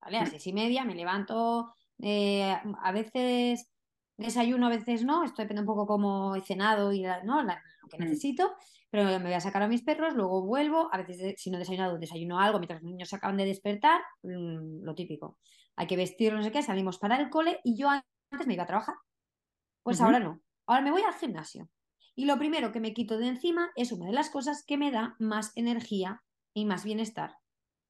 ¿Vale? 0.00 0.16
A 0.16 0.22
hmm. 0.22 0.28
seis 0.28 0.46
y 0.46 0.54
media 0.54 0.84
me 0.84 0.94
levanto, 0.94 1.74
eh, 2.00 2.56
a 2.82 2.92
veces 2.92 3.68
desayuno, 4.18 4.66
a 4.66 4.70
veces 4.70 5.04
no, 5.04 5.24
esto 5.24 5.42
depende 5.42 5.62
un 5.62 5.66
poco 5.66 5.86
cómo 5.86 6.34
he 6.34 6.42
cenado 6.42 6.92
y 6.92 7.02
¿no? 7.24 7.42
lo 7.42 7.54
que 7.88 7.96
mm. 7.96 8.00
necesito, 8.00 8.54
pero 8.90 9.04
me 9.04 9.18
voy 9.18 9.32
a 9.32 9.40
sacar 9.40 9.62
a 9.62 9.68
mis 9.68 9.82
perros, 9.82 10.14
luego 10.14 10.42
vuelvo, 10.42 10.88
a 10.92 10.98
veces 10.98 11.40
si 11.40 11.50
no 11.50 11.56
he 11.56 11.60
desayunado, 11.60 11.98
desayuno 11.98 12.38
algo 12.38 12.58
mientras 12.58 12.82
los 12.82 12.90
niños 12.90 13.08
se 13.08 13.16
acaban 13.16 13.36
de 13.36 13.44
despertar, 13.44 14.00
mm, 14.22 14.84
lo 14.84 14.94
típico. 14.94 15.38
Hay 15.76 15.86
que 15.86 15.96
vestir, 15.96 16.34
no 16.34 16.42
sé 16.42 16.50
qué, 16.50 16.62
salimos 16.62 16.98
para 16.98 17.16
el 17.16 17.30
cole 17.30 17.60
y 17.62 17.76
yo 17.76 17.88
antes 17.88 18.46
me 18.46 18.54
iba 18.54 18.64
a 18.64 18.66
trabajar. 18.66 18.96
Pues 19.82 20.00
ahora 20.00 20.18
no, 20.18 20.42
ahora 20.66 20.82
me 20.82 20.90
voy 20.90 21.02
al 21.02 21.14
gimnasio. 21.14 21.70
Y 22.14 22.24
lo 22.24 22.36
primero 22.36 22.72
que 22.72 22.80
me 22.80 22.92
quito 22.92 23.16
de 23.16 23.28
encima 23.28 23.70
es 23.76 23.92
una 23.92 24.06
de 24.06 24.12
las 24.12 24.28
cosas 24.28 24.64
que 24.66 24.76
me 24.76 24.90
da 24.90 25.14
más 25.20 25.52
energía 25.54 26.24
y 26.52 26.64
más 26.64 26.82
bienestar, 26.82 27.36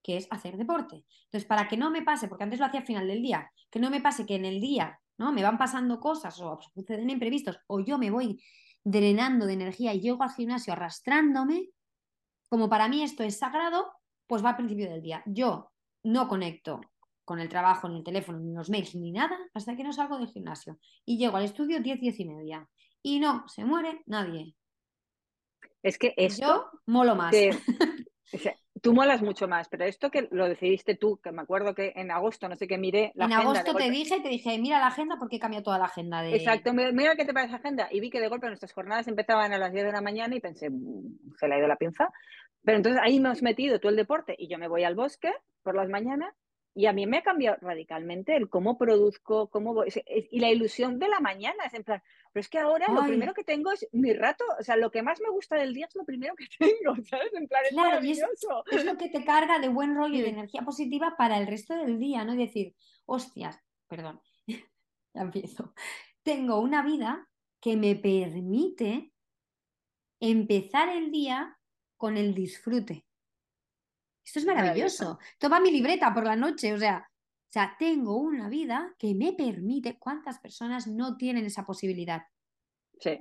que 0.02 0.18
es 0.18 0.28
hacer 0.30 0.58
deporte. 0.58 1.06
Entonces, 1.24 1.46
para 1.46 1.66
que 1.66 1.78
no 1.78 1.90
me 1.90 2.02
pase, 2.02 2.28
porque 2.28 2.44
antes 2.44 2.60
lo 2.60 2.66
hacía 2.66 2.80
al 2.80 2.86
final 2.86 3.08
del 3.08 3.22
día, 3.22 3.50
que 3.70 3.80
no 3.80 3.88
me 3.88 4.02
pase 4.02 4.26
que 4.26 4.34
en 4.34 4.44
el 4.44 4.60
día 4.60 5.00
¿no? 5.18 5.32
me 5.32 5.42
van 5.42 5.58
pasando 5.58 6.00
cosas 6.00 6.40
o 6.40 6.58
suceden 6.74 7.10
imprevistos 7.10 7.58
o 7.66 7.80
yo 7.80 7.98
me 7.98 8.10
voy 8.10 8.42
drenando 8.82 9.46
de 9.46 9.52
energía 9.52 9.92
y 9.92 10.00
llego 10.00 10.22
al 10.22 10.32
gimnasio 10.32 10.72
arrastrándome, 10.72 11.70
como 12.48 12.68
para 12.68 12.88
mí 12.88 13.02
esto 13.02 13.22
es 13.22 13.38
sagrado, 13.38 13.92
pues 14.26 14.42
va 14.44 14.50
al 14.50 14.56
principio 14.56 14.88
del 14.88 15.02
día. 15.02 15.22
Yo 15.26 15.72
no 16.04 16.28
conecto 16.28 16.80
con 17.24 17.40
el 17.40 17.48
trabajo, 17.48 17.88
ni 17.88 17.98
el 17.98 18.04
teléfono, 18.04 18.38
ni 18.38 18.54
los 18.54 18.70
mails, 18.70 18.94
ni 18.94 19.12
nada, 19.12 19.38
hasta 19.52 19.76
que 19.76 19.84
no 19.84 19.92
salgo 19.92 20.16
del 20.16 20.28
gimnasio. 20.28 20.78
Y 21.04 21.18
llego 21.18 21.36
al 21.36 21.44
estudio 21.44 21.80
10, 21.80 22.00
10 22.00 22.20
y 22.20 22.24
media. 22.24 22.68
Y 23.02 23.20
no, 23.20 23.46
se 23.48 23.64
muere 23.66 24.02
nadie. 24.06 24.54
Es 25.82 25.98
que 25.98 26.14
esto... 26.16 26.46
Yo 26.46 26.70
molo 26.86 27.14
más. 27.14 27.34
Tú 28.82 28.92
molas 28.92 29.22
mucho 29.22 29.48
más, 29.48 29.68
pero 29.68 29.84
esto 29.84 30.10
que 30.10 30.28
lo 30.30 30.48
decidiste 30.48 30.94
tú, 30.94 31.18
que 31.22 31.32
me 31.32 31.42
acuerdo 31.42 31.74
que 31.74 31.92
en 31.96 32.10
agosto, 32.10 32.48
no 32.48 32.56
sé 32.56 32.66
qué, 32.66 32.78
miré 32.78 33.12
la 33.14 33.26
agenda. 33.26 33.42
En 33.42 33.48
agosto 33.48 33.74
te 33.74 33.90
dije, 33.90 34.20
te 34.20 34.28
dije, 34.28 34.58
mira 34.58 34.78
la 34.78 34.88
agenda 34.88 35.16
porque 35.18 35.38
cambia 35.38 35.62
toda 35.62 35.78
la 35.78 35.86
agenda. 35.86 36.22
De... 36.22 36.34
Exacto, 36.34 36.72
mira 36.72 37.16
qué 37.16 37.24
te 37.24 37.32
parece 37.32 37.52
la 37.52 37.58
agenda. 37.58 37.88
Y 37.90 38.00
vi 38.00 38.10
que 38.10 38.20
de 38.20 38.28
golpe 38.28 38.46
nuestras 38.46 38.72
jornadas 38.72 39.08
empezaban 39.08 39.52
a 39.52 39.58
las 39.58 39.72
10 39.72 39.86
de 39.86 39.92
la 39.92 40.00
mañana 40.00 40.36
y 40.36 40.40
pensé, 40.40 40.70
mm, 40.70 41.34
se 41.38 41.48
le 41.48 41.54
ha 41.54 41.58
ido 41.58 41.68
la 41.68 41.76
pinza. 41.76 42.12
Pero 42.62 42.76
entonces 42.76 43.00
ahí 43.02 43.20
me 43.20 43.30
has 43.30 43.42
metido 43.42 43.80
tú 43.80 43.88
el 43.88 43.96
deporte 43.96 44.34
y 44.38 44.48
yo 44.48 44.58
me 44.58 44.68
voy 44.68 44.84
al 44.84 44.94
bosque 44.94 45.32
por 45.62 45.74
las 45.74 45.88
mañanas 45.88 46.34
y 46.74 46.86
a 46.86 46.92
mí 46.92 47.06
me 47.06 47.18
ha 47.18 47.22
cambiado 47.22 47.56
radicalmente 47.60 48.36
el 48.36 48.48
cómo 48.48 48.78
produzco, 48.78 49.48
cómo 49.48 49.74
voy, 49.74 49.88
y 50.06 50.38
la 50.38 50.50
ilusión 50.50 50.98
de 50.98 51.08
la 51.08 51.18
mañana, 51.18 51.64
es 51.66 51.74
en 51.74 51.82
plan, 51.82 52.02
pero 52.32 52.40
es 52.40 52.48
que 52.48 52.58
ahora 52.58 52.86
lo 52.92 53.04
primero 53.04 53.34
que 53.34 53.44
tengo 53.44 53.72
es 53.72 53.86
mi 53.92 54.12
rato, 54.12 54.44
o 54.58 54.62
sea, 54.62 54.76
lo 54.76 54.90
que 54.90 55.02
más 55.02 55.20
me 55.20 55.30
gusta 55.30 55.56
del 55.56 55.74
día 55.74 55.86
es 55.86 55.94
lo 55.94 56.04
primero 56.04 56.34
que 56.34 56.46
tengo, 56.58 56.94
¿sabes? 57.04 57.32
En 57.34 57.48
plan, 57.48 57.62
es 57.68 57.74
maravilloso. 57.74 58.64
Es, 58.70 58.84
lo 58.84 58.96
que 58.96 59.08
te 59.08 59.24
carga 59.24 59.58
de 59.58 59.68
buen 59.68 59.94
rollo 59.94 60.14
y 60.14 60.22
de 60.22 60.30
energía 60.30 60.62
positiva 60.62 61.16
para 61.16 61.38
el 61.38 61.46
resto 61.46 61.74
del 61.76 61.98
día, 61.98 62.24
¿no? 62.24 62.34
Y 62.34 62.38
decir, 62.38 62.74
hostias, 63.06 63.58
perdón, 63.86 64.20
ya 64.46 65.20
empiezo. 65.20 65.74
Tengo 66.22 66.60
una 66.60 66.82
vida 66.82 67.28
que 67.60 67.76
me 67.76 67.96
permite 67.96 69.12
empezar 70.20 70.88
el 70.88 71.10
día 71.10 71.58
con 71.96 72.16
el 72.16 72.34
disfrute. 72.34 73.04
Esto 74.24 74.40
es 74.40 74.46
maravilloso. 74.46 75.18
Toma 75.38 75.58
mi 75.58 75.70
libreta 75.70 76.12
por 76.12 76.24
la 76.24 76.36
noche, 76.36 76.74
o 76.74 76.78
sea, 76.78 77.08
o 77.48 77.50
sea, 77.50 77.76
tengo 77.78 78.18
una 78.18 78.50
vida 78.50 78.94
que 78.98 79.14
me 79.14 79.32
permite. 79.32 79.98
¿Cuántas 79.98 80.38
personas 80.38 80.86
no 80.86 81.16
tienen 81.16 81.46
esa 81.46 81.64
posibilidad? 81.64 82.22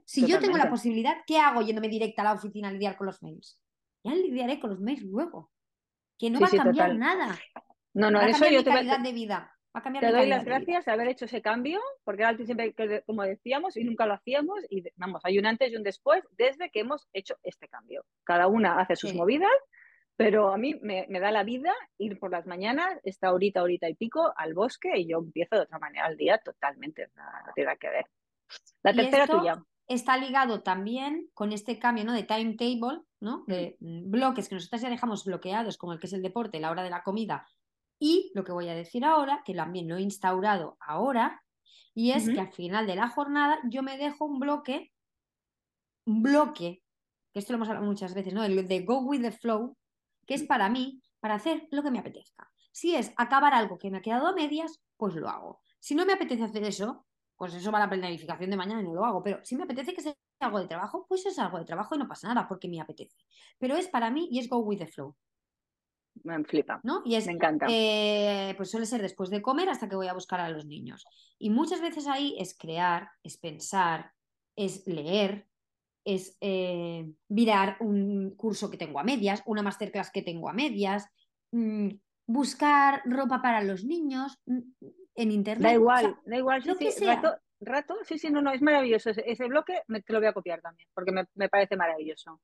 si 0.05 0.25
yo 0.25 0.39
tengo 0.39 0.57
la 0.57 0.71
posibilidad, 0.71 1.17
¿qué 1.28 1.38
hago 1.38 1.61
yéndome 1.61 1.88
directa 1.88 2.23
a 2.23 2.25
la 2.25 2.34
oficina 2.34 2.67
a 2.67 2.71
lidiar 2.71 2.97
con 2.97 3.05
los 3.05 3.21
mails? 3.21 3.59
Ya 4.03 4.15
lidiaré 4.15 4.59
con 4.59 4.71
los 4.71 4.80
mails 4.80 5.03
luego. 5.03 5.51
Que 6.17 6.30
no 6.30 6.39
va 6.39 6.47
a 6.47 6.49
cambiar 6.49 6.95
nada. 6.95 7.38
No, 7.93 8.11
no, 8.11 8.19
va 8.19 8.28
eso 8.28 8.49
yo 8.49 8.63
te 8.63 8.71
calidad 8.71 8.99
de 8.99 9.13
vida. 9.13 9.55
Va 9.73 9.80
a 9.80 9.84
cambiar 9.84 10.03
te 10.03 10.11
doy 10.11 10.28
las 10.28 10.43
gracias 10.43 10.86
de 10.86 10.91
haber 10.91 11.07
hecho 11.07 11.25
ese 11.25 11.41
cambio, 11.41 11.80
porque 12.03 12.23
ahora 12.25 12.43
siempre, 12.43 12.73
como 13.05 13.21
decíamos, 13.21 13.78
y 13.78 13.84
nunca 13.84 14.07
lo 14.07 14.15
hacíamos, 14.15 14.59
y 14.69 14.84
vamos, 14.95 15.21
hay 15.23 15.38
un 15.38 15.45
antes 15.45 15.71
y 15.71 15.75
un 15.75 15.84
después 15.84 16.23
desde 16.32 16.69
que 16.71 16.80
hemos 16.80 17.07
hecho 17.13 17.38
este 17.43 17.67
cambio. 17.69 18.03
Cada 18.23 18.47
una 18.47 18.80
hace 18.80 18.95
sus 18.95 19.13
movidas 19.13 19.51
pero 20.18 20.51
a 20.51 20.57
mí 20.57 20.74
me, 20.82 21.07
da 21.07 21.32
la 21.32 21.43
vida 21.43 21.72
ir 21.99 22.18
por 22.20 22.32
las 22.32 22.47
mañanas, 22.47 22.99
esta 23.03 23.32
horita, 23.32 23.61
horita 23.61 23.88
y 23.88 23.93
pico, 23.93 24.34
al 24.36 24.55
bosque 24.55 24.97
y 24.97 25.07
yo 25.07 25.20
empiezo 25.20 25.55
de 25.55 25.61
otra 25.61 25.78
manera 25.78 26.07
al 26.07 26.18
día 26.18 26.39
totalmente, 26.39 27.09
no, 27.15 27.24
tiene 27.53 27.78
que 27.78 27.89
ver. 27.89 28.05
La 28.82 28.93
tercera 28.93 29.28
tuya. 29.28 29.63
Está 29.88 30.18
ligado 30.18 30.63
también 30.63 31.30
con 31.34 31.53
este 31.53 31.80
cambio 31.80 32.03
¿no? 32.03 32.13
de 32.13 32.24
timetable, 32.24 33.03
¿no? 33.22 33.45
de 33.47 33.78
bloques 33.80 34.49
que 34.49 34.55
nosotros 34.55 34.82
ya 34.82 34.89
dejamos 34.89 35.24
bloqueados, 35.24 35.78
como 35.78 35.93
el 35.93 35.99
que 35.99 36.07
es 36.07 36.13
el 36.13 36.24
deporte, 36.24 36.59
la 36.59 36.72
hora 36.72 36.84
de 36.84 36.89
la 36.89 37.03
comida, 37.03 37.47
y 37.99 38.32
lo 38.34 38.43
que 38.43 38.51
voy 38.51 38.68
a 38.70 38.76
decir 38.76 39.05
ahora, 39.05 39.43
que 39.45 39.53
también 39.53 39.88
lo 39.88 39.97
he 39.97 40.01
instaurado 40.01 40.78
ahora, 40.80 41.43
y 41.93 42.11
es 42.11 42.30
que 42.30 42.39
al 42.39 42.51
final 42.51 42.86
de 42.86 42.95
la 42.95 43.09
jornada 43.09 43.59
yo 43.70 43.82
me 43.82 43.97
dejo 43.97 44.26
un 44.26 44.39
bloque, 44.39 44.91
un 46.05 46.22
bloque, 46.22 46.84
que 47.34 47.39
esto 47.39 47.53
lo 47.53 47.57
hemos 47.57 47.70
hablado 47.70 47.88
muchas 47.88 48.13
veces, 48.13 48.34
¿no? 48.34 48.43
El 48.43 48.68
de 48.68 48.82
go 48.82 48.99
with 48.99 49.22
the 49.22 49.32
flow, 49.32 49.76
que 50.28 50.36
es 50.36 50.43
para 50.43 50.69
mí, 50.69 51.01
para 51.19 51.36
hacer 51.36 51.67
lo 51.71 51.82
que 51.82 51.89
me 51.89 51.99
apetezca. 51.99 52.51
Si 52.71 52.95
es 52.95 53.11
acabar 53.17 53.55
algo 53.55 53.80
que 53.80 53.89
me 53.89 53.97
ha 53.97 54.01
quedado 54.01 54.28
a 54.28 54.34
medias, 54.34 54.84
pues 54.97 55.15
lo 55.15 55.30
hago. 55.30 55.61
Si 55.80 55.95
no 55.95 56.05
me 56.05 56.13
apetece 56.13 56.43
hacer 56.43 56.63
eso, 56.63 57.07
pues 57.36 57.53
eso 57.53 57.71
va 57.71 57.80
a 57.80 57.82
la 57.82 57.89
planificación 57.89 58.49
de 58.49 58.57
mañana 58.57 58.82
y 58.82 58.84
no 58.84 58.93
lo 58.93 59.05
hago. 59.05 59.23
Pero 59.23 59.43
si 59.43 59.55
me 59.55 59.63
apetece 59.63 59.93
que 59.93 60.01
sea 60.01 60.15
algo 60.39 60.59
de 60.59 60.67
trabajo, 60.67 61.05
pues 61.07 61.25
es 61.25 61.39
algo 61.39 61.57
de 61.57 61.65
trabajo 61.65 61.95
y 61.95 61.97
no 61.97 62.07
pasa 62.07 62.28
nada 62.28 62.47
porque 62.47 62.67
me 62.67 62.82
apetece. 62.82 63.17
Pero 63.57 63.75
es 63.75 63.88
para 63.88 64.11
mí 64.11 64.28
y 64.30 64.39
es 64.39 64.49
go 64.49 64.57
with 64.57 64.80
the 64.80 64.88
flow. 64.88 65.15
Me 66.23 66.43
flipa. 66.43 66.80
¿no? 66.84 67.03
Y 67.05 67.15
es, 67.15 67.28
me 67.28 67.34
encanta. 67.34 67.67
Eh, 67.69 68.53
pues 68.57 68.71
suele 68.71 68.86
ser 68.86 69.01
después 69.01 69.30
de 69.30 69.41
comer 69.41 69.69
hasta 69.69 69.88
que 69.88 69.95
voy 69.95 70.07
a 70.07 70.13
buscar 70.13 70.39
a 70.39 70.49
los 70.49 70.65
niños. 70.65 71.05
Y 71.38 71.51
muchas 71.51 71.80
veces 71.80 72.07
ahí 72.07 72.36
es 72.39 72.57
crear, 72.57 73.09
es 73.23 73.38
pensar, 73.38 74.13
es 74.55 74.86
leer, 74.88 75.47
es 76.07 76.37
eh, 76.39 77.05
mirar 77.27 77.75
un 77.81 78.33
curso 78.37 78.71
que 78.71 78.77
tengo 78.77 78.97
a 78.97 79.03
medias, 79.03 79.43
una 79.45 79.61
masterclass 79.61 80.09
que 80.09 80.21
tengo 80.21 80.49
a 80.49 80.53
medias, 80.53 81.05
mm, 81.51 81.89
buscar 82.25 83.01
ropa 83.03 83.41
para 83.41 83.61
los 83.61 83.83
niños 83.83 84.39
mm, 84.45 84.59
en 85.15 85.31
internet. 85.31 85.63
Da 85.63 85.73
igual, 85.73 86.15
da 86.25 86.37
igual. 86.37 86.63
Sí, 86.63 87.05
Rato, 87.59 87.95
sí, 88.03 88.19
sí, 88.19 88.29
no, 88.29 88.41
no, 88.41 88.51
es 88.51 88.61
maravilloso. 88.61 89.09
Ese, 89.09 89.47
bloque 89.47 89.81
me, 89.87 90.01
te 90.01 90.13
lo 90.13 90.19
voy 90.19 90.27
a 90.27 90.33
copiar 90.33 90.61
también, 90.61 90.87
porque 90.93 91.11
me, 91.11 91.49
parece 91.49 91.75
maravilloso. 91.75 92.39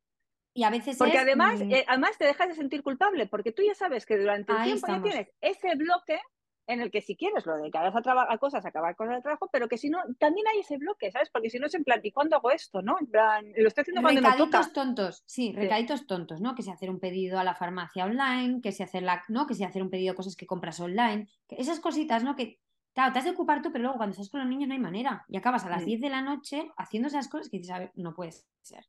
Y 0.56 0.64
a 0.64 0.70
veces 0.70 0.98
Porque 0.98 1.20
además, 1.20 1.64
mm, 1.64 1.72
eh, 1.72 1.86
además 1.88 2.18
te 2.18 2.26
dejas 2.26 2.50
de 2.50 2.56
sentir 2.56 2.84
culpable, 2.84 3.28
porque 3.28 3.52
tú 3.52 3.62
ya 3.62 3.76
sabes 3.76 4.06
que 4.06 4.18
durante 4.18 4.52
el 4.52 4.64
tiempo 4.64 4.88
ya 4.88 5.02
tienes 5.02 5.28
ese 5.40 5.76
bloque 5.76 6.20
en 6.68 6.82
el 6.82 6.92
que 6.92 7.02
si 7.02 7.16
quieres 7.16 7.46
lo 7.46 7.58
dedicarás 7.58 7.94
a, 7.96 8.34
a 8.34 8.38
cosas, 8.38 8.66
a 8.66 8.70
acabar 8.70 8.96
cosas 8.96 9.16
de 9.16 9.22
trabajo, 9.22 9.50
pero 9.52 9.68
que 9.68 9.78
si 9.78 9.90
no, 9.90 10.00
también 10.18 10.48
hay 10.48 10.60
ese 10.60 10.78
bloque, 10.78 11.12
¿sabes? 11.12 11.30
Porque 11.30 11.50
si 11.50 11.60
no 11.60 11.68
es 11.68 11.74
en 11.74 11.84
plan, 11.84 12.00
¿y 12.04 12.12
cuándo 12.12 12.38
hago 12.38 12.52
esto? 12.52 12.82
¿No? 12.82 12.98
En 13.00 13.08
plan, 13.08 13.46
lo 13.56 13.68
estoy 13.68 13.82
haciendo 13.82 14.02
cuando 14.02 14.22
me 14.22 14.38
toca. 14.38 14.72
tontos, 14.74 15.24
sí, 15.26 15.54
recaditos 15.54 16.08
tontos, 16.08 16.42
¿no? 16.42 16.56
Que 16.56 16.64
si 16.64 16.72
hacer 16.72 16.90
un 16.90 17.00
pedido 17.00 17.40
a 17.40 17.44
la 17.44 17.56
farmacia 17.56 18.06
online, 18.06 18.62
que 18.62 18.72
si 18.72 18.84
hacer 18.84 19.04
la, 19.04 19.24
¿no? 19.28 19.48
Que 19.48 19.56
si 19.56 19.64
hacer 19.64 19.84
un 19.84 19.90
pedido 19.90 20.14
de 20.14 20.18
cosas 20.18 20.36
que 20.36 20.46
compras 20.46 20.80
online, 20.80 21.28
que 21.48 21.56
esas 21.58 21.80
cositas, 21.80 22.24
¿no? 22.24 22.36
Que 22.36 22.60
Claro, 22.94 23.12
te 23.12 23.20
has 23.20 23.26
de 23.26 23.32
ocupar 23.32 23.62
tú, 23.62 23.72
pero 23.72 23.84
luego 23.84 23.98
cuando 23.98 24.12
estás 24.12 24.30
con 24.30 24.40
los 24.40 24.50
niños 24.50 24.68
no 24.68 24.76
hay 24.76 24.80
manera. 24.80 25.26
Y 25.28 25.36
acabas 25.36 25.66
a 25.66 25.70
las 25.70 25.84
10 25.84 26.00
de 26.00 26.10
la 26.10 26.22
noche 26.22 26.72
haciendo 26.78 27.08
esas 27.08 27.28
cosas 27.28 27.50
que 27.50 27.58
dices, 27.58 27.74
a 27.74 27.80
ver, 27.80 27.92
no 27.96 28.14
puede 28.14 28.34
ser. 28.62 28.86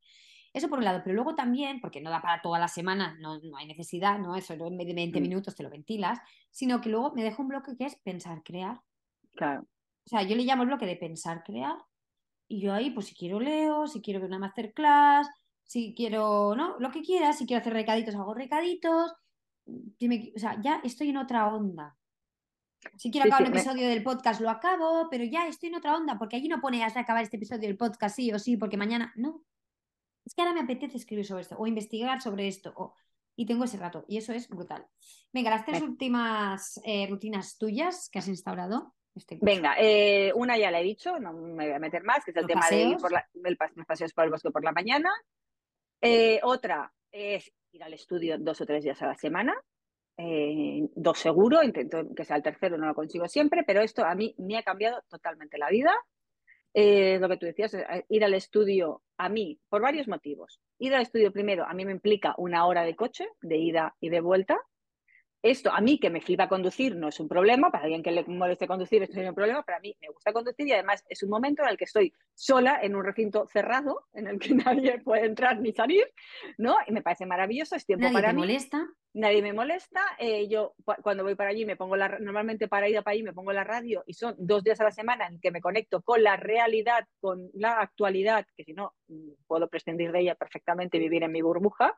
Eso 0.54 0.68
por 0.68 0.78
un 0.78 0.84
lado, 0.84 1.02
pero 1.02 1.16
luego 1.16 1.34
también, 1.34 1.80
porque 1.80 2.00
no 2.00 2.10
da 2.10 2.22
para 2.22 2.40
toda 2.40 2.60
la 2.60 2.68
semana, 2.68 3.18
no, 3.20 3.40
hay 3.58 3.66
necesidad, 3.66 4.20
no 4.20 4.36
eso, 4.36 4.54
en 4.54 4.78
20 4.78 5.18
mm. 5.18 5.22
minutos 5.22 5.56
te 5.56 5.64
lo 5.64 5.68
ventilas, 5.68 6.20
sino 6.50 6.80
que 6.80 6.88
luego 6.88 7.12
me 7.12 7.24
dejo 7.24 7.42
un 7.42 7.48
bloque 7.48 7.76
que 7.76 7.86
es 7.86 7.96
pensar, 7.96 8.42
crear. 8.44 8.80
Claro. 9.34 9.62
O 9.62 10.08
sea, 10.08 10.22
yo 10.22 10.36
le 10.36 10.44
llamo 10.44 10.62
el 10.62 10.68
bloque 10.68 10.86
de 10.86 10.94
pensar, 10.94 11.42
crear, 11.42 11.76
y 12.46 12.60
yo 12.60 12.72
ahí, 12.72 12.90
pues 12.90 13.06
si 13.06 13.16
quiero 13.16 13.40
leo, 13.40 13.88
si 13.88 14.00
quiero 14.00 14.20
ver 14.20 14.28
una 14.28 14.38
masterclass, 14.38 15.28
si 15.64 15.92
quiero, 15.92 16.54
¿no? 16.54 16.78
Lo 16.78 16.92
que 16.92 17.02
quieras, 17.02 17.36
si 17.36 17.46
quiero 17.46 17.60
hacer 17.60 17.72
recaditos, 17.72 18.14
hago 18.14 18.32
recaditos. 18.32 19.12
o 19.66 20.38
sea, 20.38 20.60
ya 20.62 20.80
estoy 20.84 21.08
en 21.08 21.16
otra 21.16 21.48
onda. 21.48 21.96
Si 22.96 23.10
quiero 23.10 23.26
acabar 23.26 23.48
un 23.48 23.56
episodio 23.56 23.88
del 23.88 24.04
podcast, 24.04 24.40
lo 24.40 24.50
acabo, 24.50 25.08
pero 25.10 25.24
ya 25.24 25.48
estoy 25.48 25.70
en 25.70 25.76
otra 25.76 25.96
onda, 25.96 26.16
porque 26.16 26.36
allí 26.36 26.46
no 26.46 26.60
pone 26.60 26.84
hasta 26.84 27.00
acabar 27.00 27.24
este 27.24 27.38
episodio 27.38 27.62
del 27.62 27.78
podcast 27.78 28.14
sí 28.14 28.30
o 28.30 28.38
sí, 28.38 28.56
porque 28.56 28.76
mañana. 28.76 29.12
No. 29.16 29.42
Es 30.24 30.34
que 30.34 30.42
ahora 30.42 30.54
me 30.54 30.60
apetece 30.60 30.96
escribir 30.96 31.26
sobre 31.26 31.42
esto, 31.42 31.56
o 31.58 31.66
investigar 31.66 32.20
sobre 32.20 32.48
esto, 32.48 32.72
o... 32.76 32.94
y 33.36 33.46
tengo 33.46 33.64
ese 33.64 33.76
rato, 33.76 34.04
y 34.08 34.16
eso 34.16 34.32
es 34.32 34.48
brutal. 34.48 34.86
Venga, 35.32 35.50
las 35.50 35.64
tres 35.64 35.82
últimas 35.82 36.80
eh, 36.84 37.06
rutinas 37.08 37.58
tuyas 37.58 38.08
que 38.10 38.18
has 38.18 38.28
instaurado. 38.28 38.94
Este 39.14 39.38
Venga, 39.40 39.76
eh, 39.78 40.32
una 40.34 40.58
ya 40.58 40.72
la 40.72 40.80
he 40.80 40.84
dicho, 40.84 41.20
no 41.20 41.32
me 41.32 41.66
voy 41.66 41.74
a 41.74 41.78
meter 41.78 42.02
más, 42.02 42.24
que 42.24 42.32
es 42.32 42.36
el 42.36 42.46
tema 42.46 42.68
de 42.68 42.82
ir 42.82 42.96
por 42.96 43.12
la, 43.12 43.28
el, 43.32 43.56
los 43.76 43.86
paseos 43.86 44.12
por 44.12 44.24
el 44.24 44.30
bosque 44.30 44.50
por 44.50 44.64
la 44.64 44.72
mañana. 44.72 45.08
Eh, 46.00 46.40
otra 46.42 46.92
es 47.12 47.52
ir 47.70 47.82
al 47.84 47.94
estudio 47.94 48.38
dos 48.38 48.60
o 48.60 48.66
tres 48.66 48.82
días 48.82 49.00
a 49.02 49.06
la 49.06 49.14
semana. 49.14 49.54
Eh, 50.16 50.88
dos 50.94 51.18
seguro, 51.18 51.62
intento 51.62 52.12
que 52.14 52.24
sea 52.24 52.36
el 52.36 52.42
tercero, 52.42 52.76
no 52.76 52.86
lo 52.86 52.94
consigo 52.94 53.28
siempre, 53.28 53.62
pero 53.64 53.82
esto 53.82 54.04
a 54.04 54.14
mí 54.14 54.34
me 54.38 54.56
ha 54.56 54.62
cambiado 54.62 55.00
totalmente 55.08 55.58
la 55.58 55.70
vida. 55.70 55.92
Eh, 56.74 57.18
lo 57.20 57.28
que 57.28 57.36
tú 57.36 57.46
decías, 57.46 57.72
eh, 57.74 58.04
ir 58.08 58.24
al 58.24 58.34
estudio 58.34 59.02
a 59.16 59.28
mí, 59.28 59.60
por 59.68 59.80
varios 59.80 60.08
motivos. 60.08 60.60
Ir 60.78 60.94
al 60.94 61.02
estudio 61.02 61.32
primero, 61.32 61.64
a 61.64 61.72
mí 61.72 61.84
me 61.84 61.92
implica 61.92 62.34
una 62.36 62.66
hora 62.66 62.82
de 62.82 62.96
coche, 62.96 63.28
de 63.42 63.56
ida 63.56 63.94
y 64.00 64.08
de 64.08 64.20
vuelta, 64.20 64.58
esto 65.44 65.70
a 65.70 65.82
mí 65.82 65.98
que 65.98 66.08
me 66.08 66.22
flipa 66.22 66.48
conducir 66.48 66.96
no 66.96 67.08
es 67.08 67.20
un 67.20 67.28
problema, 67.28 67.70
para 67.70 67.84
alguien 67.84 68.02
que 68.02 68.10
le 68.10 68.24
moleste 68.24 68.66
conducir 68.66 69.02
esto 69.02 69.20
es 69.20 69.28
un 69.28 69.34
problema, 69.34 69.62
pero 69.62 69.76
a 69.76 69.80
mí 69.80 69.94
me 70.00 70.08
gusta 70.08 70.32
conducir 70.32 70.66
y 70.66 70.72
además 70.72 71.04
es 71.06 71.22
un 71.22 71.28
momento 71.28 71.62
en 71.62 71.68
el 71.68 71.76
que 71.76 71.84
estoy 71.84 72.14
sola 72.32 72.80
en 72.82 72.96
un 72.96 73.04
recinto 73.04 73.46
cerrado, 73.46 74.06
en 74.14 74.26
el 74.26 74.38
que 74.38 74.54
nadie 74.54 75.02
puede 75.02 75.26
entrar 75.26 75.60
ni 75.60 75.72
salir, 75.72 76.06
¿no? 76.56 76.76
Y 76.86 76.92
me 76.92 77.02
parece 77.02 77.26
maravilloso, 77.26 77.76
es 77.76 77.84
tiempo 77.84 78.04
nadie 78.04 78.14
para 78.14 78.28
te 78.28 78.34
mí. 78.34 78.40
molesta? 78.40 78.88
Nadie 79.12 79.42
me 79.42 79.52
molesta. 79.52 80.00
Eh, 80.18 80.48
yo 80.48 80.74
cuando 81.02 81.22
voy 81.22 81.34
para 81.34 81.50
allí 81.50 81.66
me 81.66 81.76
pongo 81.76 81.94
la, 81.94 82.18
normalmente 82.18 82.66
para 82.66 82.88
ir 82.88 83.02
para 83.02 83.12
allí 83.12 83.22
me 83.22 83.34
pongo 83.34 83.52
la 83.52 83.64
radio 83.64 84.02
y 84.06 84.14
son 84.14 84.34
dos 84.38 84.64
días 84.64 84.80
a 84.80 84.84
la 84.84 84.92
semana 84.92 85.26
en 85.26 85.40
que 85.40 85.50
me 85.50 85.60
conecto 85.60 86.00
con 86.00 86.22
la 86.22 86.36
realidad, 86.36 87.06
con 87.20 87.50
la 87.52 87.80
actualidad, 87.80 88.46
que 88.56 88.64
si 88.64 88.72
no 88.72 88.94
mm, 89.08 89.44
puedo 89.46 89.68
prescindir 89.68 90.10
de 90.10 90.20
ella 90.20 90.36
perfectamente 90.36 90.96
y 90.96 91.00
vivir 91.00 91.22
en 91.22 91.32
mi 91.32 91.42
burbuja, 91.42 91.94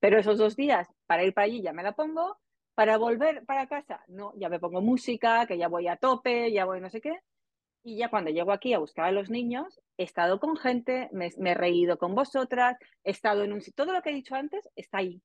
pero 0.00 0.18
esos 0.18 0.36
dos 0.36 0.54
días 0.54 0.86
para 1.06 1.24
ir 1.24 1.32
para 1.32 1.46
allí 1.46 1.62
ya 1.62 1.72
me 1.72 1.82
la 1.82 1.92
pongo 1.92 2.36
para 2.80 2.96
volver 2.96 3.44
para 3.44 3.66
casa, 3.66 4.02
no, 4.08 4.32
ya 4.36 4.48
me 4.48 4.58
pongo 4.58 4.80
música, 4.80 5.44
que 5.46 5.58
ya 5.58 5.68
voy 5.68 5.86
a 5.86 5.96
tope, 5.96 6.50
ya 6.50 6.64
voy 6.64 6.80
no 6.80 6.88
sé 6.88 7.02
qué. 7.02 7.20
Y 7.82 7.98
ya 7.98 8.08
cuando 8.08 8.30
llego 8.30 8.52
aquí 8.52 8.72
a 8.72 8.78
buscar 8.78 9.04
a 9.04 9.12
los 9.12 9.28
niños, 9.28 9.82
he 9.98 10.04
estado 10.04 10.40
con 10.40 10.56
gente, 10.56 11.10
me, 11.12 11.28
he 11.28 11.52
reído 11.52 11.98
con 11.98 12.14
vosotras, 12.14 12.78
he 13.04 13.10
estado 13.10 13.42
en 13.44 13.52
un... 13.52 13.60
Todo 13.74 13.92
lo 13.92 14.00
que 14.00 14.08
he 14.08 14.14
dicho 14.14 14.34
antes 14.34 14.66
está 14.76 14.96
ahí. 14.96 15.20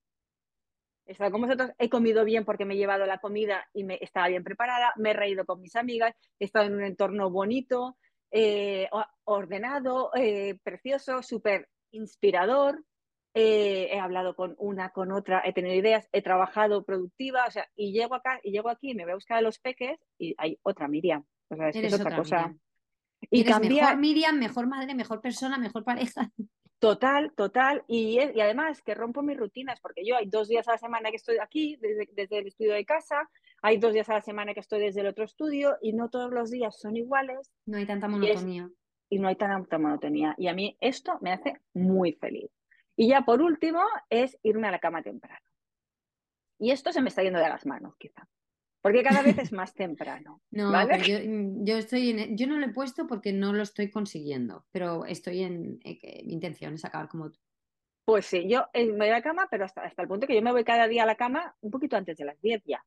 He 1.06 1.14
estado 1.14 1.32
con 1.32 1.44
vosotros, 1.44 1.72
he 1.78 1.88
comido 1.90 2.26
bien 2.26 2.44
porque 2.44 2.66
me 2.66 2.74
he 2.74 2.78
llevado 2.78 3.06
la 3.06 3.20
comida 3.20 3.66
y 3.72 3.86
me 3.86 4.00
estaba 4.02 4.28
bien 4.28 4.44
preparada, 4.44 4.92
me 4.98 5.12
he 5.12 5.14
reído 5.14 5.46
con 5.46 5.62
mis 5.62 5.78
amigas, 5.78 6.14
he 6.40 6.44
estado 6.44 6.66
en 6.66 6.74
un 6.74 6.84
entorno 6.84 7.30
bonito, 7.30 7.96
eh, 8.32 8.90
ordenado, 9.24 10.12
eh, 10.14 10.60
precioso, 10.62 11.24
súper 11.24 11.70
inspirador. 11.92 12.84
Eh, 13.38 13.90
he 13.92 14.00
hablado 14.00 14.34
con 14.34 14.56
una, 14.58 14.92
con 14.92 15.12
otra, 15.12 15.42
he 15.44 15.52
tenido 15.52 15.76
ideas, 15.76 16.08
he 16.14 16.22
trabajado 16.22 16.86
productiva, 16.86 17.44
o 17.46 17.52
sea, 17.52 17.68
y 17.76 17.92
llego 17.92 18.16
acá, 18.16 18.40
y 18.42 18.52
llego 18.52 18.70
aquí, 18.70 18.96
me 18.96 19.04
voy 19.04 19.12
a 19.12 19.16
buscar 19.16 19.38
a 19.38 19.42
los 19.42 19.60
peques 19.60 20.00
y 20.18 20.34
hay 20.38 20.58
otra 20.64 20.88
Miriam. 20.88 21.26
O 21.50 21.56
sea, 21.58 21.68
es, 21.68 21.76
que 21.76 21.88
es 21.88 21.94
otra, 21.94 22.16
cosa. 22.16 22.56
Y 23.30 23.42
Eres 23.42 23.60
mejor 23.60 23.98
Miriam, 23.98 24.40
mejor 24.40 24.68
madre, 24.68 24.96
mejor 24.96 25.20
persona, 25.20 25.58
mejor 25.58 25.84
pareja. 25.84 26.32
Total, 26.80 27.34
total. 27.36 27.84
Y, 27.88 28.20
y, 28.20 28.40
además 28.40 28.82
que 28.82 28.96
rompo 28.96 29.22
mis 29.22 29.38
rutinas, 29.38 29.82
porque 29.82 30.06
yo 30.06 30.16
hay 30.16 30.28
dos 30.28 30.48
días 30.48 30.68
a 30.70 30.74
la 30.74 30.78
semana 30.78 31.10
que 31.10 31.18
estoy 31.18 31.38
aquí, 31.42 31.78
desde, 31.82 32.08
desde, 32.14 32.38
el 32.38 32.48
estudio 32.48 32.74
de 32.74 32.86
casa, 32.86 33.30
hay 33.62 33.78
dos 33.80 33.94
días 33.94 34.08
a 34.08 34.14
la 34.14 34.22
semana 34.22 34.54
que 34.54 34.62
estoy 34.62 34.80
desde 34.80 35.02
el 35.02 35.08
otro 35.08 35.26
estudio, 35.26 35.76
y 35.82 35.92
no 35.92 36.10
todos 36.10 36.32
los 36.32 36.52
días 36.52 36.80
son 36.80 36.96
iguales. 36.96 37.52
No 37.66 37.78
hay 37.78 37.86
tanta 37.86 38.08
monotonía. 38.08 38.70
Y, 39.10 39.18
y 39.18 39.20
no 39.20 39.28
hay 39.28 39.36
tanta 39.36 39.78
monotonía. 39.78 40.36
Y 40.38 40.48
a 40.48 40.54
mí 40.54 40.78
esto 40.80 41.18
me 41.22 41.34
hace 41.34 41.60
muy 41.74 42.14
feliz. 42.14 42.50
Y 42.96 43.10
ya 43.10 43.22
por 43.22 43.42
último 43.42 43.82
es 44.10 44.38
irme 44.44 44.68
a 44.68 44.72
la 44.72 44.80
cama 44.80 45.02
temprano. 45.02 45.46
Y 46.60 46.72
esto 46.72 46.92
se 46.92 47.02
me 47.02 47.10
está 47.10 47.24
yendo 47.24 47.40
de 47.40 47.50
las 47.50 47.66
manos, 47.66 47.96
quizá. 47.98 48.28
Porque 48.82 49.04
cada 49.04 49.24
vez 49.24 49.38
es 49.40 49.52
más 49.52 49.74
temprano. 49.74 50.42
No, 50.52 50.72
yo, 51.66 51.78
estoy 51.78 52.12
en, 52.12 52.38
yo 52.38 52.48
no 52.48 52.58
lo 52.58 52.68
he 52.68 52.74
puesto 52.74 53.08
porque 53.08 53.34
no 53.34 53.52
lo 53.52 53.64
estoy 53.64 53.90
consiguiendo, 53.90 54.66
pero 54.72 55.06
estoy 55.06 55.44
en, 55.44 55.80
mi 55.84 56.34
intención 56.34 56.76
es 56.76 56.86
acabar 56.86 57.10
como 57.10 57.32
tú. 57.32 57.40
Pues 58.06 58.28
sí, 58.28 58.48
yo 58.48 58.68
me 58.76 58.92
voy 58.92 59.08
a 59.08 59.14
la 59.14 59.22
cama, 59.24 59.48
pero 59.50 59.66
hasta, 59.66 59.82
hasta 59.82 60.04
el 60.04 60.08
punto 60.08 60.28
que 60.28 60.36
yo 60.36 60.42
me 60.44 60.52
voy 60.52 60.64
cada 60.64 60.88
día 60.88 61.04
a 61.04 61.08
la 61.08 61.16
cama 61.16 61.56
un 61.62 61.72
poquito 61.72 61.98
antes 61.98 62.16
de 62.18 62.26
las 62.26 62.40
10 62.40 62.62
ya. 62.66 62.86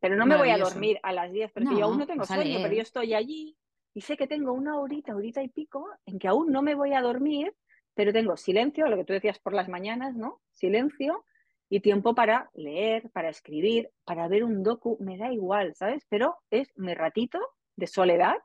pero 0.00 0.16
no 0.16 0.24
me 0.24 0.38
voy 0.38 0.48
a 0.48 0.58
dormir 0.58 0.98
a 1.02 1.12
las 1.12 1.30
10 1.30 1.52
porque 1.52 1.76
yo 1.76 1.84
aún 1.84 1.98
no 1.98 2.06
tengo 2.06 2.24
sueño, 2.24 2.58
pero 2.62 2.74
yo 2.74 2.82
estoy 2.82 3.12
allí 3.12 3.56
y 3.92 4.00
sé 4.00 4.16
que 4.16 4.26
tengo 4.26 4.52
una 4.52 4.78
horita, 4.78 5.14
horita 5.14 5.42
y 5.42 5.48
pico 5.48 5.86
en 6.06 6.18
que 6.18 6.28
aún 6.28 6.50
no 6.50 6.62
me 6.62 6.74
voy 6.74 6.94
a 6.94 7.02
dormir 7.02 7.54
pero 7.94 8.12
tengo 8.12 8.36
silencio, 8.36 8.88
lo 8.88 8.96
que 8.96 9.04
tú 9.04 9.12
decías 9.12 9.38
por 9.38 9.54
las 9.54 9.68
mañanas, 9.68 10.14
¿no? 10.16 10.40
Silencio 10.52 11.24
y 11.68 11.80
tiempo 11.80 12.14
para 12.14 12.50
leer, 12.54 13.10
para 13.10 13.30
escribir, 13.30 13.90
para 14.04 14.28
ver 14.28 14.44
un 14.44 14.62
docu, 14.62 14.96
me 15.00 15.16
da 15.16 15.32
igual, 15.32 15.74
¿sabes? 15.74 16.04
Pero 16.08 16.36
es 16.50 16.72
mi 16.76 16.94
ratito 16.94 17.40
de 17.76 17.86
soledad, 17.86 18.36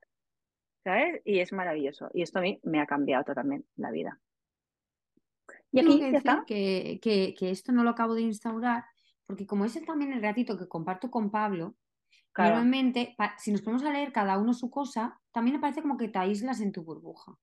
¿sabes? 0.83 1.21
Y 1.25 1.39
es 1.39 1.51
maravilloso. 1.51 2.09
Y 2.13 2.21
esto 2.21 2.39
a 2.39 2.41
mí 2.41 2.59
me 2.63 2.79
ha 2.79 2.85
cambiado 2.85 3.23
totalmente 3.23 3.67
la 3.75 3.91
vida. 3.91 4.19
Y 5.71 5.79
aquí. 5.79 5.99
Que, 6.47 6.99
que, 7.01 7.35
que, 7.37 7.49
esto 7.51 7.71
no 7.71 7.83
lo 7.83 7.91
acabo 7.91 8.15
de 8.15 8.21
instaurar, 8.21 8.85
porque 9.25 9.45
como 9.45 9.65
es 9.65 9.79
también 9.85 10.13
el 10.13 10.21
ratito 10.21 10.57
que 10.57 10.67
comparto 10.67 11.11
con 11.11 11.29
Pablo, 11.29 11.75
normalmente, 12.37 13.15
si 13.37 13.51
nos 13.51 13.61
ponemos 13.61 13.83
a 13.83 13.91
leer 13.91 14.11
cada 14.11 14.37
uno 14.37 14.53
su 14.53 14.69
cosa, 14.69 15.19
también 15.31 15.57
me 15.57 15.61
parece 15.61 15.81
como 15.81 15.97
que 15.97 16.07
te 16.07 16.19
aíslas 16.19 16.61
en 16.61 16.71
tu 16.71 16.83
burbuja. 16.83 17.37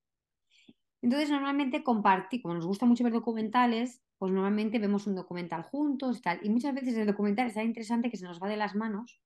Entonces, 1.03 1.31
normalmente 1.31 1.83
compartir, 1.83 2.43
como 2.43 2.55
nos 2.55 2.67
gusta 2.67 2.87
mucho 2.87 3.05
ver 3.05 3.13
documentales, 3.13 4.03
pues 4.19 4.33
normalmente 4.33 4.79
vemos 4.79 5.07
un 5.07 5.15
documental 5.15 5.63
juntos 5.63 6.19
y 6.19 6.23
tal. 6.23 6.41
Y 6.43 6.51
muchas 6.51 6.75
veces 6.75 6.97
el 6.97 7.07
documental 7.07 7.49
está 7.49 7.63
interesante 7.63 8.11
que 8.11 8.17
se 8.17 8.25
nos 8.25 8.43
va 8.43 8.49
de 8.49 8.57
las 8.57 8.75
manos 8.75 9.21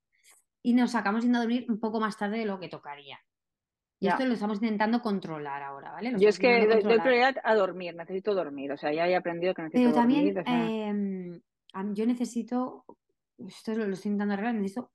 y 0.62 0.74
nos 0.74 0.94
acabamos 0.94 1.22
yendo 1.24 1.38
a 1.38 1.42
dormir 1.42 1.66
un 1.68 1.78
poco 1.78 2.00
más 2.00 2.16
tarde 2.16 2.38
de 2.38 2.44
lo 2.44 2.58
que 2.58 2.68
tocaría. 2.68 3.18
Y 4.00 4.08
esto 4.08 4.24
lo 4.24 4.32
estamos 4.32 4.62
intentando 4.62 5.02
controlar 5.02 5.62
ahora, 5.62 5.92
¿vale? 5.92 6.14
yo 6.18 6.30
es 6.30 6.38
que 6.38 6.66
doy, 6.66 6.98
prioridad 7.00 7.36
a 7.44 7.54
dormir, 7.54 7.94
necesito 7.94 8.34
dormir. 8.34 8.72
O 8.72 8.76
sea, 8.78 8.94
ya 8.94 9.06
he 9.06 9.14
aprendido 9.14 9.52
que 9.52 9.62
necesito 9.62 9.90
Pero 9.90 10.00
también, 10.00 10.34
dormir. 10.34 11.42
Em, 11.74 11.94
yo 11.94 12.06
necesito, 12.06 12.86
esto 13.46 13.74
lo, 13.74 13.92
estoy 13.92 14.12
intentando 14.12 14.32
arreglar, 14.32 14.54
necesito 14.54 14.90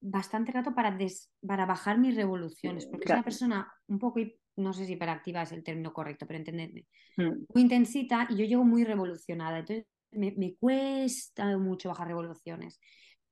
bastante 0.00 0.52
rato 0.52 0.72
para, 0.72 0.96
para 1.44 1.66
bajar 1.66 1.98
mis 1.98 2.14
revoluciones, 2.14 2.86
porque 2.86 3.08
soy 3.08 3.14
una 3.14 3.24
persona 3.24 3.74
un 3.88 3.98
poco 3.98 4.20
no 4.56 4.72
sé 4.72 4.86
si 4.86 4.94
hiperactiva 4.94 5.42
es 5.42 5.52
el 5.52 5.62
término 5.62 5.92
correcto, 5.92 6.26
pero 6.26 6.38
entendedme, 6.38 6.86
mm. 7.16 7.44
muy 7.52 7.62
intensita 7.62 8.26
y 8.30 8.36
yo 8.36 8.44
llego 8.44 8.64
muy 8.64 8.84
revolucionada, 8.84 9.58
entonces 9.58 9.86
me, 10.12 10.54
cuesta 10.56 11.56
mucho 11.58 11.88
bajar 11.88 12.08
revoluciones. 12.08 12.80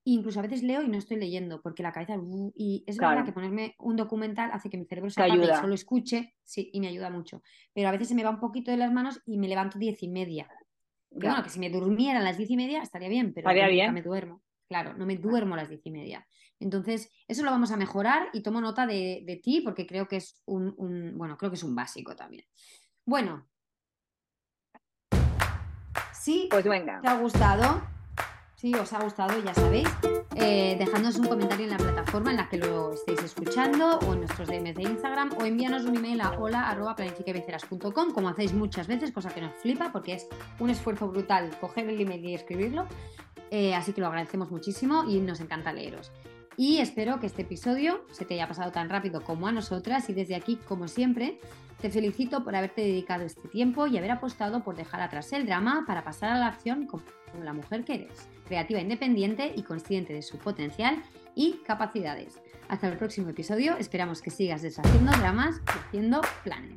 Incluso 0.04 0.40
a 0.40 0.42
veces 0.42 0.64
leo 0.64 0.82
y 0.82 0.88
no 0.88 0.98
estoy 0.98 1.16
leyendo 1.16 1.62
porque 1.62 1.84
la 1.84 1.92
cabeza... 1.92 2.18
Uh, 2.18 2.52
y 2.56 2.82
es 2.88 2.96
verdad 2.96 3.24
que 3.24 3.32
ponerme 3.32 3.76
un 3.78 3.94
documental 3.94 4.50
hace 4.52 4.68
que 4.68 4.76
mi 4.76 4.84
cerebro 4.84 5.10
se 5.10 5.22
apague 5.22 5.44
y 5.44 5.46
solo 5.46 5.74
escuche, 5.74 6.34
sí, 6.42 6.70
y 6.72 6.80
me 6.80 6.88
ayuda 6.88 7.08
mucho. 7.08 7.42
Pero 7.72 7.88
a 7.88 7.92
veces 7.92 8.08
se 8.08 8.16
me 8.16 8.24
va 8.24 8.30
un 8.30 8.40
poquito 8.40 8.72
de 8.72 8.78
las 8.78 8.92
manos 8.92 9.22
y 9.26 9.38
me 9.38 9.46
levanto 9.46 9.78
diez 9.78 10.02
y 10.02 10.08
media. 10.08 10.48
Que 11.10 11.26
bueno, 11.26 11.42
que 11.44 11.50
si 11.50 11.60
me 11.60 11.70
durmiera 11.70 12.18
a 12.18 12.22
las 12.22 12.36
diez 12.36 12.50
y 12.50 12.56
media 12.56 12.82
estaría 12.82 13.08
bien, 13.08 13.32
pero 13.32 13.48
nunca 13.48 13.92
me 13.92 14.02
duermo. 14.02 14.42
Claro, 14.72 14.94
no 14.94 15.04
me 15.04 15.18
duermo 15.18 15.52
a 15.52 15.58
las 15.58 15.68
diez 15.68 15.82
y 15.84 15.90
media. 15.90 16.26
Entonces, 16.58 17.10
eso 17.28 17.44
lo 17.44 17.50
vamos 17.50 17.72
a 17.72 17.76
mejorar 17.76 18.30
y 18.32 18.42
tomo 18.42 18.58
nota 18.58 18.86
de, 18.86 19.40
ti 19.44 19.60
porque 19.60 19.86
creo 19.86 20.08
que 20.08 20.16
es 20.16 20.40
un, 20.46 21.12
bueno, 21.18 21.36
creo 21.36 21.50
que 21.50 21.56
es 21.56 21.62
un 21.62 21.74
básico 21.74 22.16
también. 22.16 22.46
Bueno. 23.04 23.46
Sí, 26.14 26.48
pues 26.50 26.64
venga. 26.64 27.02
¿Te 27.02 27.08
ha 27.08 27.18
gustado? 27.18 27.82
si 28.62 28.72
os 28.74 28.92
ha 28.92 29.00
gustado, 29.02 29.42
ya 29.42 29.52
sabéis, 29.52 29.88
eh, 30.36 30.76
dejadnos 30.78 31.18
un 31.18 31.26
comentario 31.26 31.64
en 31.64 31.72
la 31.72 31.78
plataforma 31.78 32.30
en 32.30 32.36
la 32.36 32.48
que 32.48 32.58
lo 32.58 32.92
estéis 32.92 33.20
escuchando 33.24 33.98
o 33.98 34.12
en 34.12 34.20
nuestros 34.20 34.46
DMs 34.46 34.76
de 34.76 34.82
Instagram 34.84 35.32
o 35.36 35.44
envíanos 35.44 35.84
un 35.84 35.96
email 35.96 36.20
a 36.20 36.30
hola.planifiquevenceras.com 36.38 38.12
como 38.12 38.28
hacéis 38.28 38.52
muchas 38.52 38.86
veces, 38.86 39.10
cosa 39.10 39.34
que 39.34 39.40
nos 39.40 39.52
flipa 39.54 39.90
porque 39.90 40.14
es 40.14 40.28
un 40.60 40.70
esfuerzo 40.70 41.08
brutal 41.08 41.50
coger 41.60 41.88
el 41.88 42.00
email 42.00 42.24
y 42.24 42.34
escribirlo. 42.36 42.86
Eh, 43.53 43.74
así 43.74 43.92
que 43.92 44.00
lo 44.00 44.07
agradecemos 44.07 44.50
muchísimo 44.50 45.05
y 45.07 45.20
nos 45.20 45.40
encanta 45.40 45.74
leeros. 45.74 46.11
Y 46.57 46.78
espero 46.78 47.20
que 47.20 47.26
este 47.26 47.42
episodio 47.42 48.03
se 48.11 48.24
te 48.24 48.34
haya 48.34 48.48
pasado 48.48 48.72
tan 48.72 48.88
rápido 48.88 49.22
como 49.22 49.46
a 49.46 49.53
nosotras 49.53 50.09
y 50.09 50.14
desde 50.14 50.34
aquí, 50.34 50.57
como 50.57 50.88
siempre, 50.88 51.38
te 51.82 51.90
felicito 51.90 52.44
por 52.44 52.57
haberte 52.57 52.80
dedicado 52.80 53.24
este 53.24 53.48
tiempo 53.48 53.86
y 53.86 53.98
haber 53.98 54.11
apostado 54.11 54.64
por 54.64 54.74
dejar 54.74 55.03
atrás 55.03 55.30
el 55.34 55.44
drama 55.44 55.84
para 55.86 56.03
pasar 56.03 56.30
a 56.30 56.38
la 56.38 56.46
acción 56.46 56.86
como 56.86 57.03
la 57.42 57.53
mujer 57.53 57.84
que 57.84 57.94
eres, 57.94 58.26
creativa, 58.46 58.80
independiente 58.80 59.53
y 59.55 59.62
consciente 59.64 60.14
de 60.14 60.22
su 60.22 60.38
potencial 60.38 61.03
y 61.34 61.61
capacidades. 61.66 62.40
Hasta 62.68 62.88
el 62.88 62.96
próximo 62.96 63.28
episodio, 63.28 63.76
esperamos 63.76 64.22
que 64.22 64.30
sigas 64.30 64.62
deshaciendo 64.62 65.12
dramas 65.12 65.61
y 65.66 65.78
haciendo 65.78 66.22
planes. 66.42 66.76